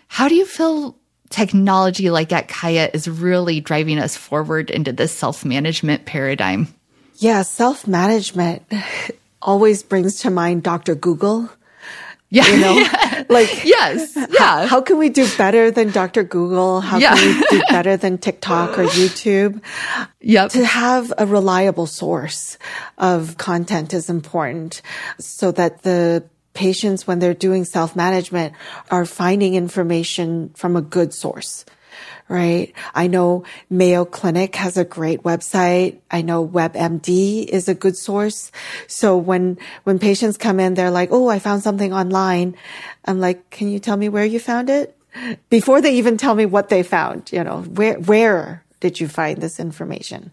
How 0.07 0.29
do 0.29 0.35
you 0.35 0.47
feel 0.47 0.97
technology 1.31 2.11
like 2.11 2.33
at 2.33 2.49
Kaia 2.49 2.95
is 2.95 3.09
really 3.09 3.61
driving 3.61 3.99
us 3.99 4.17
forward 4.17 4.71
into 4.71 4.93
this 4.93 5.13
self 5.13 5.45
management 5.45 6.07
paradigm? 6.07 6.69
Yeah, 7.17 7.43
self 7.43 7.87
management 7.87 8.63
always 9.43 9.83
brings 9.83 10.21
to 10.21 10.31
mind 10.31 10.63
Dr. 10.63 10.95
Google. 10.95 11.51
Yeah. 12.31 12.47
You 12.47 12.61
know, 12.61 12.73
yeah. 12.79 13.25
like, 13.29 13.65
yes. 13.65 14.15
Yeah. 14.15 14.27
How, 14.39 14.67
how, 14.67 14.81
can 14.83 14.99
we 14.99 15.09
do 15.09 15.27
better 15.39 15.71
than 15.71 15.91
Dr. 15.91 16.23
Google? 16.25 16.81
How 16.81 16.99
yeah. 16.99 17.15
can 17.15 17.41
we 17.41 17.47
do 17.49 17.63
better 17.71 17.97
than 17.97 18.19
TikTok 18.19 18.79
or 18.79 18.85
YouTube? 18.85 19.63
Yep. 20.21 20.51
To 20.51 20.65
have 20.65 21.13
a 21.17 21.25
reliable 21.25 21.87
source 21.87 22.59
of 22.99 23.39
content 23.39 23.95
is 23.95 24.11
important 24.11 24.83
so 25.19 25.53
that 25.53 25.83
the 25.83 26.25
patients, 26.53 27.07
when 27.07 27.19
they're 27.19 27.35
doing 27.35 27.65
self 27.65 27.97
management, 27.97 28.53
are 28.91 29.07
finding 29.07 29.55
information 29.55 30.51
from 30.51 30.77
a 30.77 30.83
good 30.83 31.15
source 31.15 31.65
right? 32.29 32.73
I 32.95 33.07
know 33.07 33.45
Mayo 33.71 34.05
Clinic 34.05 34.55
has 34.57 34.77
a 34.77 34.85
great 34.85 35.23
website. 35.23 35.99
I 36.11 36.23
know 36.23 36.47
WebMD 36.47 37.47
is 37.47 37.69
a 37.69 37.75
good 37.75 37.97
source. 37.97 38.53
So 38.87 39.17
when, 39.17 39.59
when 39.85 39.99
patients 39.99 40.37
come 40.37 40.61
in, 40.61 40.75
they're 40.75 40.91
like, 40.91 41.11
Oh, 41.11 41.29
I 41.29 41.39
found 41.39 41.63
something 41.63 41.93
online. 41.93 42.57
I'm 43.05 43.21
like, 43.21 43.51
can 43.51 43.69
you 43.69 43.79
tell 43.79 43.97
me 43.97 44.09
where 44.09 44.25
you 44.25 44.39
found 44.39 44.71
it? 44.71 44.97
Before 45.49 45.81
they 45.81 45.95
even 45.95 46.17
tell 46.17 46.35
me 46.35 46.47
what 46.47 46.69
they 46.69 46.83
found, 46.83 47.33
you 47.33 47.43
know, 47.43 47.63
where, 47.63 47.99
where 47.99 48.63
did 48.81 49.01
you 49.01 49.09
find 49.09 49.41
this 49.41 49.59
information? 49.59 50.31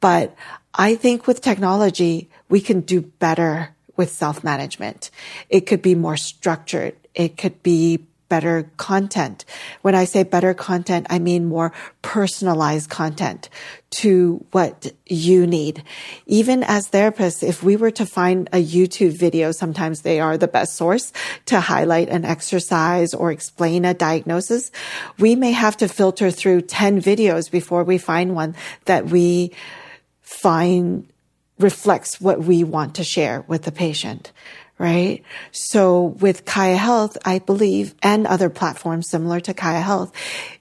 But 0.00 0.36
I 0.74 0.94
think 0.96 1.26
with 1.26 1.40
technology, 1.40 2.28
we 2.48 2.60
can 2.60 2.80
do 2.80 3.00
better 3.00 3.74
with 3.96 4.10
self 4.10 4.44
management. 4.44 5.10
It 5.48 5.62
could 5.62 5.82
be 5.82 5.94
more 5.94 6.16
structured. 6.16 6.94
It 7.14 7.38
could 7.38 7.62
be 7.62 8.06
better 8.28 8.70
content. 8.76 9.44
When 9.82 9.94
I 9.94 10.04
say 10.04 10.22
better 10.22 10.54
content, 10.54 11.06
I 11.10 11.18
mean 11.18 11.44
more 11.44 11.72
personalized 12.02 12.90
content 12.90 13.48
to 13.90 14.44
what 14.50 14.92
you 15.06 15.46
need. 15.46 15.82
Even 16.26 16.62
as 16.64 16.88
therapists, 16.88 17.46
if 17.46 17.62
we 17.62 17.76
were 17.76 17.90
to 17.92 18.06
find 18.06 18.48
a 18.52 18.62
YouTube 18.62 19.16
video, 19.16 19.52
sometimes 19.52 20.02
they 20.02 20.20
are 20.20 20.36
the 20.36 20.48
best 20.48 20.74
source 20.74 21.12
to 21.46 21.60
highlight 21.60 22.08
an 22.08 22.24
exercise 22.24 23.14
or 23.14 23.30
explain 23.30 23.84
a 23.84 23.94
diagnosis. 23.94 24.70
We 25.18 25.36
may 25.36 25.52
have 25.52 25.76
to 25.78 25.88
filter 25.88 26.30
through 26.30 26.62
10 26.62 27.00
videos 27.00 27.50
before 27.50 27.84
we 27.84 27.98
find 27.98 28.34
one 28.34 28.56
that 28.86 29.06
we 29.06 29.52
find 30.22 31.08
reflects 31.58 32.20
what 32.20 32.42
we 32.42 32.64
want 32.64 32.96
to 32.96 33.04
share 33.04 33.42
with 33.42 33.62
the 33.62 33.70
patient 33.70 34.32
right? 34.78 35.22
So 35.52 36.02
with 36.20 36.44
Kaia 36.44 36.76
Health, 36.76 37.16
I 37.24 37.38
believe, 37.38 37.94
and 38.02 38.26
other 38.26 38.50
platforms 38.50 39.08
similar 39.08 39.40
to 39.40 39.54
Kaia 39.54 39.82
Health, 39.82 40.12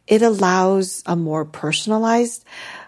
it 0.07 0.21
allows 0.21 1.03
a 1.05 1.15
more 1.15 1.45
personalized 1.45 2.45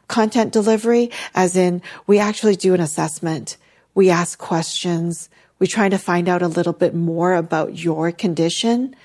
content 0.08 0.54
delivery, 0.54 1.12
as 1.34 1.56
in 1.56 1.82
we 2.06 2.20
actually 2.20 2.56
do 2.56 2.74
an 2.74 2.80
assessment. 2.80 3.58
We 3.94 4.10
ask 4.10 4.38
questions. 4.38 5.30
We 5.58 5.68
try 5.68 5.90
to 5.90 5.98
find 5.98 6.30
out 6.30 6.42
a 6.42 6.48
little 6.48 6.74
bit 6.74 6.94
more 6.94 7.34
about 7.34 7.78
your 7.78 8.12
condition. 8.12 8.96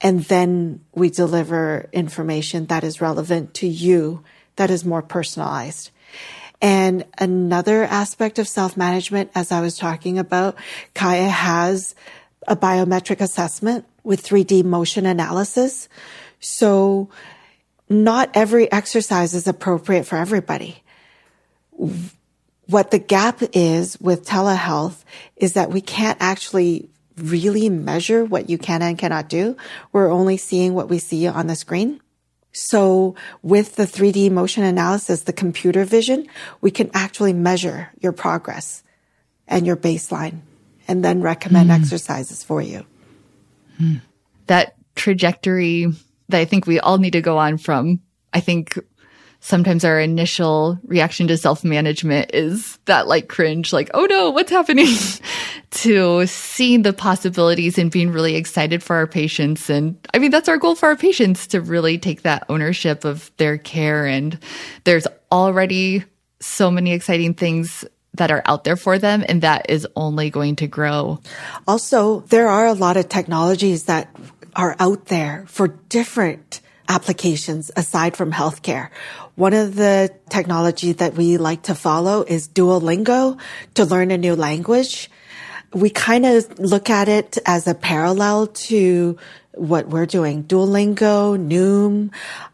And 0.00 0.24
then 0.24 0.84
we 0.94 1.10
deliver 1.10 1.88
information 1.92 2.66
that 2.66 2.84
is 2.84 3.00
relevant 3.00 3.54
to 3.54 3.66
you, 3.66 4.22
that 4.56 4.70
is 4.70 4.84
more 4.84 5.02
personalized. 5.02 5.90
And 6.60 7.04
another 7.18 7.84
aspect 7.84 8.38
of 8.38 8.48
self 8.48 8.76
management, 8.76 9.30
as 9.34 9.52
I 9.52 9.60
was 9.60 9.76
talking 9.76 10.18
about, 10.18 10.56
Kaia 10.94 11.28
has 11.28 11.94
a 12.46 12.56
biometric 12.56 13.20
assessment 13.20 13.84
with 14.02 14.24
3D 14.24 14.64
motion 14.64 15.06
analysis. 15.06 15.88
So 16.40 17.10
not 17.88 18.30
every 18.34 18.70
exercise 18.72 19.34
is 19.34 19.46
appropriate 19.46 20.04
for 20.04 20.16
everybody. 20.16 20.82
What 22.66 22.90
the 22.90 22.98
gap 22.98 23.42
is 23.52 24.00
with 24.00 24.26
telehealth 24.26 25.04
is 25.36 25.54
that 25.54 25.70
we 25.70 25.80
can't 25.80 26.18
actually 26.20 26.88
really 27.16 27.68
measure 27.68 28.24
what 28.24 28.50
you 28.50 28.58
can 28.58 28.82
and 28.82 28.98
cannot 28.98 29.28
do. 29.28 29.56
We're 29.92 30.10
only 30.10 30.36
seeing 30.36 30.74
what 30.74 30.88
we 30.88 30.98
see 30.98 31.26
on 31.26 31.46
the 31.46 31.56
screen. 31.56 32.00
So 32.60 33.14
with 33.42 33.76
the 33.76 33.84
3D 33.84 34.32
motion 34.32 34.64
analysis, 34.64 35.22
the 35.22 35.32
computer 35.32 35.84
vision, 35.84 36.26
we 36.60 36.72
can 36.72 36.90
actually 36.92 37.32
measure 37.32 37.90
your 38.00 38.12
progress 38.12 38.82
and 39.46 39.64
your 39.64 39.76
baseline 39.76 40.40
and 40.88 41.04
then 41.04 41.22
recommend 41.22 41.70
mm. 41.70 41.74
exercises 41.74 42.42
for 42.42 42.60
you. 42.60 42.84
Mm. 43.80 44.00
That 44.48 44.74
trajectory 44.96 45.86
that 46.28 46.40
I 46.40 46.44
think 46.46 46.66
we 46.66 46.80
all 46.80 46.98
need 46.98 47.12
to 47.12 47.20
go 47.20 47.38
on 47.38 47.58
from, 47.58 48.00
I 48.34 48.40
think 48.40 48.76
sometimes 49.40 49.84
our 49.84 50.00
initial 50.00 50.78
reaction 50.84 51.28
to 51.28 51.36
self 51.36 51.64
management 51.64 52.30
is 52.34 52.78
that 52.86 53.06
like 53.06 53.28
cringe, 53.28 53.72
like, 53.72 53.90
oh 53.94 54.06
no, 54.06 54.30
what's 54.30 54.50
happening? 54.50 54.94
to 55.70 56.26
seeing 56.26 56.82
the 56.82 56.92
possibilities 56.92 57.78
and 57.78 57.90
being 57.90 58.10
really 58.10 58.36
excited 58.36 58.82
for 58.82 58.96
our 58.96 59.06
patients. 59.06 59.68
And 59.68 59.98
I 60.14 60.18
mean, 60.18 60.30
that's 60.30 60.48
our 60.48 60.56
goal 60.56 60.74
for 60.74 60.86
our 60.86 60.96
patients 60.96 61.46
to 61.48 61.60
really 61.60 61.98
take 61.98 62.22
that 62.22 62.44
ownership 62.48 63.04
of 63.04 63.30
their 63.36 63.58
care. 63.58 64.06
And 64.06 64.38
there's 64.84 65.06
already 65.30 66.04
so 66.40 66.70
many 66.70 66.92
exciting 66.92 67.34
things 67.34 67.84
that 68.14 68.30
are 68.30 68.42
out 68.46 68.64
there 68.64 68.76
for 68.76 68.98
them 68.98 69.24
and 69.28 69.42
that 69.42 69.68
is 69.68 69.86
only 69.94 70.30
going 70.30 70.56
to 70.56 70.66
grow. 70.66 71.20
Also, 71.66 72.20
there 72.20 72.48
are 72.48 72.66
a 72.66 72.72
lot 72.72 72.96
of 72.96 73.08
technologies 73.08 73.84
that 73.84 74.14
are 74.56 74.74
out 74.80 75.06
there 75.06 75.44
for 75.48 75.68
different 75.68 76.60
applications 76.88 77.70
aside 77.76 78.16
from 78.16 78.32
healthcare. 78.32 78.88
One 79.34 79.52
of 79.52 79.76
the 79.76 80.12
technology 80.30 80.92
that 80.92 81.14
we 81.14 81.36
like 81.36 81.62
to 81.64 81.74
follow 81.74 82.24
is 82.24 82.48
Duolingo 82.48 83.38
to 83.74 83.84
learn 83.84 84.10
a 84.10 84.18
new 84.18 84.34
language. 84.34 85.10
We 85.72 85.90
kind 85.90 86.24
of 86.24 86.58
look 86.58 86.88
at 86.90 87.08
it 87.08 87.38
as 87.44 87.68
a 87.68 87.74
parallel 87.74 88.46
to 88.68 89.18
what 89.52 89.88
we're 89.88 90.06
doing. 90.06 90.44
Duolingo, 90.44 91.36
Noom, 91.36 92.10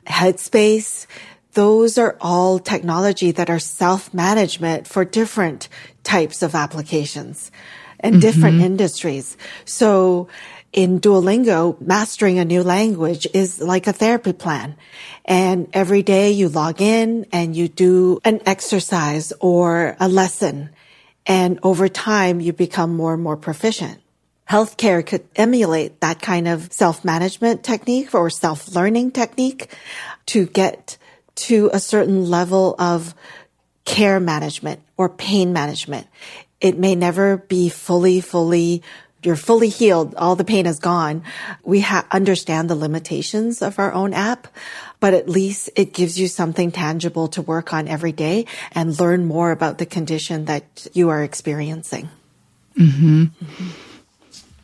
Headspace. 0.07 1.07
Those 1.53 1.97
are 1.99 2.16
all 2.20 2.59
technology 2.59 3.30
that 3.30 3.49
are 3.49 3.61
self-management 3.61 4.89
for 4.89 5.05
different 5.05 5.68
types 6.03 6.43
of 6.43 6.55
applications 6.55 7.53
and 8.01 8.14
mm-hmm. 8.14 8.20
different 8.20 8.61
industries. 8.61 9.37
So 9.64 10.28
in 10.75 11.01
Duolingo, 11.01 11.81
mastering 11.81 12.41
a 12.41 12.45
new 12.45 12.64
language 12.64 13.29
is 13.33 13.61
like 13.61 13.87
a 13.87 13.93
therapy 13.93 14.33
plan. 14.33 14.77
And 15.25 15.68
every 15.72 16.03
day 16.03 16.33
you 16.33 16.49
log 16.49 16.83
in 16.83 17.27
and 17.33 17.57
you 17.57 17.68
do 17.68 18.20
an 18.25 18.41
exercise 18.45 19.33
or 19.41 19.97
a 20.01 20.09
lesson. 20.09 20.70
And 21.27 21.61
over 21.62 21.89
time, 21.89 22.41
you 22.41 22.53
become 22.53 22.93
more 22.93 23.14
and 23.14 23.22
more 23.22 23.37
proficient. 23.37 24.01
Healthcare 24.51 25.07
could 25.07 25.27
emulate 25.37 26.01
that 26.01 26.20
kind 26.20 26.49
of 26.49 26.70
self-management 26.72 27.62
technique 27.62 28.12
or 28.12 28.29
self-learning 28.29 29.12
technique 29.12 29.72
to 30.27 30.45
get 30.45 30.99
to 31.37 31.70
a 31.72 31.79
certain 31.79 32.29
level 32.29 32.75
of 32.81 33.14
care 33.85 34.18
management 34.18 34.83
or 34.97 35.09
pain 35.09 35.53
management. 35.53 36.09
It 36.61 36.79
may 36.79 36.95
never 36.95 37.37
be 37.37 37.68
fully, 37.68 38.20
fully 38.20 38.83
you're 39.25 39.37
fully 39.37 39.68
healed, 39.68 40.14
all 40.16 40.37
the 40.37 40.45
pain 40.45 40.66
is 40.66 40.79
gone. 40.79 41.22
We 41.64 41.81
ha- 41.81 42.07
understand 42.11 42.70
the 42.70 42.75
limitations 42.75 43.62
of 43.62 43.79
our 43.79 43.93
own 43.93 44.12
app, 44.12 44.49
but 45.01 45.14
at 45.14 45.29
least 45.29 45.70
it 45.77 45.93
gives 45.93 46.18
you 46.18 46.29
something 46.29 46.70
tangible 46.70 47.29
to 47.29 47.43
work 47.43 47.72
on 47.72 47.89
every 47.89 48.12
day 48.12 48.47
and 48.72 48.99
learn 48.99 49.27
more 49.27 49.51
about 49.51 49.79
the 49.79 49.87
condition 49.87 50.47
that 50.47 50.87
you 50.93 51.09
are 51.11 51.22
experiencing. 51.22 52.09
Mm-hmm. 52.79 53.25
Mm-hmm. 53.25 53.68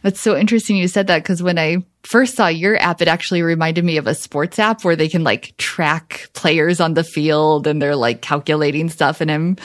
That's 0.02 0.20
so 0.20 0.36
interesting 0.36 0.76
you 0.76 0.88
said 0.88 1.08
that 1.08 1.22
because 1.22 1.42
when 1.42 1.58
I 1.58 1.84
first 2.04 2.34
saw 2.34 2.48
your 2.48 2.80
app, 2.80 3.02
it 3.02 3.08
actually 3.08 3.42
reminded 3.42 3.84
me 3.84 3.98
of 3.98 4.06
a 4.06 4.14
sports 4.14 4.58
app 4.58 4.82
where 4.82 4.96
they 4.96 5.08
can 5.08 5.24
like 5.24 5.54
track 5.58 6.30
players 6.32 6.80
on 6.80 6.94
the 6.94 7.04
field 7.04 7.66
and 7.66 7.80
they're 7.82 7.96
like 7.96 8.22
calculating 8.22 8.88
stuff. 8.88 9.20
And 9.20 9.30
I'm, 9.30 9.56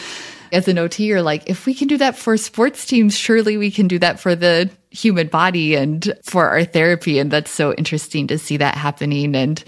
as 0.52 0.68
an 0.68 0.78
OT, 0.78 1.06
you're 1.06 1.22
like, 1.22 1.50
if 1.50 1.66
we 1.66 1.74
can 1.74 1.88
do 1.88 1.98
that 1.98 2.18
for 2.18 2.36
sports 2.36 2.86
teams, 2.86 3.18
surely 3.18 3.56
we 3.56 3.72
can 3.72 3.88
do 3.88 3.98
that 4.00 4.20
for 4.20 4.36
the 4.36 4.70
human 4.96 5.28
body 5.28 5.76
and 5.76 6.14
for 6.24 6.50
our 6.50 6.64
therapy. 6.64 7.20
And 7.20 7.30
that's 7.30 7.52
so 7.52 7.74
interesting 7.74 8.28
to 8.28 8.38
see 8.38 8.58
that 8.58 8.76
happening. 8.76 9.36
And 9.36 9.64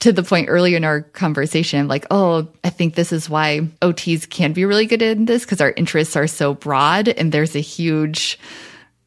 to 0.00 0.12
the 0.12 0.22
point 0.22 0.48
earlier 0.50 0.76
in 0.76 0.84
our 0.84 1.00
conversation, 1.00 1.88
like, 1.88 2.06
oh, 2.10 2.48
I 2.62 2.70
think 2.70 2.94
this 2.94 3.12
is 3.12 3.30
why 3.30 3.60
OTs 3.80 4.28
can 4.28 4.52
be 4.52 4.66
really 4.66 4.86
good 4.86 5.02
in 5.02 5.24
this 5.24 5.44
because 5.44 5.60
our 5.60 5.72
interests 5.76 6.14
are 6.14 6.26
so 6.26 6.54
broad 6.54 7.08
and 7.08 7.32
there's 7.32 7.56
a 7.56 7.60
huge 7.60 8.38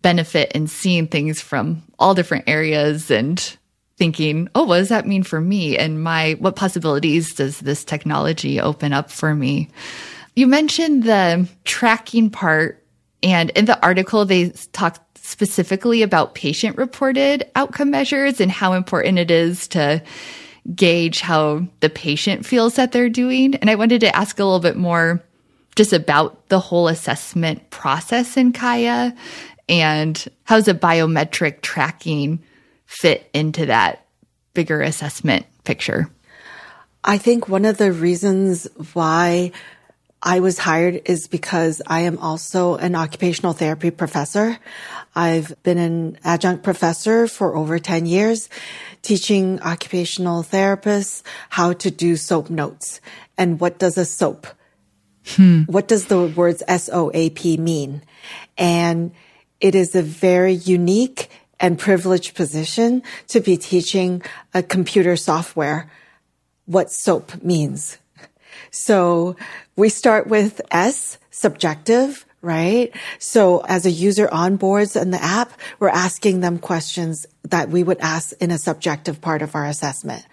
benefit 0.01 0.51
in 0.53 0.67
seeing 0.67 1.07
things 1.07 1.39
from 1.39 1.83
all 1.99 2.15
different 2.15 2.45
areas 2.47 3.11
and 3.11 3.57
thinking, 3.97 4.47
oh, 4.55 4.63
what 4.63 4.77
does 4.77 4.89
that 4.89 5.07
mean 5.07 5.23
for 5.23 5.41
me? 5.41 5.77
And 5.77 6.03
my, 6.03 6.33
what 6.39 6.55
possibilities 6.55 7.33
does 7.33 7.59
this 7.59 7.83
technology 7.83 8.59
open 8.59 8.93
up 8.93 9.11
for 9.11 9.33
me? 9.35 9.69
You 10.35 10.47
mentioned 10.47 11.03
the 11.03 11.47
tracking 11.63 12.29
part 12.29 12.83
and 13.23 13.49
in 13.51 13.65
the 13.65 13.81
article, 13.83 14.25
they 14.25 14.49
talk 14.71 15.06
specifically 15.27 16.01
about 16.03 16.35
patient 16.35 16.77
reported 16.77 17.45
outcome 17.53 17.91
measures 17.91 18.39
and 18.39 18.49
how 18.49 18.71
important 18.73 19.19
it 19.19 19.29
is 19.29 19.67
to 19.67 20.01
gauge 20.73 21.19
how 21.19 21.67
the 21.81 21.89
patient 21.89 22.45
feels 22.45 22.75
that 22.75 22.93
they're 22.93 23.09
doing. 23.09 23.55
And 23.55 23.69
I 23.69 23.75
wanted 23.75 23.99
to 24.01 24.15
ask 24.15 24.39
a 24.39 24.45
little 24.45 24.61
bit 24.61 24.77
more 24.77 25.21
just 25.75 25.91
about 25.91 26.47
the 26.47 26.59
whole 26.59 26.87
assessment 26.87 27.69
process 27.69 28.37
in 28.37 28.53
Kaia 28.53 29.15
and 29.67 30.27
how's 30.45 30.69
a 30.69 30.73
biometric 30.73 31.61
tracking 31.61 32.39
fit 32.85 33.29
into 33.33 33.65
that 33.65 34.05
bigger 34.53 34.81
assessment 34.81 35.45
picture? 35.65 36.09
I 37.03 37.17
think 37.17 37.49
one 37.49 37.65
of 37.65 37.77
the 37.77 37.91
reasons 37.91 38.65
why 38.93 39.51
I 40.21 40.39
was 40.39 40.57
hired 40.57 41.01
is 41.05 41.27
because 41.27 41.81
I 41.85 42.01
am 42.01 42.17
also 42.17 42.75
an 42.75 42.95
occupational 42.95 43.53
therapy 43.53 43.91
professor. 43.91 44.57
I've 45.15 45.61
been 45.63 45.77
an 45.77 46.17
adjunct 46.23 46.63
professor 46.63 47.27
for 47.27 47.55
over 47.55 47.77
10 47.77 48.05
years, 48.05 48.49
teaching 49.03 49.61
occupational 49.61 50.43
therapists 50.43 51.21
how 51.49 51.73
to 51.73 51.91
do 51.91 52.15
SOAP 52.15 52.49
notes. 52.49 52.99
And 53.37 53.59
what 53.59 53.77
does 53.77 53.97
a 53.97 54.05
SOAP? 54.05 54.47
Hmm. 55.35 55.63
What 55.63 55.87
does 55.87 56.05
the 56.05 56.27
words 56.27 56.63
S-O-A-P 56.67 57.57
mean? 57.57 58.01
And 58.57 59.11
it 59.59 59.75
is 59.75 59.95
a 59.95 60.01
very 60.01 60.53
unique 60.53 61.29
and 61.59 61.77
privileged 61.77 62.35
position 62.35 63.03
to 63.27 63.39
be 63.39 63.57
teaching 63.57 64.21
a 64.53 64.63
computer 64.63 65.15
software 65.15 65.91
what 66.65 66.91
SOAP 66.91 67.43
means. 67.43 67.97
So 68.77 69.35
we 69.75 69.89
start 69.89 70.27
with 70.27 70.61
S, 70.69 71.17
subjective, 71.31 72.25
right? 72.41 72.95
So 73.17 73.61
as 73.67 73.85
a 73.85 73.91
user 73.91 74.27
onboards 74.27 74.99
in 74.99 75.09
the 75.09 75.21
app, 75.21 75.51
we're 75.79 75.89
asking 75.89 76.41
them 76.41 76.59
questions 76.59 77.25
that 77.43 77.69
we 77.69 77.81
would 77.81 77.97
ask 77.97 78.33
in 78.39 78.51
a 78.51 78.57
subjective 78.59 79.19
part 79.19 79.41
of 79.41 79.55
our 79.55 79.65
assessment. 79.65 80.23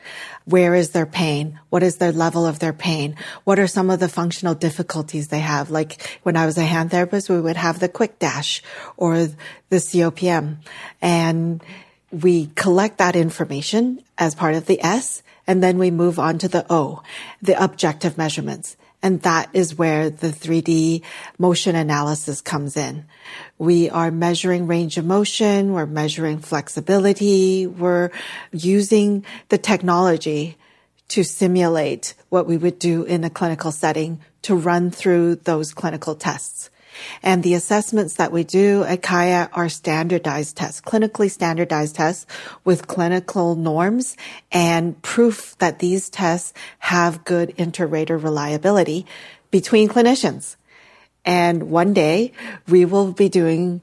Where 0.45 0.75
is 0.75 0.91
their 0.91 1.07
pain? 1.07 1.59
What 1.71 1.83
is 1.83 1.97
their 1.97 2.13
level 2.13 2.47
of 2.47 2.59
their 2.59 2.75
pain? 2.75 3.17
What 3.45 3.59
are 3.59 3.67
some 3.67 3.89
of 3.89 3.99
the 3.99 4.09
functional 4.09 4.55
difficulties 4.55 5.29
they 5.29 5.41
have? 5.41 5.71
Like 5.71 6.19
when 6.23 6.37
I 6.37 6.45
was 6.45 6.59
a 6.59 6.65
hand 6.65 6.91
therapist, 6.91 7.31
we 7.31 7.41
would 7.41 7.57
have 7.57 7.81
the 7.81 7.89
QuickDASH 7.89 8.61
or 8.99 9.27
the 9.27 9.37
COPM 9.73 10.59
and 11.01 11.65
we 12.13 12.47
collect 12.55 12.99
that 12.99 13.17
information 13.17 14.01
as 14.19 14.35
part 14.35 14.55
of 14.55 14.67
the 14.67 14.81
S 14.85 15.24
and 15.47 15.63
then 15.63 15.79
we 15.79 15.91
move 15.91 16.19
on 16.19 16.39
to 16.39 16.49
the 16.49 16.67
O, 16.71 17.03
the 17.43 17.63
objective 17.63 18.17
measurements. 18.19 18.77
And 19.03 19.21
that 19.21 19.51
is 19.53 19.77
where 19.77 20.09
the 20.09 20.29
3D 20.29 21.03
motion 21.39 21.77
analysis 21.77 22.41
comes 22.41 22.75
in. 22.75 23.05
We 23.59 23.91
are 23.91 24.11
measuring 24.11 24.67
range 24.67 24.97
of 24.97 25.05
motion. 25.05 25.75
We're 25.75 25.85
measuring 25.85 26.39
flexibility. 26.39 27.67
We're 27.67 28.11
using 28.51 29.27
the 29.51 29.59
technology 29.59 30.57
to 31.09 31.23
simulate 31.23 32.15
what 32.31 32.47
we 32.47 32.57
would 32.57 32.79
do 32.79 33.05
in 33.05 33.25
a 33.25 33.31
clinical 33.31 33.73
setting 33.73 34.21
to 34.43 34.55
run 34.55 34.91
through 34.91 35.37
those 35.37 35.75
clinical 35.75 36.15
tests. 36.15 36.71
And 37.23 37.43
the 37.43 37.55
assessments 37.55 38.15
that 38.15 38.33
we 38.33 38.45
do 38.45 38.85
at 38.85 39.03
Kaia 39.03 39.49
are 39.53 39.69
standardized 39.69 40.57
tests, 40.57 40.81
clinically 40.81 41.31
standardized 41.31 41.97
tests 41.97 42.27
with 42.65 42.87
clinical 42.87 43.55
norms 43.55 44.17
and 44.53 45.01
proof 45.03 45.57
that 45.59 45.79
these 45.79 46.09
tests 46.11 46.53
have 46.79 47.25
good 47.25 47.55
inter-rater 47.57 48.19
reliability 48.19 49.07
between 49.51 49.89
clinicians. 49.89 50.57
And 51.25 51.71
one 51.71 51.95
day 51.95 52.33
we 52.69 52.85
will 52.85 53.13
be 53.13 53.29
doing 53.29 53.81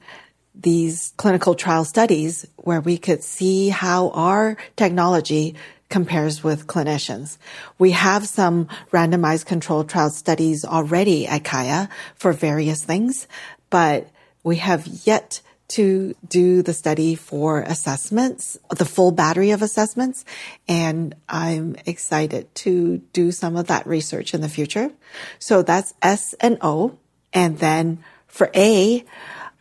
these 0.54 1.12
clinical 1.16 1.54
trial 1.54 1.84
studies 1.84 2.46
where 2.56 2.80
we 2.80 2.98
could 2.98 3.22
see 3.24 3.68
how 3.70 4.10
our 4.10 4.56
technology 4.76 5.56
compares 5.92 6.42
with 6.42 6.66
clinicians. 6.66 7.36
We 7.78 7.90
have 7.92 8.26
some 8.26 8.66
randomized 8.90 9.44
controlled 9.46 9.90
trial 9.90 10.10
studies 10.10 10.64
already 10.64 11.26
at 11.28 11.44
Kaia 11.44 11.88
for 12.16 12.32
various 12.32 12.82
things, 12.82 13.28
but 13.68 14.08
we 14.42 14.56
have 14.56 14.86
yet 15.04 15.42
to 15.68 16.14
do 16.26 16.62
the 16.62 16.72
study 16.72 17.14
for 17.14 17.60
assessments, 17.60 18.58
the 18.76 18.84
full 18.84 19.12
battery 19.12 19.50
of 19.50 19.62
assessments. 19.62 20.24
And 20.66 21.14
I'm 21.28 21.76
excited 21.86 22.54
to 22.56 22.98
do 23.12 23.30
some 23.30 23.56
of 23.56 23.66
that 23.68 23.86
research 23.86 24.34
in 24.34 24.40
the 24.40 24.48
future. 24.48 24.90
So 25.38 25.62
that's 25.62 25.94
S 26.02 26.34
and 26.40 26.58
O. 26.62 26.98
And 27.32 27.58
then 27.58 28.02
for 28.26 28.50
A, 28.54 29.04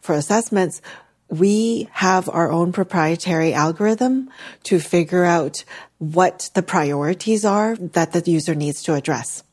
for 0.02 0.16
assessments, 0.16 0.82
we 1.30 1.88
have 1.92 2.28
our 2.28 2.52
own 2.52 2.74
proprietary 2.74 3.54
algorithm 3.54 4.30
to 4.64 4.80
figure 4.80 5.24
out 5.24 5.64
what 6.02 6.50
the 6.56 6.64
priorities 6.64 7.46
are 7.46 7.76
that 7.78 8.12
the 8.12 8.24
user 8.26 8.56
needs 8.56 8.82
to 8.84 8.96
address. 8.96 9.44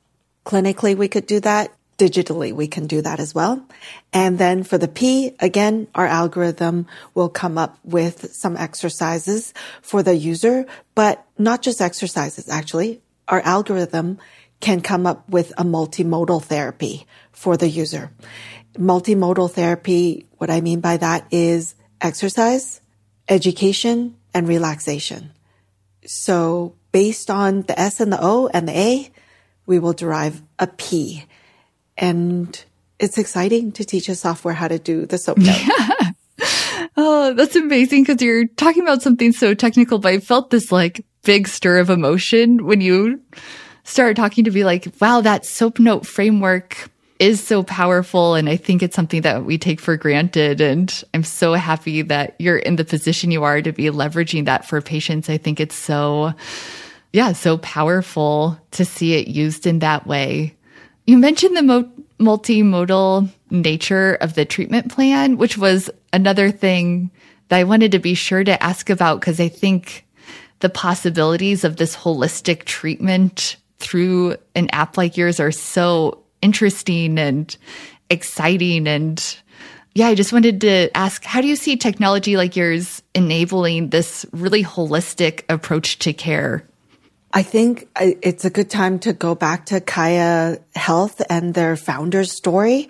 Clinically, 0.47 0.97
we 0.97 1.09
could 1.09 1.27
do 1.27 1.41
that. 1.41 1.73
Digitally, 1.99 2.53
we 2.53 2.69
can 2.69 2.87
do 2.87 3.03
that 3.03 3.21
as 3.21 3.35
well. 3.35 3.67
And 4.13 4.39
then 4.39 4.63
for 4.63 4.79
the 4.79 4.89
P, 4.89 5.35
again, 5.41 5.89
our 5.95 6.07
algorithm 6.07 6.87
will 7.13 7.29
come 7.29 7.59
up 7.59 7.77
with 7.85 8.33
some 8.33 8.57
exercises 8.57 9.53
for 9.83 10.03
the 10.03 10.15
user, 10.15 10.65
but 10.95 11.27
not 11.37 11.61
just 11.61 11.81
exercises, 11.83 12.49
actually. 12.49 13.03
Our 13.27 13.41
algorithm 13.41 14.19
can 14.61 14.81
come 14.81 15.07
up 15.07 15.29
with 15.29 15.53
a 15.59 15.65
multimodal 15.65 16.43
therapy 16.43 17.07
for 17.33 17.57
the 17.57 17.69
user 17.69 18.13
multimodal 18.79 19.51
therapy, 19.51 20.27
what 20.39 20.51
I 20.51 20.61
mean 20.61 20.81
by 20.81 20.97
that 20.99 21.27
is 21.31 21.75
exercise, 22.01 22.81
education, 23.29 24.17
and 24.33 24.49
relaxation. 24.49 25.33
So 26.09 26.75
based 26.91 27.31
on 27.31 27.63
the 27.63 27.79
S 27.79 28.01
and 28.01 28.11
the 28.11 28.19
O 28.21 28.49
and 28.49 28.67
the 28.67 28.77
A, 28.77 29.11
we 29.67 29.79
will 29.79 29.93
derive 29.93 30.43
a 30.59 30.67
P. 30.67 31.25
And 31.99 32.65
it's 32.99 33.19
exciting 33.19 33.73
to 33.73 33.85
teach 33.85 34.09
a 34.09 34.15
software 34.15 34.55
how 34.55 34.69
to 34.69 34.79
do 34.79 35.05
the 35.05 35.19
soap 35.19 35.37
note. 35.39 35.61
oh, 36.97 37.35
that's 37.35 37.57
amazing 37.57 38.05
because 38.05 38.23
you're 38.23 38.47
talking 38.47 38.83
about 38.83 39.03
something 39.03 39.33
so 39.33 39.53
technical, 39.53 39.99
but 39.99 40.13
I 40.15 40.19
felt 40.19 40.49
this 40.49 40.73
like 40.73 41.05
big 41.25 41.47
stir 41.47 41.79
of 41.79 41.91
emotion 41.91 42.65
when 42.65 42.81
you 42.81 43.21
started 43.85 44.17
talking 44.17 44.45
to 44.45 44.51
be 44.51 44.65
like, 44.65 44.91
wow, 45.01 45.21
that 45.21 45.45
soap 45.45 45.79
note 45.79 46.07
framework 46.07 46.91
is 47.19 47.43
so 47.43 47.62
powerful. 47.62 48.35
And 48.35 48.49
I 48.49 48.57
think 48.57 48.83
it's 48.83 48.95
something 48.95 49.23
that 49.23 49.45
we 49.45 49.59
take 49.59 49.81
for 49.81 49.97
granted. 49.97 50.61
And 50.61 51.03
I'm 51.14 51.25
so 51.25 51.55
happy 51.55 52.03
that 52.03 52.37
you're 52.39 52.59
in 52.59 52.77
the 52.77 52.85
position 52.85 53.31
you 53.31 53.45
are 53.45 53.61
to 53.61 53.73
be 53.73 53.85
leveraging 53.85 54.45
that 54.45 54.66
for 54.66 54.81
patients. 54.81 55.29
I 55.29 55.39
think 55.39 55.61
it's 55.61 55.75
so, 55.75 56.33
yeah, 57.12 57.33
so 57.33 57.59
powerful 57.59 58.59
to 58.73 58.85
see 58.85 59.14
it 59.14 59.29
used 59.29 59.66
in 59.66 59.81
that 59.81 60.07
way. 60.07 60.55
You 61.07 61.19
mentioned 61.19 61.57
the 61.57 61.62
mo- 61.62 61.91
multimodal 62.21 63.29
nature 63.51 64.14
of 64.14 64.35
the 64.35 64.45
treatment 64.45 64.93
plan, 64.93 65.39
which 65.39 65.57
was 65.57 65.91
another 66.12 66.51
thing 66.51 67.11
that 67.49 67.59
I 67.59 67.64
wanted 67.64 67.93
to 67.93 67.99
be 67.99 68.14
sure 68.14 68.45
to 68.45 68.62
ask 68.62 68.91
about 68.91 69.21
because 69.21 69.41
I 69.41 69.49
think 69.49 70.07
the 70.61 70.69
possibilities 70.69 71.64
of 71.64 71.77
this 71.77 71.97
holistic 71.97 72.64
treatment 72.64 73.57
through 73.79 74.37
an 74.55 74.69
app 74.73 74.97
like 74.97 75.16
yours 75.16 75.41
are 75.41 75.53
so 75.53 76.25
interesting 76.43 77.18
and 77.18 77.57
exciting. 78.11 78.86
And 78.86 79.36
yeah, 79.95 80.09
I 80.09 80.14
just 80.14 80.32
wanted 80.32 80.61
to 80.62 80.97
ask 80.97 81.24
how 81.24 81.41
do 81.41 81.47
you 81.47 81.57
see 81.57 81.76
technology 81.76 82.36
like 82.36 82.57
yours 82.57 83.03
enabling 83.14 83.91
this 83.91 84.26
really 84.32 84.64
holistic 84.64 85.45
approach 85.49 85.99
to 86.01 86.12
care? 86.12 86.64
I 87.32 87.43
think 87.43 87.89
uh, 87.95 88.12
it's 88.22 88.45
a 88.47 88.51
good 88.51 88.70
time 88.70 88.99
to 89.01 89.12
go 89.12 89.34
back 89.34 89.66
to 89.66 89.80
Kaia 89.80 90.61
Health 90.74 91.20
and 91.28 91.53
their 91.53 91.76
founder's 91.76 92.32
story. 92.32 92.89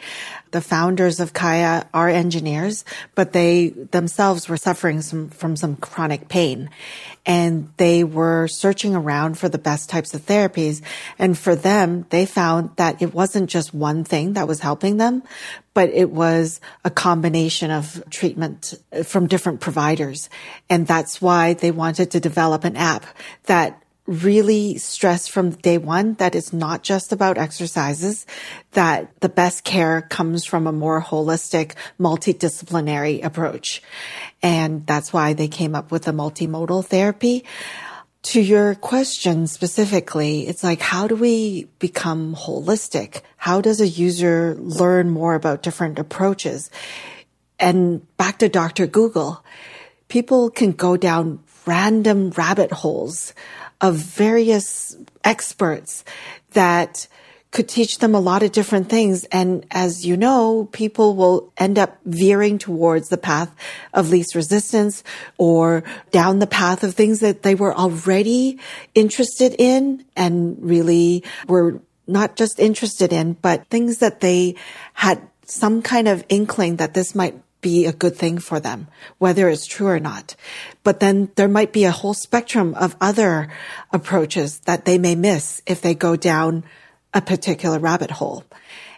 The 0.51 0.61
founders 0.61 1.21
of 1.21 1.33
Kaia 1.33 1.87
are 1.93 2.09
engineers, 2.09 2.85
but 3.15 3.33
they 3.33 3.69
themselves 3.69 4.49
were 4.49 4.57
suffering 4.57 5.01
some, 5.01 5.29
from 5.31 5.57
some 5.57 5.77
chronic 5.77 6.29
pain 6.29 6.71
and 7.29 7.71
they 7.77 8.05
were 8.05 8.49
searching 8.49 8.95
around 8.95 9.39
for 9.39 9.51
the 9.51 9.59
best 9.59 9.91
types 9.91 10.15
of 10.15 10.25
therapies. 10.25 10.81
And 11.19 11.37
for 11.37 11.55
them, 11.55 12.07
they 12.09 12.25
found 12.25 12.71
that 12.77 13.03
it 13.03 13.13
wasn't 13.13 13.51
just 13.51 13.75
one 13.75 14.03
thing 14.03 14.33
that 14.33 14.49
was 14.49 14.61
helping 14.61 14.97
them, 14.97 15.23
but 15.75 15.91
it 15.91 16.11
was 16.11 16.59
a 16.87 16.91
combination 16.91 17.71
of 17.71 18.03
treatment 18.09 18.75
uh, 18.93 19.03
from 19.03 19.27
different 19.27 19.61
providers. 19.61 20.31
And 20.71 20.87
that's 20.87 21.21
why 21.21 21.53
they 21.53 21.71
wanted 21.71 22.13
to 22.13 22.21
develop 22.21 22.65
an 22.65 22.77
app 22.77 23.05
that 23.45 23.83
really 24.09 24.79
stress 24.79 25.29
from 25.29 25.51
day 25.51 25.77
one 25.77 26.15
that 26.15 26.35
it's 26.35 26.53
not 26.53 26.83
just 26.83 27.13
about 27.13 27.37
exercises, 27.37 28.27
that 28.73 29.13
the 29.21 29.29
best 29.29 29.65
care 29.65 30.01
comes 30.01 30.47
from 30.47 30.67
a 30.67 30.73
more 30.73 31.03
holistic, 31.03 31.75
multidisciplinary 32.01 33.23
approach. 33.23 33.83
And 34.43 34.87
that's 34.87 35.13
why 35.13 35.35
they 35.35 35.47
came 35.47 35.75
up 35.75 35.93
with 35.93 36.05
the 36.05 36.13
multimodal 36.13 36.87
therapy. 36.87 37.45
To 38.23 38.41
your 38.41 38.75
question 38.75 39.47
specifically, 39.47 40.49
it's 40.49 40.65
like, 40.65 40.81
how 40.81 41.07
do 41.07 41.15
we 41.15 41.69
become 41.79 42.35
holistic? 42.35 43.21
How 43.37 43.61
does 43.61 43.81
a 43.81 43.87
user 43.87 44.57
learn 44.59 45.11
more 45.11 45.35
about 45.35 45.63
different 45.63 45.99
approaches? 45.99 46.71
And 47.61 48.05
back 48.17 48.39
to 48.39 48.49
Dr. 48.49 48.87
Google, 48.87 49.45
people 50.09 50.49
can 50.49 50.73
go 50.73 50.97
down 50.97 51.41
random 51.67 52.31
rabbit 52.31 52.73
holes 52.73 53.35
of 53.81 53.97
various 53.97 54.97
experts 55.25 56.05
that 56.53 57.09
could 57.51 57.69
teach 57.69 57.99
them 57.99 58.15
a 58.15 58.21
lot 58.21 58.43
of 58.43 58.53
different 58.53 58.91
things. 58.91 59.25
And 59.27 59.65
as 59.71 60.05
you 60.05 60.17
know, 60.17 60.69
people 60.73 61.17
will 61.17 61.53
end 61.57 61.79
up 61.79 61.99
veering 62.05 62.59
towards 62.59 63.09
the 63.09 63.17
path 63.17 63.55
of 63.95 64.11
least 64.11 64.35
resistance 64.35 65.03
or 65.39 65.83
down 66.11 66.41
the 66.41 66.47
path 66.47 66.85
of 66.85 66.95
things 66.95 67.21
that 67.21 67.43
they 67.43 67.55
were 67.55 67.75
already 67.75 68.59
interested 68.95 69.55
in 69.59 70.05
and 70.15 70.57
really 70.61 71.25
were 71.47 71.81
not 72.07 72.37
just 72.37 72.59
interested 72.59 73.13
in, 73.13 73.35
but 73.35 73.67
things 73.69 73.99
that 73.99 74.21
they 74.21 74.55
had 74.95 75.21
some 75.45 75.81
kind 75.81 76.09
of 76.09 76.25
inkling 76.29 76.77
that 76.77 76.93
this 76.93 77.15
might 77.15 77.35
be 77.61 77.87
a 77.87 77.93
good 77.93 78.17
thing 78.17 78.39
for 78.39 78.61
them, 78.61 78.89
whether 79.19 79.49
it's 79.49 79.67
true 79.67 79.89
or 79.89 80.01
not. 80.01 80.37
But 80.85 81.01
then 81.01 81.31
there 81.35 81.49
might 81.49 81.73
be 81.73 81.85
a 81.85 81.91
whole 81.91 82.15
spectrum 82.15 82.75
of 82.75 82.97
other 83.01 83.49
approaches 83.93 84.61
that 84.61 84.85
they 84.85 84.99
may 84.99 85.15
miss 85.15 85.63
if 85.67 85.81
they 85.81 85.95
go 85.95 86.17
down 86.17 86.65
a 87.13 87.21
particular 87.21 87.79
rabbit 87.79 88.11
hole. 88.11 88.45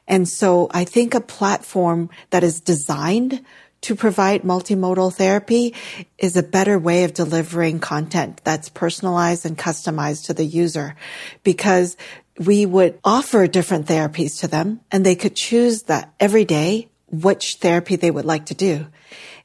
And 0.07 0.29
so 0.29 0.69
I 0.73 0.85
think 0.85 1.15
a 1.15 1.21
platform 1.21 2.11
that 2.31 2.43
is 2.43 2.61
designed 2.61 3.45
to 3.83 3.95
provide 3.95 4.43
multimodal 4.43 5.15
therapy 5.15 5.75
is 6.19 6.37
a 6.37 6.43
better 6.43 6.79
way 6.79 7.05
of 7.05 7.15
delivering 7.15 7.81
content 7.81 8.41
that's 8.45 8.69
personalized 8.69 9.47
and 9.47 9.57
customized 9.57 10.27
to 10.27 10.35
the 10.35 10.45
user 10.45 10.95
because 11.43 11.97
we 12.39 12.67
would 12.67 12.99
offer 13.05 13.47
different 13.47 13.87
therapies 13.87 14.41
to 14.41 14.49
them 14.49 14.81
and 14.91 15.05
they 15.05 15.15
could 15.15 15.35
choose 15.35 15.85
that 15.85 16.13
every 16.21 16.45
day 16.45 16.89
which 17.11 17.57
therapy 17.57 17.97
they 17.97 18.11
would 18.11 18.25
like 18.25 18.47
to 18.47 18.55
do. 18.55 18.87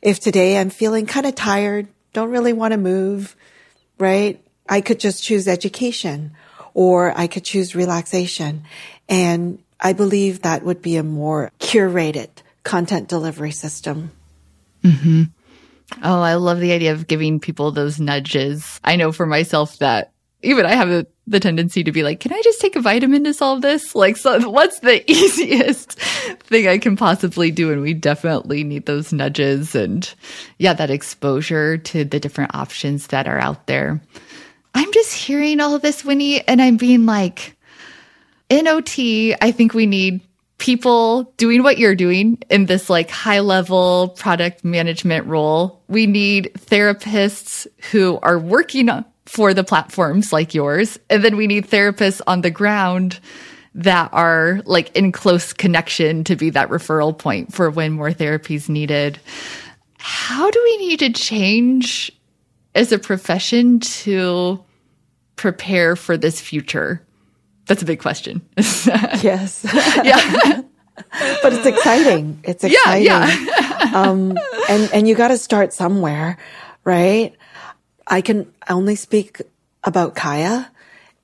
If 0.01 0.19
today 0.19 0.57
I'm 0.57 0.69
feeling 0.69 1.05
kind 1.05 1.25
of 1.25 1.35
tired, 1.35 1.87
don't 2.13 2.29
really 2.29 2.53
want 2.53 2.71
to 2.71 2.77
move, 2.77 3.35
right? 3.97 4.41
I 4.67 4.81
could 4.81 4.99
just 4.99 5.23
choose 5.23 5.47
education 5.47 6.35
or 6.73 7.17
I 7.17 7.27
could 7.27 7.43
choose 7.43 7.75
relaxation. 7.75 8.63
And 9.09 9.63
I 9.79 9.93
believe 9.93 10.41
that 10.41 10.63
would 10.63 10.81
be 10.81 10.97
a 10.97 11.03
more 11.03 11.51
curated 11.59 12.29
content 12.63 13.07
delivery 13.07 13.51
system. 13.51 14.11
Mm-hmm. 14.83 15.23
Oh, 16.03 16.21
I 16.21 16.35
love 16.35 16.59
the 16.59 16.71
idea 16.71 16.93
of 16.93 17.07
giving 17.07 17.39
people 17.39 17.71
those 17.71 17.99
nudges. 17.99 18.79
I 18.83 18.95
know 18.95 19.11
for 19.11 19.25
myself 19.25 19.77
that 19.79 20.11
even 20.45 20.65
I 20.65 20.75
have 20.75 20.89
a, 20.89 21.05
the 21.27 21.39
tendency 21.39 21.83
to 21.83 21.91
be 21.91 22.03
like, 22.03 22.19
can 22.19 22.31
I 22.31 22.41
just 22.43 22.61
take 22.61 22.75
a 22.75 22.81
vitamin 22.81 23.23
to 23.23 23.33
solve 23.33 23.61
this? 23.61 23.95
Like, 23.95 24.17
so 24.17 24.49
what's 24.49 24.79
the 24.79 25.09
easiest 25.11 25.93
thing 25.93 26.67
I 26.67 26.77
can 26.77 26.95
possibly 26.95 27.51
do? 27.51 27.71
And 27.71 27.81
we 27.81 27.93
definitely 27.93 28.63
need 28.63 28.85
those 28.85 29.11
nudges 29.11 29.75
and 29.75 30.11
yeah, 30.59 30.73
that 30.73 30.89
exposure 30.89 31.77
to 31.77 32.05
the 32.05 32.19
different 32.19 32.55
options 32.55 33.07
that 33.07 33.27
are 33.27 33.39
out 33.39 33.67
there. 33.67 34.01
I'm 34.73 34.91
just 34.91 35.13
hearing 35.13 35.59
all 35.61 35.79
this, 35.79 36.03
Winnie, 36.03 36.45
and 36.47 36.61
I'm 36.61 36.77
being 36.77 37.05
like, 37.05 37.55
in 38.49 38.67
OT, 38.67 39.33
I 39.41 39.51
think 39.51 39.73
we 39.73 39.85
need 39.85 40.21
people 40.57 41.33
doing 41.37 41.63
what 41.63 41.77
you're 41.77 41.95
doing 41.95 42.37
in 42.49 42.65
this 42.65 42.89
like 42.89 43.09
high 43.09 43.39
level 43.39 44.09
product 44.17 44.63
management 44.63 45.25
role. 45.27 45.81
We 45.87 46.07
need 46.07 46.51
therapists 46.57 47.67
who 47.91 48.19
are 48.21 48.39
working 48.39 48.89
for 49.25 49.53
the 49.53 49.63
platforms 49.63 50.31
like 50.31 50.53
yours. 50.53 50.99
And 51.09 51.23
then 51.23 51.35
we 51.35 51.47
need 51.47 51.67
therapists 51.67 52.21
on 52.27 52.41
the 52.41 52.51
ground 52.51 53.19
that 53.73 54.09
are 54.13 54.61
like 54.65 54.95
in 54.95 55.11
close 55.11 55.51
connection 55.51 56.23
to 56.23 56.35
be 56.35 56.49
that 56.51 56.69
referral 56.69 57.17
point 57.17 57.53
for 57.53 57.69
when 57.69 57.91
more 57.93 58.13
therapy 58.13 58.55
is 58.55 58.69
needed. 58.69 59.19
How 59.97 60.49
do 60.49 60.61
we 60.63 60.77
need 60.77 60.99
to 60.99 61.11
change 61.11 62.11
as 62.73 62.91
a 62.91 62.99
profession 62.99 63.79
to 63.79 64.63
prepare 65.35 65.95
for 65.95 66.15
this 66.15 66.39
future? 66.39 67.05
That's 67.65 67.81
a 67.81 67.85
big 67.85 67.99
question. 67.99 68.41
yes. 68.57 69.65
yeah. 69.73 70.61
but 71.41 71.51
it's 71.53 71.65
exciting. 71.65 72.39
It's 72.43 72.63
exciting. 72.63 73.05
Yeah, 73.05 73.27
yeah. 73.27 73.91
um, 73.93 74.37
and, 74.69 74.89
and 74.93 75.07
you 75.07 75.15
got 75.15 75.29
to 75.29 75.37
start 75.37 75.73
somewhere, 75.73 76.37
right? 76.83 77.35
I 78.07 78.21
can 78.21 78.53
only 78.69 78.95
speak 78.95 79.41
about 79.83 80.15
Kaia. 80.15 80.67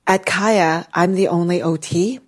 At 0.06 0.26
Kaia, 0.26 0.86
I'm 0.92 1.14
the 1.14 1.28
only 1.28 1.62
OT. 1.62 2.20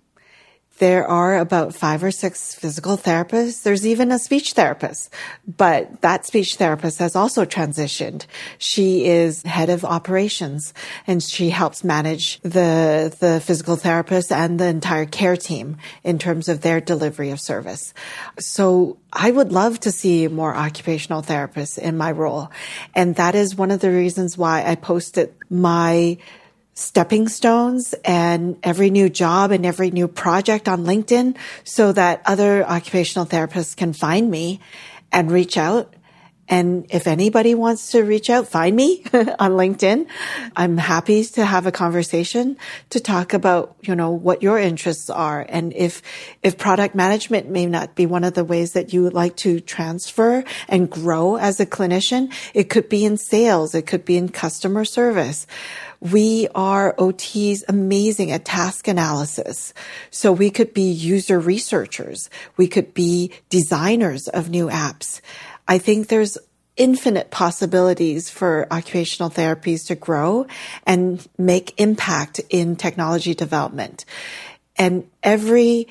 There 0.77 1.07
are 1.07 1.37
about 1.37 1.73
five 1.73 2.03
or 2.03 2.11
six 2.11 2.53
physical 2.53 2.97
therapists. 2.97 3.63
There's 3.63 3.87
even 3.87 4.11
a 4.11 4.19
speech 4.19 4.53
therapist, 4.53 5.09
but 5.47 6.01
that 6.01 6.25
speech 6.25 6.55
therapist 6.55 6.99
has 6.99 7.15
also 7.15 7.45
transitioned. 7.45 8.25
She 8.57 9.05
is 9.05 9.41
head 9.43 9.69
of 9.69 9.85
operations 9.85 10.73
and 11.07 11.23
she 11.23 11.49
helps 11.49 11.85
manage 11.85 12.41
the, 12.41 13.15
the 13.19 13.41
physical 13.41 13.77
therapist 13.77 14.33
and 14.33 14.59
the 14.59 14.65
entire 14.65 15.05
care 15.05 15.37
team 15.37 15.77
in 16.03 16.19
terms 16.19 16.49
of 16.49 16.59
their 16.59 16.81
delivery 16.81 17.29
of 17.29 17.39
service. 17.39 17.93
So 18.37 18.97
I 19.13 19.31
would 19.31 19.53
love 19.53 19.79
to 19.81 19.91
see 19.91 20.27
more 20.27 20.53
occupational 20.53 21.21
therapists 21.21 21.77
in 21.77 21.95
my 21.95 22.11
role. 22.11 22.51
And 22.93 23.15
that 23.15 23.33
is 23.33 23.55
one 23.55 23.71
of 23.71 23.79
the 23.79 23.91
reasons 23.91 24.37
why 24.37 24.65
I 24.65 24.75
posted 24.75 25.33
my 25.49 26.17
stepping 26.75 27.29
stones 27.29 27.95
and 28.03 28.57
every 28.61 28.89
new 28.89 29.09
job 29.09 29.51
and 29.51 29.65
every 29.65 29.91
new 29.91 30.07
project 30.07 30.67
on 30.67 30.83
LinkedIn 30.83 31.35
so 31.63 31.93
that 31.93 32.21
other 32.25 32.65
occupational 32.65 33.25
therapists 33.25 33.75
can 33.75 33.93
find 33.93 34.29
me 34.29 34.59
and 35.11 35.31
reach 35.31 35.57
out. 35.57 35.93
And 36.47 36.85
if 36.89 37.07
anybody 37.07 37.55
wants 37.55 37.91
to 37.91 38.03
reach 38.03 38.29
out, 38.29 38.47
find 38.47 38.75
me 38.75 39.03
on 39.13 39.51
LinkedIn. 39.51 40.07
I'm 40.55 40.77
happy 40.77 41.23
to 41.23 41.45
have 41.45 41.65
a 41.65 41.71
conversation 41.71 42.57
to 42.91 42.99
talk 42.99 43.33
about, 43.33 43.75
you 43.81 43.95
know, 43.95 44.11
what 44.11 44.43
your 44.43 44.59
interests 44.59 45.09
are. 45.09 45.43
And 45.49 45.73
if, 45.73 46.03
if 46.43 46.57
product 46.57 46.93
management 46.93 47.49
may 47.49 47.65
not 47.65 47.95
be 47.95 48.05
one 48.05 48.23
of 48.23 48.35
the 48.35 48.43
ways 48.43 48.73
that 48.73 48.93
you 48.93 49.01
would 49.03 49.13
like 49.13 49.35
to 49.37 49.59
transfer 49.59 50.43
and 50.67 50.89
grow 50.89 51.35
as 51.35 51.59
a 51.59 51.65
clinician, 51.65 52.31
it 52.53 52.69
could 52.69 52.89
be 52.89 53.05
in 53.05 53.17
sales. 53.17 53.73
It 53.73 53.87
could 53.87 54.05
be 54.05 54.15
in 54.15 54.29
customer 54.29 54.85
service. 54.85 55.47
We 55.99 56.47
are 56.53 56.93
OTs 56.97 57.63
amazing 57.67 58.31
at 58.31 58.45
task 58.45 58.87
analysis. 58.87 59.73
So 60.11 60.31
we 60.31 60.51
could 60.51 60.73
be 60.73 60.91
user 60.91 61.39
researchers. 61.39 62.29
We 62.57 62.67
could 62.67 62.93
be 62.93 63.31
designers 63.49 64.27
of 64.27 64.51
new 64.51 64.67
apps. 64.67 65.21
I 65.67 65.77
think 65.77 66.07
there's 66.07 66.37
infinite 66.77 67.31
possibilities 67.31 68.29
for 68.29 68.67
occupational 68.71 69.29
therapies 69.29 69.87
to 69.87 69.95
grow 69.95 70.45
and 70.85 71.25
make 71.37 71.79
impact 71.79 72.41
in 72.49 72.75
technology 72.75 73.33
development. 73.33 74.05
And 74.75 75.09
every 75.23 75.87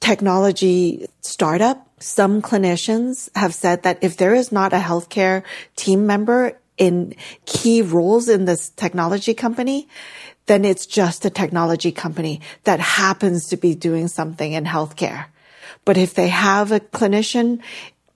technology 0.00 1.06
startup, 1.20 1.88
some 2.00 2.42
clinicians 2.42 3.28
have 3.36 3.54
said 3.54 3.84
that 3.84 3.98
if 4.02 4.16
there 4.16 4.34
is 4.34 4.52
not 4.52 4.72
a 4.72 4.78
healthcare 4.78 5.42
team 5.76 6.06
member 6.06 6.58
in 6.76 7.14
key 7.46 7.80
roles 7.80 8.28
in 8.28 8.44
this 8.44 8.68
technology 8.70 9.32
company, 9.32 9.88
then 10.46 10.64
it's 10.64 10.86
just 10.86 11.24
a 11.24 11.30
technology 11.30 11.92
company 11.92 12.40
that 12.64 12.80
happens 12.80 13.48
to 13.48 13.56
be 13.56 13.74
doing 13.74 14.08
something 14.08 14.52
in 14.52 14.64
healthcare. 14.64 15.26
But 15.84 15.96
if 15.96 16.14
they 16.14 16.28
have 16.28 16.72
a 16.72 16.80
clinician 16.80 17.60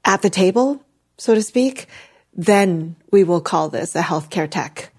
at 0.05 0.23
the 0.23 0.31
table, 0.31 0.85
so 1.21 1.35
to 1.35 1.43
speak, 1.43 1.87
then 2.33 2.97
we 3.11 3.25
will 3.25 3.41
call 3.43 3.69
this 3.69 3.95
a 3.95 4.01
healthcare 4.01 4.51
tech. 4.51 4.91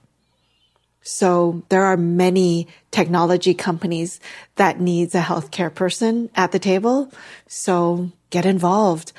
So 1.01 1.63
there 1.69 1.83
are 1.83 1.97
many 1.97 2.67
technology 2.91 3.55
companies 3.55 4.19
that 4.55 4.79
needs 4.79 5.15
a 5.15 5.21
healthcare 5.21 5.73
person 5.73 6.29
at 6.35 6.51
the 6.51 6.59
table. 6.59 7.11
So 7.47 8.11
get 8.29 8.45
involved 8.45 9.13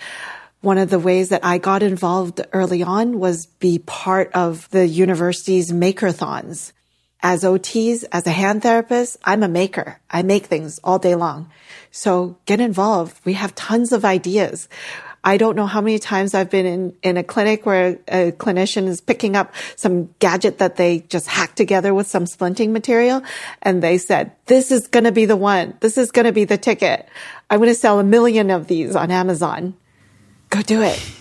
one 0.62 0.78
of 0.78 0.90
the 0.90 0.98
ways 1.00 1.30
that 1.30 1.44
I 1.44 1.58
got 1.58 1.82
involved 1.82 2.40
early 2.52 2.84
on 2.84 3.18
was 3.18 3.46
be 3.46 3.80
part 3.80 4.30
of 4.32 4.70
the 4.70 4.86
university's 4.86 5.72
makerthons. 5.72 6.70
As 7.20 7.42
OTs, 7.42 8.04
as 8.12 8.28
a 8.28 8.30
hand 8.30 8.62
therapist, 8.62 9.16
I'm 9.24 9.42
a 9.42 9.48
maker. 9.48 9.98
I 10.08 10.22
make 10.22 10.46
things 10.46 10.78
all 10.84 11.00
day 11.00 11.16
long. 11.16 11.50
So 11.90 12.38
get 12.46 12.60
involved. 12.60 13.20
We 13.24 13.32
have 13.32 13.56
tons 13.56 13.90
of 13.90 14.04
ideas. 14.04 14.68
I 15.24 15.36
don't 15.36 15.54
know 15.56 15.66
how 15.66 15.80
many 15.80 15.98
times 15.98 16.34
I've 16.34 16.50
been 16.50 16.66
in, 16.66 16.96
in 17.02 17.16
a 17.16 17.22
clinic 17.22 17.64
where 17.64 17.98
a 18.08 18.32
clinician 18.32 18.88
is 18.88 19.00
picking 19.00 19.36
up 19.36 19.54
some 19.76 20.12
gadget 20.18 20.58
that 20.58 20.76
they 20.76 21.00
just 21.00 21.28
hacked 21.28 21.56
together 21.56 21.94
with 21.94 22.08
some 22.08 22.24
splinting 22.24 22.70
material. 22.70 23.22
And 23.62 23.82
they 23.82 23.98
said, 23.98 24.32
this 24.46 24.72
is 24.72 24.88
going 24.88 25.04
to 25.04 25.12
be 25.12 25.24
the 25.24 25.36
one. 25.36 25.74
This 25.80 25.96
is 25.96 26.10
going 26.10 26.26
to 26.26 26.32
be 26.32 26.44
the 26.44 26.58
ticket. 26.58 27.08
I'm 27.50 27.58
going 27.58 27.68
to 27.68 27.74
sell 27.74 28.00
a 28.00 28.04
million 28.04 28.50
of 28.50 28.66
these 28.66 28.96
on 28.96 29.10
Amazon 29.10 29.74
go 30.52 30.62
do 30.62 30.82
it. 30.82 31.02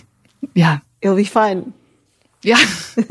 Yeah. 0.54 0.80
It'll 1.00 1.14
be 1.14 1.22
fun. 1.22 1.72
Yeah. 2.42 2.58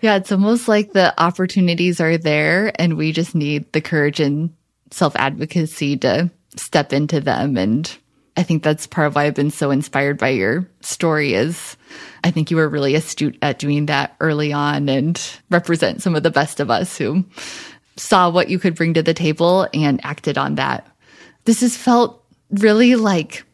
yeah. 0.00 0.14
It's 0.14 0.30
almost 0.30 0.68
like 0.68 0.92
the 0.92 1.12
opportunities 1.20 2.00
are 2.00 2.16
there 2.16 2.70
and 2.80 2.96
we 2.96 3.10
just 3.10 3.34
need 3.34 3.70
the 3.72 3.80
courage 3.80 4.20
and 4.20 4.54
self 4.92 5.16
advocacy 5.16 5.96
to 5.98 6.30
step 6.54 6.92
into 6.92 7.20
them. 7.20 7.56
And 7.56 7.92
I 8.36 8.42
think 8.42 8.62
that's 8.62 8.86
part 8.86 9.08
of 9.08 9.14
why 9.14 9.24
I've 9.24 9.34
been 9.34 9.50
so 9.50 9.70
inspired 9.70 10.18
by 10.18 10.30
your 10.30 10.66
story 10.80 11.34
is 11.34 11.76
I 12.24 12.30
think 12.30 12.50
you 12.50 12.56
were 12.56 12.68
really 12.68 12.94
astute 12.94 13.36
at 13.42 13.58
doing 13.58 13.86
that 13.86 14.16
early 14.20 14.52
on 14.52 14.88
and 14.88 15.20
represent 15.50 16.02
some 16.02 16.14
of 16.14 16.22
the 16.22 16.30
best 16.30 16.60
of 16.60 16.70
us 16.70 16.96
who 16.96 17.24
saw 17.96 18.30
what 18.30 18.48
you 18.48 18.58
could 18.58 18.74
bring 18.74 18.94
to 18.94 19.02
the 19.02 19.12
table 19.12 19.68
and 19.74 20.00
acted 20.04 20.38
on 20.38 20.54
that. 20.54 20.86
This 21.44 21.60
has 21.60 21.76
felt 21.76 22.24
really 22.50 22.96
like 22.96 23.44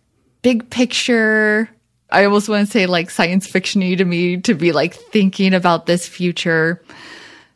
big 0.42 0.70
picture. 0.70 1.68
I 2.10 2.24
almost 2.24 2.48
want 2.48 2.66
to 2.66 2.72
say 2.72 2.86
like 2.86 3.10
science 3.10 3.50
fictiony 3.50 3.96
to 3.98 4.04
me 4.04 4.40
to 4.42 4.54
be 4.54 4.72
like 4.72 4.94
thinking 4.94 5.54
about 5.54 5.86
this 5.86 6.06
future, 6.06 6.82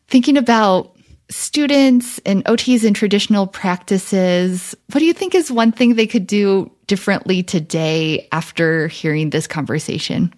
thinking 0.09 0.37
about 0.37 0.92
students 1.33 2.21
and 2.25 2.45
OTs 2.45 2.85
and 2.85 2.95
traditional 2.95 3.47
practices. 3.47 4.75
What 4.93 5.01
do 5.01 5.07
you 5.07 5.13
think 5.13 5.35
is 5.35 5.51
one 5.51 5.73
thing 5.73 5.95
they 5.95 6.07
could 6.07 6.27
do 6.27 6.71
differently 6.87 7.43
today 7.43 8.29
after 8.31 8.89
hearing 8.89 9.31
this 9.31 9.47
conversation? 9.47 10.33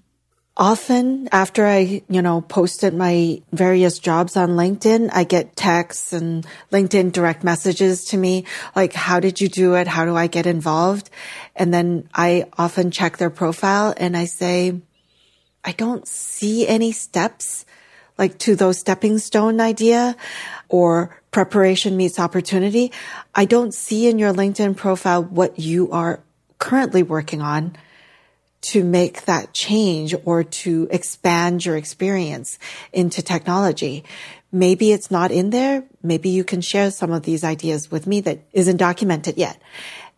Often 0.56 1.30
after 1.32 1.66
I, 1.66 2.02
you 2.08 2.22
know, 2.22 2.40
posted 2.40 2.94
my 2.94 3.42
various 3.52 3.98
jobs 3.98 4.36
on 4.36 4.50
LinkedIn, 4.50 5.10
I 5.12 5.24
get 5.24 5.56
texts 5.56 6.12
and 6.12 6.46
LinkedIn 6.70 7.10
direct 7.10 7.42
messages 7.42 8.04
to 8.06 8.16
me 8.16 8.44
like, 8.76 8.92
how 8.92 9.18
did 9.18 9.40
you 9.40 9.48
do 9.48 9.74
it? 9.74 9.88
How 9.88 10.04
do 10.04 10.14
I 10.14 10.28
get 10.28 10.46
involved? 10.46 11.10
And 11.56 11.74
then 11.74 12.08
I 12.14 12.46
often 12.56 12.92
check 12.92 13.16
their 13.16 13.30
profile 13.30 13.94
and 13.96 14.16
I 14.16 14.26
say, 14.26 14.80
I 15.64 15.72
don't 15.72 16.06
see 16.06 16.68
any 16.68 16.92
steps 16.92 17.66
like 18.16 18.38
to 18.38 18.54
those 18.54 18.78
stepping 18.78 19.18
stone 19.18 19.60
idea 19.60 20.14
or 20.74 21.16
preparation 21.30 21.96
meets 21.96 22.18
opportunity. 22.18 22.90
I 23.32 23.44
don't 23.44 23.72
see 23.72 24.08
in 24.08 24.18
your 24.18 24.34
LinkedIn 24.34 24.76
profile 24.76 25.22
what 25.22 25.56
you 25.56 25.88
are 25.92 26.18
currently 26.58 27.04
working 27.04 27.40
on 27.40 27.76
to 28.72 28.82
make 28.82 29.24
that 29.26 29.54
change 29.54 30.16
or 30.24 30.42
to 30.42 30.88
expand 30.90 31.64
your 31.64 31.76
experience 31.76 32.58
into 32.92 33.22
technology. 33.22 34.02
Maybe 34.50 34.90
it's 34.90 35.12
not 35.12 35.30
in 35.30 35.50
there. 35.50 35.84
Maybe 36.02 36.30
you 36.30 36.42
can 36.42 36.60
share 36.60 36.90
some 36.90 37.12
of 37.12 37.22
these 37.22 37.44
ideas 37.44 37.92
with 37.92 38.08
me 38.08 38.20
that 38.22 38.40
isn't 38.52 38.78
documented 38.78 39.36
yet. 39.36 39.62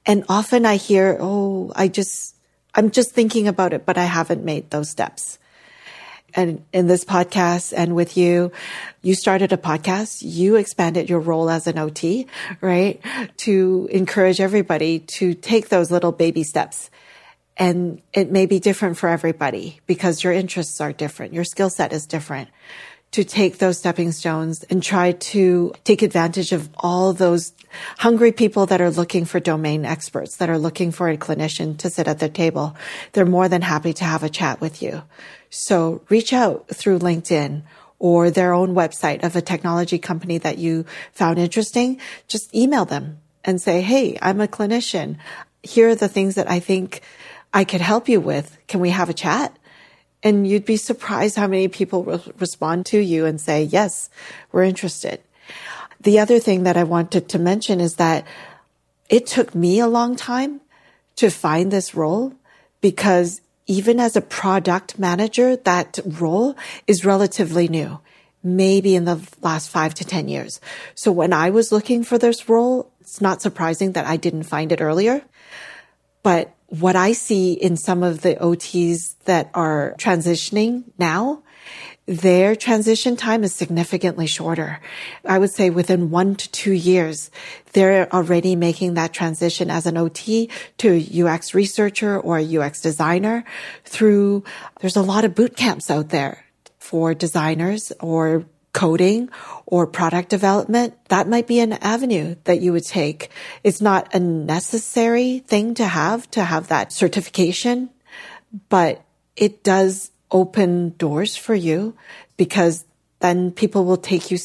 And 0.06 0.24
often 0.26 0.64
I 0.64 0.76
hear, 0.76 1.18
Oh, 1.20 1.70
I 1.76 1.88
just, 1.88 2.34
I'm 2.74 2.90
just 2.90 3.10
thinking 3.10 3.46
about 3.46 3.74
it, 3.74 3.84
but 3.84 3.98
I 3.98 4.04
haven't 4.04 4.42
made 4.42 4.70
those 4.70 4.88
steps. 4.88 5.38
And 6.34 6.64
in 6.72 6.86
this 6.86 7.04
podcast 7.04 7.72
and 7.74 7.94
with 7.94 8.16
you, 8.16 8.52
you 9.02 9.14
started 9.14 9.52
a 9.52 9.56
podcast. 9.56 10.18
You 10.20 10.56
expanded 10.56 11.08
your 11.08 11.20
role 11.20 11.48
as 11.48 11.66
an 11.66 11.78
OT, 11.78 12.26
right? 12.60 13.00
To 13.38 13.88
encourage 13.90 14.40
everybody 14.40 14.98
to 14.98 15.34
take 15.34 15.68
those 15.68 15.90
little 15.90 16.12
baby 16.12 16.42
steps. 16.42 16.90
And 17.56 18.02
it 18.12 18.30
may 18.30 18.44
be 18.44 18.60
different 18.60 18.98
for 18.98 19.08
everybody 19.08 19.80
because 19.86 20.22
your 20.22 20.32
interests 20.32 20.80
are 20.80 20.92
different. 20.92 21.32
Your 21.32 21.44
skill 21.44 21.70
set 21.70 21.92
is 21.92 22.06
different 22.06 22.50
to 23.12 23.24
take 23.24 23.58
those 23.58 23.78
stepping 23.78 24.12
stones 24.12 24.62
and 24.64 24.82
try 24.82 25.12
to 25.12 25.72
take 25.84 26.02
advantage 26.02 26.52
of 26.52 26.68
all 26.76 27.12
those 27.12 27.52
hungry 27.98 28.32
people 28.32 28.66
that 28.66 28.80
are 28.80 28.90
looking 28.90 29.24
for 29.24 29.40
domain 29.40 29.84
experts, 29.84 30.36
that 30.36 30.50
are 30.50 30.58
looking 30.58 30.90
for 30.90 31.08
a 31.08 31.16
clinician 31.16 31.76
to 31.78 31.90
sit 31.90 32.08
at 32.08 32.18
their 32.18 32.28
table. 32.28 32.76
They're 33.12 33.26
more 33.26 33.48
than 33.48 33.62
happy 33.62 33.92
to 33.94 34.04
have 34.04 34.22
a 34.22 34.28
chat 34.28 34.60
with 34.60 34.82
you. 34.82 35.02
So 35.50 36.02
reach 36.08 36.32
out 36.32 36.68
through 36.68 36.98
LinkedIn 36.98 37.62
or 37.98 38.30
their 38.30 38.52
own 38.52 38.74
website 38.74 39.24
of 39.24 39.36
a 39.36 39.40
technology 39.40 39.98
company 39.98 40.38
that 40.38 40.58
you 40.58 40.84
found 41.12 41.38
interesting. 41.38 42.00
Just 42.28 42.54
email 42.54 42.84
them 42.84 43.18
and 43.44 43.60
say, 43.60 43.80
Hey, 43.80 44.18
I'm 44.20 44.40
a 44.40 44.48
clinician. 44.48 45.16
Here 45.62 45.88
are 45.88 45.94
the 45.94 46.08
things 46.08 46.34
that 46.34 46.50
I 46.50 46.60
think 46.60 47.00
I 47.54 47.64
could 47.64 47.80
help 47.80 48.08
you 48.08 48.20
with. 48.20 48.58
Can 48.66 48.80
we 48.80 48.90
have 48.90 49.08
a 49.08 49.14
chat? 49.14 49.56
And 50.22 50.46
you'd 50.46 50.64
be 50.64 50.76
surprised 50.76 51.36
how 51.36 51.46
many 51.46 51.68
people 51.68 52.02
will 52.02 52.22
respond 52.38 52.86
to 52.86 52.98
you 52.98 53.26
and 53.26 53.40
say, 53.40 53.62
yes, 53.62 54.10
we're 54.50 54.64
interested. 54.64 55.20
The 56.00 56.18
other 56.18 56.38
thing 56.38 56.64
that 56.64 56.76
I 56.76 56.84
wanted 56.84 57.28
to 57.30 57.38
mention 57.38 57.80
is 57.80 57.96
that 57.96 58.26
it 59.08 59.26
took 59.26 59.54
me 59.54 59.78
a 59.78 59.86
long 59.86 60.16
time 60.16 60.60
to 61.16 61.30
find 61.30 61.70
this 61.70 61.94
role 61.94 62.34
because 62.80 63.40
even 63.66 63.98
as 63.98 64.16
a 64.16 64.20
product 64.20 64.98
manager, 64.98 65.56
that 65.56 65.98
role 66.04 66.56
is 66.86 67.04
relatively 67.04 67.68
new, 67.68 67.98
maybe 68.42 68.94
in 68.94 69.04
the 69.04 69.20
last 69.42 69.70
five 69.70 69.94
to 69.94 70.04
10 70.04 70.28
years. 70.28 70.60
So 70.94 71.10
when 71.10 71.32
I 71.32 71.50
was 71.50 71.72
looking 71.72 72.04
for 72.04 72.18
this 72.18 72.48
role, 72.48 72.90
it's 73.00 73.20
not 73.20 73.42
surprising 73.42 73.92
that 73.92 74.06
I 74.06 74.16
didn't 74.16 74.44
find 74.44 74.72
it 74.72 74.80
earlier. 74.80 75.22
But 76.22 76.55
what 76.68 76.96
I 76.96 77.12
see 77.12 77.52
in 77.52 77.76
some 77.76 78.02
of 78.02 78.22
the 78.22 78.34
OTs 78.36 79.14
that 79.24 79.50
are 79.54 79.94
transitioning 79.98 80.84
now, 80.98 81.42
their 82.06 82.54
transition 82.54 83.16
time 83.16 83.42
is 83.42 83.52
significantly 83.52 84.26
shorter. 84.26 84.80
I 85.24 85.38
would 85.38 85.50
say 85.50 85.70
within 85.70 86.10
one 86.10 86.36
to 86.36 86.50
two 86.52 86.72
years, 86.72 87.30
they're 87.72 88.12
already 88.12 88.54
making 88.54 88.94
that 88.94 89.12
transition 89.12 89.70
as 89.70 89.86
an 89.86 89.96
OT 89.96 90.48
to 90.78 90.92
a 90.92 91.24
UX 91.24 91.52
researcher 91.52 92.18
or 92.18 92.38
a 92.38 92.58
UX 92.58 92.80
designer 92.80 93.44
through, 93.84 94.44
there's 94.80 94.96
a 94.96 95.02
lot 95.02 95.24
of 95.24 95.34
boot 95.34 95.56
camps 95.56 95.90
out 95.90 96.10
there 96.10 96.44
for 96.78 97.12
designers 97.12 97.92
or 98.00 98.44
coding 98.76 99.30
or 99.64 99.86
product 99.86 100.28
development, 100.28 100.94
that 101.08 101.26
might 101.26 101.46
be 101.46 101.60
an 101.60 101.72
avenue 101.72 102.36
that 102.44 102.60
you 102.60 102.72
would 102.72 102.84
take. 102.84 103.30
It's 103.64 103.80
not 103.80 104.14
a 104.14 104.20
necessary 104.20 105.38
thing 105.38 105.72
to 105.74 105.86
have, 105.86 106.30
to 106.32 106.44
have 106.44 106.68
that 106.68 106.92
certification, 106.92 107.88
but 108.68 109.02
it 109.34 109.64
does 109.64 110.10
open 110.30 110.90
doors 110.98 111.36
for 111.36 111.54
you 111.54 111.96
because 112.36 112.84
then 113.20 113.50
people 113.50 113.86
will 113.86 113.96
take 113.96 114.30
you 114.30 114.36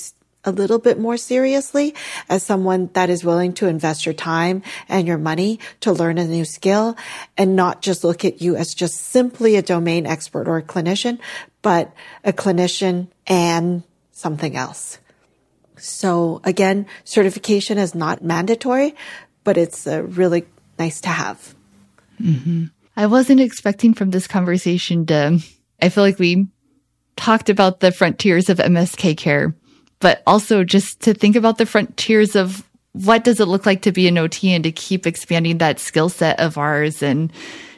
a 0.46 0.52
little 0.52 0.80
bit 0.80 0.98
more 0.98 1.18
seriously 1.18 1.94
as 2.30 2.42
someone 2.42 2.90
that 2.94 3.10
is 3.10 3.26
willing 3.26 3.52
to 3.52 3.68
invest 3.68 4.06
your 4.06 4.14
time 4.14 4.64
and 4.88 5.08
your 5.08 5.18
money 5.18 5.60
to 5.82 5.92
learn 5.92 6.18
a 6.18 6.26
new 6.26 6.46
skill 6.46 6.96
and 7.38 7.58
not 7.58 7.82
just 7.82 8.06
look 8.06 8.24
at 8.24 8.42
you 8.42 8.56
as 8.56 8.74
just 8.74 8.96
simply 8.96 9.58
a 9.58 9.62
domain 9.62 10.06
expert 10.06 10.48
or 10.48 10.58
a 10.58 10.64
clinician, 10.64 11.20
but 11.62 11.92
a 12.24 12.32
clinician 12.32 13.08
and 13.28 13.84
something 14.12 14.56
else. 14.56 15.00
So 15.78 16.42
again, 16.44 16.86
certification 17.04 17.78
is 17.78 17.96
not 17.96 18.24
mandatory, 18.24 18.96
but 19.44 19.58
it's 19.58 19.88
uh, 19.88 20.04
really 20.04 20.46
nice 20.78 21.02
to 21.02 21.10
have. 21.10 21.56
Mm-hmm. 22.22 22.66
I 22.96 23.08
wasn't 23.08 23.40
expecting 23.40 23.94
from 23.94 24.12
this 24.12 24.28
conversation 24.28 25.06
to, 25.08 25.40
I 25.82 25.90
feel 25.90 26.04
like 26.04 26.20
we 26.20 26.48
talked 27.16 27.50
about 27.50 27.80
the 27.80 27.92
frontiers 27.92 28.50
of 28.50 28.58
MSK 28.58 29.18
care, 29.18 29.56
but 30.00 30.22
also 30.28 30.64
just 30.64 31.02
to 31.02 31.14
think 31.14 31.36
about 31.36 31.58
the 31.58 31.66
frontiers 31.66 32.36
of 32.36 32.68
what 32.94 33.24
does 33.24 33.40
it 33.40 33.48
look 33.48 33.66
like 33.66 33.84
to 33.84 33.92
be 33.92 34.08
an 34.08 34.18
OT 34.18 34.54
and 34.54 34.64
to 34.66 34.72
keep 34.72 35.08
expanding 35.08 35.60
that 35.60 35.80
skill 35.80 36.10
set 36.10 36.40
of 36.40 36.58
ours 36.58 37.02
and 37.02 37.32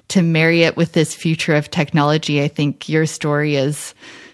to 0.10 0.22
marry 0.22 0.64
it 0.64 0.76
with 0.76 0.94
this 0.94 1.14
future 1.14 1.56
of 1.56 1.70
technology. 1.70 2.42
I 2.42 2.48
think 2.48 2.90
your 2.90 3.06
story 3.06 3.56
is 3.56 3.94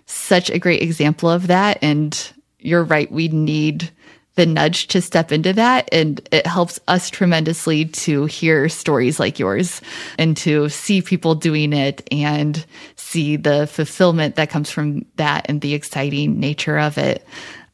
such 0.10 0.49
a 0.49 0.60
great 0.60 0.82
example 0.82 1.30
of 1.30 1.47
that. 1.47 1.80
And 1.82 2.32
you're 2.60 2.84
right. 2.84 3.12
We 3.12 3.28
need 3.28 3.91
the 4.36 4.45
nudge 4.45 4.88
to 4.88 5.01
step 5.01 5.32
into 5.32 5.53
that. 5.53 5.89
And 5.91 6.28
it 6.32 6.47
helps 6.47 6.80
us 6.88 7.10
tremendously 7.10 7.86
to 7.86 8.26
hear 8.26 8.70
stories 8.70 9.20
like 9.20 9.38
yours 9.38 9.82
and 10.18 10.36
to 10.38 10.70
see 10.70 11.01
people 11.01 11.36
doing 11.36 11.74
it 11.74 12.07
and 12.12 12.66
see 12.95 13.36
the 13.36 13.68
fulfillment 13.68 14.36
that 14.36 14.49
comes 14.49 14.72
from 14.72 15.05
that 15.18 15.45
and 15.49 15.62
the 15.62 15.74
exciting 15.74 16.39
nature 16.39 16.78
of 16.78 16.97
it. 16.97 17.26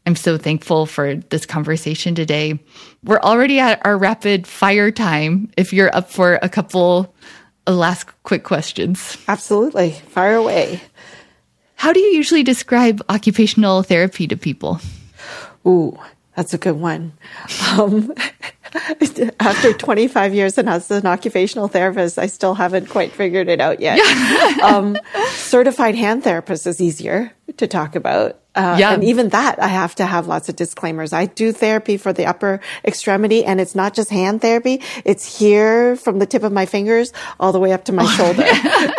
I'm 0.08 0.16
so 0.16 0.38
thankful 0.38 0.86
for 0.86 1.16
this 1.16 1.46
conversation 1.46 2.16
today. 2.16 2.60
We're 3.04 3.20
already 3.20 3.60
at 3.60 3.84
our 3.86 3.98
rapid 3.98 4.46
fire 4.46 4.92
time. 4.92 5.52
If 5.58 5.74
you're 5.74 5.96
up 5.96 6.12
for 6.12 6.40
a 6.42 6.50
couple 6.50 7.14
last 7.68 8.08
quick 8.24 8.44
questions. 8.44 9.18
Absolutely. 9.28 9.92
Fire 9.92 10.36
away. 10.36 10.82
How 11.86 11.94
do 11.94 12.00
you 12.00 12.14
usually 12.14 12.42
describe 12.42 13.06
occupational 13.10 13.84
therapy 13.84 14.26
to 14.26 14.36
people? 14.36 14.82
Ooh, 15.68 15.96
that's 16.36 16.52
a 16.52 16.58
good 16.58 16.78
one. 16.78 17.14
Um, 17.78 18.12
after 19.40 19.72
25 19.72 20.34
years 20.34 20.58
and 20.58 20.68
as 20.68 20.90
an 20.90 21.06
occupational 21.06 21.68
therapist, 21.68 22.18
I 22.18 22.26
still 22.26 22.56
haven't 22.56 22.90
quite 22.90 23.12
figured 23.12 23.50
it 23.50 23.62
out 23.62 23.82
yet. 23.82 24.00
um, 24.64 24.98
certified 25.28 25.94
hand 25.94 26.24
therapist 26.24 26.66
is 26.66 26.82
easier 26.82 27.32
to 27.58 27.68
talk 27.68 27.96
about. 27.96 28.40
Uh, 28.56 28.78
yeah. 28.80 28.94
And 28.94 29.04
even 29.04 29.30
that, 29.30 29.62
I 29.62 29.68
have 29.68 29.96
to 29.96 30.06
have 30.06 30.28
lots 30.28 30.50
of 30.50 30.56
disclaimers. 30.56 31.14
I 31.14 31.26
do 31.26 31.52
therapy 31.52 31.98
for 31.98 32.14
the 32.14 32.26
upper 32.26 32.62
extremity 32.84 33.44
and 33.44 33.60
it's 33.60 33.76
not 33.76 33.94
just 33.94 34.10
hand 34.10 34.42
therapy. 34.42 34.82
It's 35.04 35.38
here 35.40 35.96
from 35.98 36.20
the 36.20 36.26
tip 36.26 36.44
of 36.44 36.52
my 36.52 36.66
fingers 36.66 37.12
all 37.40 37.52
the 37.52 37.60
way 37.60 37.74
up 37.74 37.86
to 37.86 37.92
my 37.92 38.06
shoulder. 38.18 38.44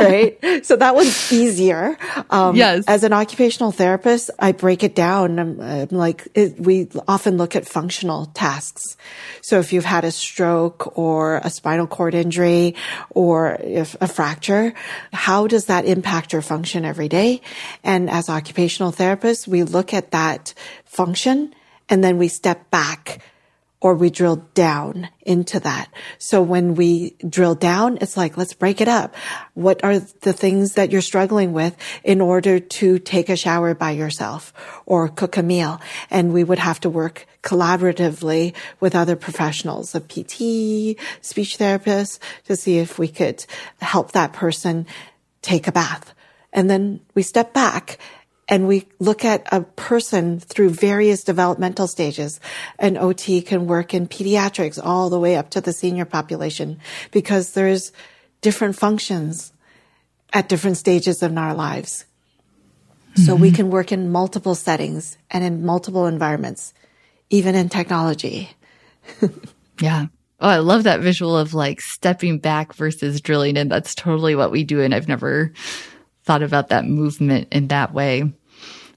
right. 0.01 0.65
So 0.65 0.77
that 0.77 0.95
one's 0.95 1.33
easier. 1.33 1.97
Um, 2.31 2.55
yes. 2.55 2.85
As 2.87 3.03
an 3.03 3.13
occupational 3.13 3.73
therapist, 3.73 4.31
I 4.39 4.53
break 4.53 4.83
it 4.83 4.95
down. 4.95 5.39
I'm, 5.39 5.61
I'm 5.61 5.89
like, 5.89 6.29
it, 6.35 6.61
we 6.61 6.89
often 7.09 7.39
look 7.39 7.57
at 7.57 7.67
functional 7.67 8.27
tasks. 8.27 8.97
So 9.43 9.59
if 9.59 9.73
you've 9.73 9.85
had 9.85 10.05
a 10.05 10.11
stroke 10.11 10.99
or 10.99 11.37
a 11.39 11.51
spinal 11.51 11.87
cord 11.87 12.15
injury 12.15 12.75
or 13.11 13.57
if 13.61 13.97
a 14.01 14.09
fracture, 14.09 14.75
how 15.13 15.47
does 15.47 15.67
that 15.67 15.85
impact 15.87 16.33
your 16.33 16.43
function 16.43 16.85
every 16.85 17.09
day? 17.09 17.41
And 17.83 18.11
as 18.11 18.29
occupational 18.29 18.93
therapists, 18.93 19.46
we 19.47 19.63
look 19.63 19.95
at 19.95 20.11
that 20.11 20.55
function 20.85 21.55
and 21.89 22.03
then 22.03 22.19
we 22.19 22.29
step 22.29 22.71
back 22.71 23.21
or 23.81 23.95
we 23.95 24.11
drill 24.11 24.37
down 24.55 25.09
into 25.23 25.61
that. 25.61 25.89
So 26.19 26.41
when 26.41 26.75
we 26.75 27.15
drill 27.29 27.55
down, 27.55 27.99
it's 28.01 28.17
like, 28.17 28.37
let's 28.37 28.55
break 28.55 28.81
it 28.81 28.89
up. 28.89 29.15
What 29.55 29.85
are 29.85 29.99
the 29.99 30.33
things 30.33 30.75
that 30.75 30.91
you're 30.91 31.03
struggling 31.03 31.53
with 31.53 31.77
in 32.03 32.21
order 32.21 32.59
to 32.59 32.99
take 32.99 33.29
a 33.29 33.37
shower 33.37 33.75
by 33.75 33.91
yourself 33.91 34.53
or 34.87 35.09
cook 35.09 35.37
a 35.37 35.43
meal? 35.43 35.81
And 36.11 36.33
we 36.33 36.43
would 36.43 36.59
have 36.59 36.81
to 36.81 36.91
work 36.91 37.27
collaboratively 37.43 38.55
with 38.81 38.97
other 38.97 39.15
professionals, 39.15 39.95
a 39.95 40.01
PT, 40.01 40.99
speech 41.21 41.57
therapist, 41.57 42.21
to 42.47 42.57
see 42.57 42.79
if 42.79 42.99
we 42.99 43.09
could 43.09 43.45
help 43.81 44.13
that 44.13 44.33
person 44.33 44.87
take 45.43 45.69
a 45.69 45.73
bath. 45.73 46.15
And 46.53 46.71
then 46.71 47.01
we 47.15 47.23
step 47.23 47.53
back 47.53 47.99
and 48.49 48.69
we 48.69 48.87
look 48.99 49.25
at 49.25 49.47
a 49.53 49.63
person 49.63 50.39
through 50.39 50.71
various 50.71 51.25
developmental 51.25 51.87
stages. 51.87 52.41
An 52.79 52.97
OT 52.97 53.43
can 53.43 53.67
work 53.67 53.93
in 53.93 54.07
pediatrics 54.07 54.81
all 54.83 55.11
the 55.11 55.19
way 55.19 55.37
up 55.37 55.51
to 55.51 55.61
the 55.61 55.73
senior 55.73 56.05
population 56.05 56.79
because 57.11 57.53
there's 57.53 57.93
different 58.41 58.77
functions 58.77 59.53
at 60.33 60.49
different 60.49 60.77
stages 60.77 61.23
in 61.23 61.39
our 61.39 61.55
lives. 61.55 62.05
Mm-hmm. 63.13 63.23
So 63.23 63.35
we 63.35 63.49
mm-hmm. 63.49 63.57
can 63.57 63.71
work 63.71 63.91
in 63.91 64.13
multiple 64.13 64.55
settings 64.55 65.19
and 65.31 65.43
in 65.43 65.65
multiple 65.65 66.07
environments, 66.07 66.73
even 67.31 67.55
in 67.55 67.69
technology. 67.69 68.51
yeah. 69.81 70.07
Oh, 70.39 70.49
I 70.49 70.59
love 70.59 70.85
that 70.85 71.01
visual 71.01 71.37
of 71.37 71.55
like 71.55 71.81
stepping 71.81 72.39
back 72.39 72.75
versus 72.75 73.21
drilling 73.21 73.57
in. 73.57 73.69
That's 73.69 73.95
totally 73.95 74.35
what 74.35 74.53
we 74.53 74.65
do. 74.65 74.83
And 74.83 74.95
I've 74.95 75.09
never 75.09 75.53
thought 76.25 76.43
about 76.43 76.69
that 76.69 76.85
movement 76.85 77.49
in 77.53 77.69
that 77.69 77.95
way. 77.95 78.33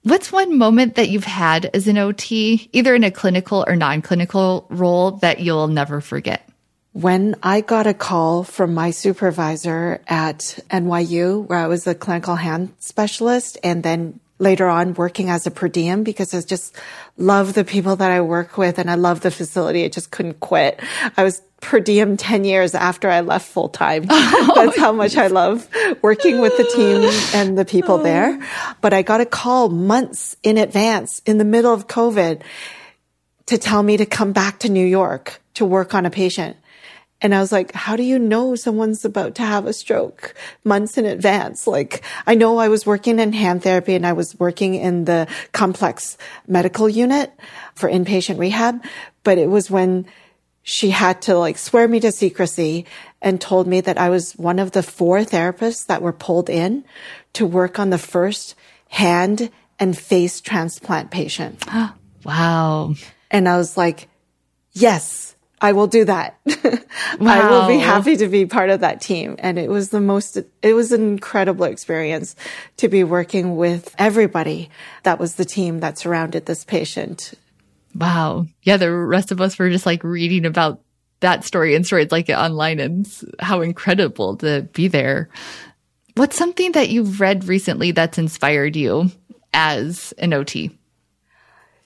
What's 0.04 0.32
one 0.32 0.58
moment 0.58 0.96
that 0.96 1.10
you've 1.10 1.26
had 1.26 1.70
as 1.74 1.88
an 1.88 1.98
OT, 1.98 2.70
either 2.72 2.96
in 2.96 3.04
a 3.04 3.12
clinical 3.12 3.66
or 3.68 3.76
non 3.76 4.02
clinical 4.02 4.66
role, 4.70 5.12
that 5.18 5.42
you'll 5.42 5.68
never 5.68 6.00
forget? 6.00 6.48
When 6.94 7.36
I 7.44 7.62
got 7.62 7.86
a 7.86 7.94
call 7.94 8.44
from 8.44 8.74
my 8.74 8.92
supervisor 8.92 10.02
at 10.08 10.58
NYU, 10.72 11.46
where 11.46 11.60
I 11.60 11.68
was 11.68 11.86
a 11.86 11.94
clinical 11.94 12.36
hand 12.36 12.74
specialist, 12.80 13.58
and 13.62 13.84
then 13.84 14.22
later 14.40 14.68
on 14.68 14.94
working 14.94 15.30
as 15.30 15.46
a 15.46 15.52
per 15.52 15.68
diem 15.68 16.04
because 16.04 16.34
I 16.34 16.42
just 16.42 16.76
love 17.18 17.54
the 17.54 17.66
people 17.66 17.98
that 17.98 18.10
I 18.10 18.22
work 18.22 18.58
with 18.58 18.80
and 18.80 18.90
I 18.90 18.96
love 18.96 19.22
the 19.22 19.32
facility. 19.32 19.84
I 19.84 19.90
just 19.90 20.12
couldn't 20.12 20.40
quit. 20.40 20.80
I 21.18 21.24
was 21.24 21.42
per 21.62 21.82
diem 21.82 22.16
10 22.16 22.46
years 22.46 22.74
after 22.74 23.10
I 23.10 23.20
left 23.20 23.48
full 23.48 23.70
time. 23.70 24.04
That's 24.08 24.58
oh, 24.58 24.74
how 24.78 24.92
much 24.94 25.18
I 25.18 25.28
love 25.28 25.68
working 26.02 26.40
with 26.40 26.56
the 26.58 26.64
team 26.64 27.10
and 27.34 27.58
the 27.58 27.66
people 27.66 27.96
oh. 27.96 28.04
there. 28.04 28.40
But 28.82 28.94
I 28.94 29.02
got 29.02 29.22
a 29.22 29.26
call 29.26 29.70
months 29.70 30.38
in 30.42 30.58
advance 30.58 31.22
in 31.26 31.38
the 31.38 31.46
middle 31.46 31.74
of 31.74 31.88
COVID 31.88 32.42
to 33.48 33.58
tell 33.58 33.84
me 33.84 33.98
to 33.98 34.06
come 34.06 34.32
back 34.32 34.60
to 34.60 34.70
New 34.70 34.86
York 34.86 35.42
to 35.56 35.66
work 35.66 35.94
on 35.94 36.06
a 36.06 36.10
patient. 36.10 36.56
And 37.22 37.36
I 37.36 37.42
was 37.42 37.52
like, 37.52 37.74
how 37.74 37.96
do 37.96 38.04
you 38.04 38.18
know 38.18 38.56
someone's 38.56 39.04
about 39.04 39.36
to 39.36 39.42
have 39.42 39.66
a 39.66 39.74
stroke 39.74 40.34
months 40.64 40.98
in 40.98 41.06
advance? 41.06 41.68
Like, 41.68 42.02
I 42.26 42.36
know 42.36 42.58
I 42.58 42.70
was 42.70 42.86
working 42.86 43.20
in 43.20 43.34
hand 43.34 43.62
therapy 43.64 43.94
and 43.94 44.08
I 44.08 44.14
was 44.14 44.40
working 44.40 44.76
in 44.76 45.06
the 45.06 45.28
complex 45.52 46.18
medical 46.48 46.88
unit 46.88 47.34
for 47.76 47.90
inpatient 47.90 48.40
rehab, 48.40 48.84
but 49.24 49.38
it 49.38 49.50
was 49.50 49.70
when 49.70 50.06
she 50.64 50.92
had 50.92 51.22
to 51.24 51.38
like 51.38 51.58
swear 51.58 51.88
me 51.88 52.00
to 52.00 52.12
secrecy 52.12 52.86
and 53.22 53.42
told 53.42 53.68
me 53.68 53.82
that 53.82 53.98
I 53.98 54.10
was 54.10 54.34
one 54.34 54.60
of 54.60 54.72
the 54.72 54.84
four 54.84 55.20
therapists 55.20 55.88
that 55.88 56.02
were 56.02 56.14
pulled 56.14 56.50
in 56.50 56.86
to 57.34 57.46
work 57.46 57.80
on 57.80 57.90
the 57.90 57.98
first 57.98 58.56
hand 58.88 59.50
and 59.78 59.98
face 59.98 60.40
transplant 60.40 61.12
patient. 61.12 61.66
wow. 62.24 62.94
And 63.30 63.50
I 63.50 63.58
was 63.58 63.76
like, 63.76 64.08
yes 64.72 65.36
I 65.62 65.74
will 65.74 65.88
do 65.88 66.06
that. 66.06 66.40
Wow. 66.46 66.56
I 67.22 67.50
will 67.50 67.68
be 67.68 67.80
happy 67.80 68.16
to 68.18 68.28
be 68.28 68.46
part 68.46 68.70
of 68.70 68.80
that 68.80 69.02
team. 69.02 69.36
And 69.40 69.60
it 69.60 69.70
was 69.70 69.90
the 69.90 70.00
most, 70.00 70.38
it 70.62 70.74
was 70.74 70.92
an 70.92 71.02
incredible 71.02 71.66
experience 71.66 72.36
to 72.78 72.88
be 72.88 73.04
working 73.04 73.58
with 73.58 73.94
everybody. 73.98 74.70
That 75.04 75.20
was 75.20 75.36
the 75.36 75.46
team 75.46 75.82
that 75.82 75.98
surrounded 75.98 76.46
this 76.46 76.64
patient. 76.64 77.34
Wow. 77.94 78.46
Yeah. 78.64 78.78
The 78.78 78.92
rest 78.92 79.32
of 79.32 79.42
us 79.42 79.60
were 79.60 79.70
just 79.70 79.86
like 79.86 80.04
reading 80.04 80.46
about 80.46 80.82
that 81.20 81.44
story 81.44 81.76
and 81.76 81.86
stories 81.86 82.12
like 82.12 82.30
it 82.30 82.38
online 82.38 82.80
and 82.80 83.08
how 83.40 83.62
incredible 83.62 84.38
to 84.38 84.62
be 84.74 84.88
there. 84.88 85.30
What's 86.16 86.38
something 86.38 86.72
that 86.74 86.90
you've 86.90 87.20
read 87.20 87.46
recently 87.46 87.92
that's 87.92 88.18
inspired 88.18 88.76
you 88.76 89.12
as 89.54 90.14
an 90.18 90.34
OT? 90.34 90.78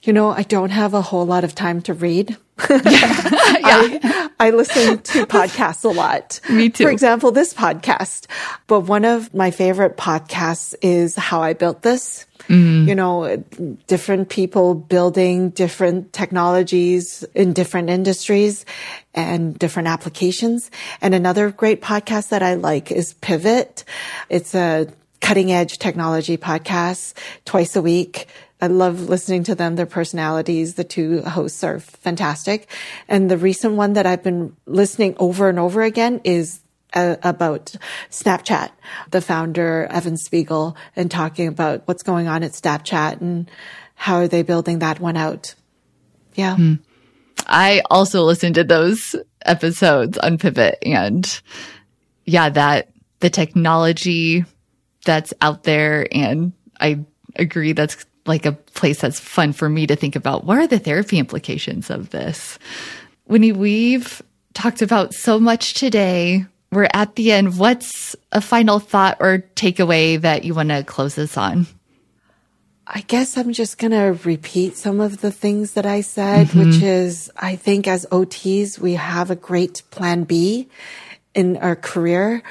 You 0.02 0.12
know, 0.12 0.30
I 0.30 0.42
don't 0.42 0.70
have 0.70 0.94
a 0.94 1.02
whole 1.02 1.24
lot 1.24 1.44
of 1.44 1.54
time 1.54 1.80
to 1.82 1.94
read. 1.94 2.36
yeah. 2.70 2.78
I, 2.80 4.30
I 4.38 4.50
listen 4.50 4.98
to 4.98 5.26
podcasts 5.26 5.84
a 5.84 5.88
lot. 5.88 6.40
Me 6.48 6.68
too. 6.68 6.84
For 6.84 6.90
example, 6.90 7.32
this 7.32 7.52
podcast. 7.52 8.26
But 8.66 8.80
one 8.80 9.04
of 9.04 9.34
my 9.34 9.50
favorite 9.50 9.96
podcasts 9.96 10.74
is 10.80 11.16
How 11.16 11.42
I 11.42 11.54
Built 11.54 11.82
This. 11.82 12.26
Mm. 12.48 12.86
You 12.86 12.94
know, 12.94 13.42
different 13.86 14.28
people 14.28 14.74
building 14.74 15.50
different 15.50 16.12
technologies 16.12 17.24
in 17.34 17.54
different 17.54 17.88
industries 17.88 18.66
and 19.14 19.58
different 19.58 19.88
applications. 19.88 20.70
And 21.00 21.14
another 21.14 21.50
great 21.50 21.80
podcast 21.80 22.28
that 22.28 22.42
I 22.42 22.54
like 22.54 22.92
is 22.92 23.14
Pivot. 23.14 23.84
It's 24.28 24.54
a 24.54 24.88
cutting 25.20 25.50
edge 25.50 25.78
technology 25.78 26.36
podcast 26.36 27.14
twice 27.46 27.76
a 27.76 27.82
week 27.82 28.28
I 28.60 28.68
love 28.68 29.08
listening 29.08 29.44
to 29.44 29.54
them, 29.54 29.76
their 29.76 29.86
personalities. 29.86 30.74
The 30.74 30.84
two 30.84 31.22
hosts 31.22 31.62
are 31.64 31.80
fantastic. 31.80 32.70
And 33.08 33.30
the 33.30 33.36
recent 33.36 33.74
one 33.74 33.94
that 33.94 34.06
I've 34.06 34.22
been 34.22 34.56
listening 34.66 35.16
over 35.18 35.48
and 35.48 35.58
over 35.58 35.82
again 35.82 36.20
is 36.24 36.60
uh, 36.94 37.16
about 37.22 37.74
Snapchat, 38.10 38.70
the 39.10 39.20
founder, 39.20 39.86
Evan 39.90 40.16
Spiegel, 40.16 40.76
and 40.96 41.10
talking 41.10 41.48
about 41.48 41.82
what's 41.86 42.02
going 42.02 42.28
on 42.28 42.42
at 42.42 42.52
Snapchat 42.52 43.20
and 43.20 43.50
how 43.94 44.16
are 44.16 44.28
they 44.28 44.42
building 44.42 44.78
that 44.78 45.00
one 45.00 45.16
out. 45.16 45.54
Yeah. 46.34 46.56
Hmm. 46.56 46.74
I 47.46 47.82
also 47.90 48.22
listened 48.22 48.54
to 48.54 48.64
those 48.64 49.14
episodes 49.44 50.16
on 50.18 50.38
Pivot 50.38 50.78
and 50.82 51.40
yeah, 52.24 52.48
that 52.48 52.90
the 53.20 53.30
technology 53.30 54.44
that's 55.04 55.34
out 55.40 55.64
there 55.64 56.06
and 56.10 56.52
I 56.80 57.04
agree 57.36 57.72
that's 57.72 58.06
like 58.26 58.46
a 58.46 58.52
place 58.52 59.00
that's 59.00 59.20
fun 59.20 59.52
for 59.52 59.68
me 59.68 59.86
to 59.86 59.96
think 59.96 60.16
about 60.16 60.44
what 60.44 60.58
are 60.58 60.66
the 60.66 60.78
therapy 60.78 61.18
implications 61.18 61.90
of 61.90 62.10
this? 62.10 62.58
Winnie, 63.26 63.52
we've 63.52 64.22
talked 64.54 64.82
about 64.82 65.14
so 65.14 65.38
much 65.38 65.74
today. 65.74 66.46
We're 66.72 66.88
at 66.92 67.16
the 67.16 67.32
end. 67.32 67.58
What's 67.58 68.16
a 68.32 68.40
final 68.40 68.78
thought 68.78 69.18
or 69.20 69.44
takeaway 69.54 70.20
that 70.20 70.44
you 70.44 70.54
want 70.54 70.70
to 70.70 70.82
close 70.84 71.14
this 71.14 71.36
on? 71.36 71.66
I 72.86 73.00
guess 73.00 73.38
I'm 73.38 73.52
just 73.52 73.78
going 73.78 73.92
to 73.92 74.18
repeat 74.28 74.76
some 74.76 75.00
of 75.00 75.20
the 75.20 75.30
things 75.30 75.72
that 75.72 75.86
I 75.86 76.02
said, 76.02 76.48
mm-hmm. 76.48 76.58
which 76.58 76.82
is 76.82 77.30
I 77.36 77.56
think 77.56 77.88
as 77.88 78.06
OTs, 78.06 78.78
we 78.78 78.94
have 78.94 79.30
a 79.30 79.36
great 79.36 79.82
plan 79.90 80.24
B 80.24 80.68
in 81.34 81.56
our 81.56 81.76
career 81.76 82.42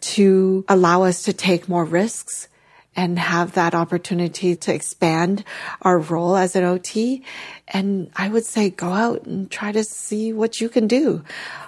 to 0.00 0.64
allow 0.68 1.02
us 1.02 1.24
to 1.24 1.32
take 1.32 1.68
more 1.68 1.84
risks 1.84 2.48
and 2.94 3.18
have 3.18 3.52
that 3.52 3.74
opportunity 3.74 4.54
to 4.54 4.74
expand 4.74 5.44
our 5.80 5.98
role 5.98 6.36
as 6.36 6.54
an 6.54 6.64
OT. 6.64 7.24
And 7.68 8.10
I 8.16 8.28
would 8.28 8.44
say 8.44 8.70
go 8.70 8.90
out 8.90 9.24
and 9.24 9.50
try 9.50 9.72
to 9.72 9.82
see 9.82 10.32
what 10.32 10.60
you 10.60 10.68
can 10.68 10.86
do. 10.86 11.24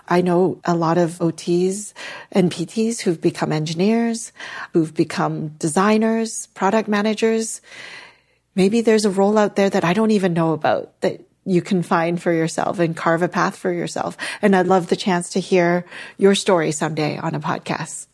I 0.09 0.21
know 0.21 0.61
a 0.65 0.77
lot 0.77 0.99
of 0.99 1.19
OTs 1.21 1.95
and 2.31 2.51
PTs 2.51 3.01
who've 3.01 3.21
become 3.21 3.53
engineers, 3.53 4.33
who've 4.73 4.95
become 4.95 5.49
designers, 5.59 6.49
product 6.49 6.89
managers. 6.89 7.63
Maybe 8.55 8.83
there's 8.83 9.07
a 9.07 9.11
role 9.11 9.39
out 9.39 9.57
there 9.57 9.71
that 9.71 9.85
I 9.85 9.95
don't 9.95 10.11
even 10.11 10.35
know 10.35 10.53
about 10.53 11.01
that 11.01 11.23
you 11.47 11.63
can 11.63 11.83
find 11.83 12.21
for 12.21 12.33
yourself 12.33 12.79
and 12.79 12.97
carve 12.97 13.23
a 13.23 13.29
path 13.29 13.57
for 13.57 13.73
yourself. 13.73 14.17
And 14.41 14.55
I'd 14.55 14.67
love 14.67 14.89
the 14.89 14.97
chance 14.97 15.31
to 15.31 15.41
hear 15.41 15.85
your 16.19 16.35
story 16.35 16.73
someday 16.73 17.19
on 17.19 17.35
a 17.35 17.41
podcast. 17.41 18.07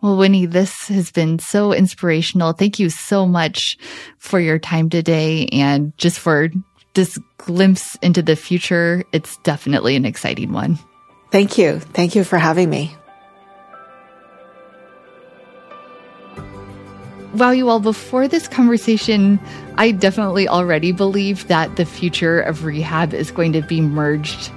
Well, 0.00 0.16
Winnie, 0.16 0.46
this 0.46 0.88
has 0.88 1.10
been 1.10 1.40
so 1.40 1.72
inspirational. 1.72 2.52
Thank 2.52 2.78
you 2.78 2.88
so 2.88 3.26
much 3.26 3.76
for 4.18 4.38
your 4.38 4.58
time 4.58 4.90
today 4.90 5.46
and 5.50 5.92
just 5.98 6.20
for 6.20 6.50
this 6.94 7.18
glimpse 7.38 7.96
into 7.96 8.22
the 8.22 8.36
future. 8.36 9.04
It's 9.12 9.36
definitely 9.38 9.96
an 9.96 10.04
exciting 10.04 10.52
one. 10.52 10.78
Thank 11.30 11.58
you. 11.58 11.80
Thank 11.80 12.14
you 12.14 12.22
for 12.22 12.38
having 12.38 12.70
me. 12.70 12.94
Wow, 17.34 17.50
you 17.50 17.68
all, 17.68 17.78
before 17.78 18.26
this 18.26 18.48
conversation, 18.48 19.38
I 19.76 19.90
definitely 19.90 20.48
already 20.48 20.92
believe 20.92 21.46
that 21.48 21.76
the 21.76 21.84
future 21.84 22.40
of 22.40 22.64
rehab 22.64 23.12
is 23.12 23.30
going 23.30 23.52
to 23.52 23.62
be 23.62 23.80
merged 23.80 24.50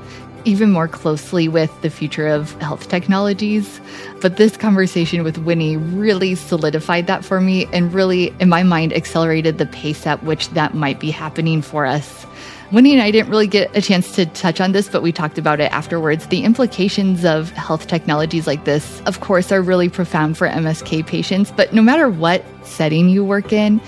even 0.45 0.71
more 0.71 0.87
closely 0.87 1.47
with 1.47 1.71
the 1.81 1.89
future 1.89 2.27
of 2.27 2.53
health 2.61 2.89
technologies. 2.89 3.81
But 4.21 4.37
this 4.37 4.57
conversation 4.57 5.23
with 5.23 5.37
Winnie 5.39 5.77
really 5.77 6.35
solidified 6.35 7.07
that 7.07 7.23
for 7.25 7.41
me 7.41 7.67
and 7.73 7.93
really, 7.93 8.33
in 8.39 8.49
my 8.49 8.63
mind, 8.63 8.93
accelerated 8.93 9.57
the 9.57 9.65
pace 9.65 10.05
at 10.05 10.23
which 10.23 10.49
that 10.49 10.73
might 10.73 10.99
be 10.99 11.11
happening 11.11 11.61
for 11.61 11.85
us. 11.85 12.25
Winnie 12.71 12.93
and 12.93 13.01
I 13.01 13.11
didn't 13.11 13.29
really 13.29 13.47
get 13.47 13.75
a 13.75 13.81
chance 13.81 14.15
to 14.15 14.25
touch 14.27 14.61
on 14.61 14.71
this, 14.71 14.87
but 14.87 15.01
we 15.01 15.11
talked 15.11 15.37
about 15.37 15.59
it 15.59 15.71
afterwards. 15.73 16.27
The 16.27 16.45
implications 16.45 17.25
of 17.25 17.51
health 17.51 17.87
technologies 17.87 18.47
like 18.47 18.63
this, 18.63 19.01
of 19.01 19.19
course, 19.19 19.51
are 19.51 19.61
really 19.61 19.89
profound 19.89 20.37
for 20.37 20.47
MSK 20.47 21.05
patients. 21.05 21.51
But 21.51 21.73
no 21.73 21.81
matter 21.81 22.09
what 22.09 22.45
setting 22.63 23.09
you 23.09 23.25
work 23.25 23.51
in, 23.51 23.81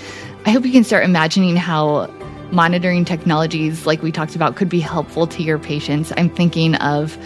I 0.46 0.50
hope 0.50 0.66
you 0.66 0.74
can 0.74 0.84
start 0.84 1.06
imagining 1.06 1.56
how 1.56 2.08
monitoring 2.54 3.04
technologies, 3.04 3.86
like 3.86 4.02
we 4.02 4.12
talked 4.12 4.36
about, 4.36 4.56
could 4.56 4.70
be 4.70 4.80
helpful 4.80 5.28
to 5.28 5.44
your 5.44 5.60
patients. 5.60 6.14
I'm 6.16 6.30
thinking 6.30 6.76
of 6.76 7.18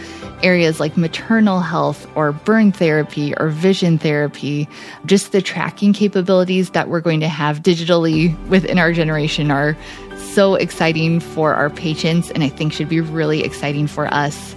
areas 0.44 0.80
like 0.80 0.96
maternal 0.98 1.60
health 1.60 2.08
or 2.16 2.32
burn 2.32 2.72
therapy 2.72 3.36
or 3.38 3.50
vision 3.50 3.98
therapy. 3.98 4.68
Just 5.06 5.32
the 5.32 5.42
tracking 5.42 5.94
capabilities 5.94 6.72
that 6.72 6.90
we're 6.90 7.02
going 7.02 7.20
to 7.20 7.28
have 7.28 7.62
digitally 7.62 8.38
within 8.48 8.80
our 8.80 8.94
generation 8.94 9.52
are 9.52 9.76
so 10.18 10.56
exciting 10.56 11.20
for 11.20 11.54
our 11.54 11.70
patients 11.70 12.32
and 12.32 12.44
I 12.44 12.50
think 12.50 12.72
should 12.72 12.90
be 12.90 13.02
really 13.02 13.44
exciting 13.44 13.88
for 13.88 14.12
us. 14.14 14.56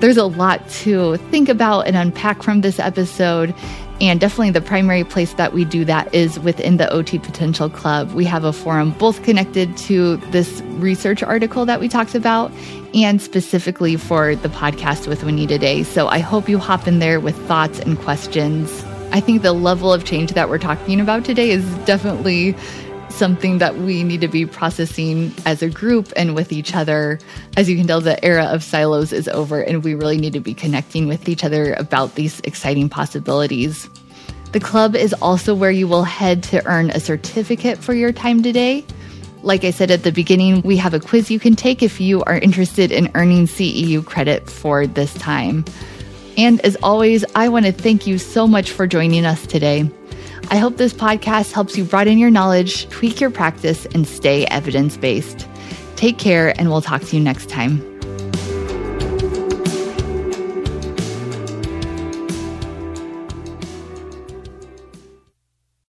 There's 0.00 0.16
a 0.16 0.24
lot 0.24 0.68
to 0.68 1.16
think 1.30 1.48
about 1.48 1.86
and 1.86 1.96
unpack 1.96 2.42
from 2.42 2.60
this 2.60 2.78
episode. 2.80 3.54
And 4.02 4.18
definitely 4.18 4.50
the 4.50 4.60
primary 4.60 5.04
place 5.04 5.34
that 5.34 5.52
we 5.52 5.64
do 5.64 5.84
that 5.84 6.12
is 6.12 6.36
within 6.40 6.76
the 6.76 6.90
OT 6.90 7.20
Potential 7.20 7.70
Club. 7.70 8.10
We 8.14 8.24
have 8.24 8.42
a 8.42 8.52
forum 8.52 8.90
both 8.98 9.22
connected 9.22 9.76
to 9.76 10.16
this 10.32 10.60
research 10.70 11.22
article 11.22 11.64
that 11.66 11.78
we 11.78 11.88
talked 11.88 12.16
about 12.16 12.50
and 12.94 13.22
specifically 13.22 13.94
for 13.94 14.34
the 14.34 14.48
podcast 14.48 15.06
with 15.06 15.22
Winnie 15.22 15.46
today. 15.46 15.84
So 15.84 16.08
I 16.08 16.18
hope 16.18 16.48
you 16.48 16.58
hop 16.58 16.88
in 16.88 16.98
there 16.98 17.20
with 17.20 17.36
thoughts 17.46 17.78
and 17.78 17.96
questions. 17.96 18.84
I 19.12 19.20
think 19.20 19.42
the 19.42 19.52
level 19.52 19.92
of 19.92 20.04
change 20.04 20.32
that 20.32 20.48
we're 20.48 20.58
talking 20.58 21.00
about 21.00 21.24
today 21.24 21.50
is 21.50 21.64
definitely 21.84 22.56
something 23.12 23.58
that 23.58 23.76
we 23.76 24.02
need 24.02 24.20
to 24.20 24.28
be 24.28 24.46
processing 24.46 25.32
as 25.46 25.62
a 25.62 25.68
group 25.68 26.12
and 26.16 26.34
with 26.34 26.52
each 26.52 26.74
other. 26.74 27.18
As 27.56 27.68
you 27.68 27.76
can 27.76 27.86
tell, 27.86 28.00
the 28.00 28.22
era 28.24 28.44
of 28.44 28.62
silos 28.62 29.12
is 29.12 29.28
over, 29.28 29.60
and 29.60 29.84
we 29.84 29.94
really 29.94 30.18
need 30.18 30.32
to 30.32 30.40
be 30.40 30.54
connecting 30.54 31.06
with 31.06 31.28
each 31.28 31.44
other 31.44 31.74
about 31.74 32.14
these 32.14 32.40
exciting 32.40 32.88
possibilities. 32.88 33.88
The 34.52 34.60
club 34.60 34.94
is 34.94 35.14
also 35.14 35.54
where 35.54 35.70
you 35.70 35.88
will 35.88 36.04
head 36.04 36.42
to 36.44 36.66
earn 36.66 36.90
a 36.90 37.00
certificate 37.00 37.78
for 37.78 37.94
your 37.94 38.12
time 38.12 38.42
today. 38.42 38.84
Like 39.42 39.64
I 39.64 39.70
said 39.70 39.90
at 39.90 40.02
the 40.02 40.12
beginning, 40.12 40.62
we 40.62 40.76
have 40.76 40.94
a 40.94 41.00
quiz 41.00 41.30
you 41.30 41.40
can 41.40 41.56
take 41.56 41.82
if 41.82 42.00
you 42.00 42.22
are 42.24 42.38
interested 42.38 42.92
in 42.92 43.10
earning 43.14 43.46
CEU 43.46 44.04
credit 44.04 44.48
for 44.48 44.86
this 44.86 45.14
time. 45.14 45.64
And 46.36 46.60
as 46.60 46.76
always, 46.82 47.24
I 47.34 47.48
want 47.48 47.66
to 47.66 47.72
thank 47.72 48.06
you 48.06 48.18
so 48.18 48.46
much 48.46 48.70
for 48.70 48.86
joining 48.86 49.24
us 49.26 49.46
today. 49.46 49.90
I 50.50 50.56
hope 50.56 50.76
this 50.76 50.92
podcast 50.92 51.52
helps 51.52 51.76
you 51.78 51.84
broaden 51.84 52.18
your 52.18 52.30
knowledge, 52.30 52.88
tweak 52.90 53.20
your 53.20 53.30
practice, 53.30 53.86
and 53.86 54.06
stay 54.06 54.44
evidence 54.46 54.96
based. 54.96 55.46
Take 55.96 56.18
care, 56.18 56.58
and 56.58 56.70
we'll 56.70 56.82
talk 56.82 57.02
to 57.02 57.16
you 57.16 57.22
next 57.22 57.48
time. 57.48 57.91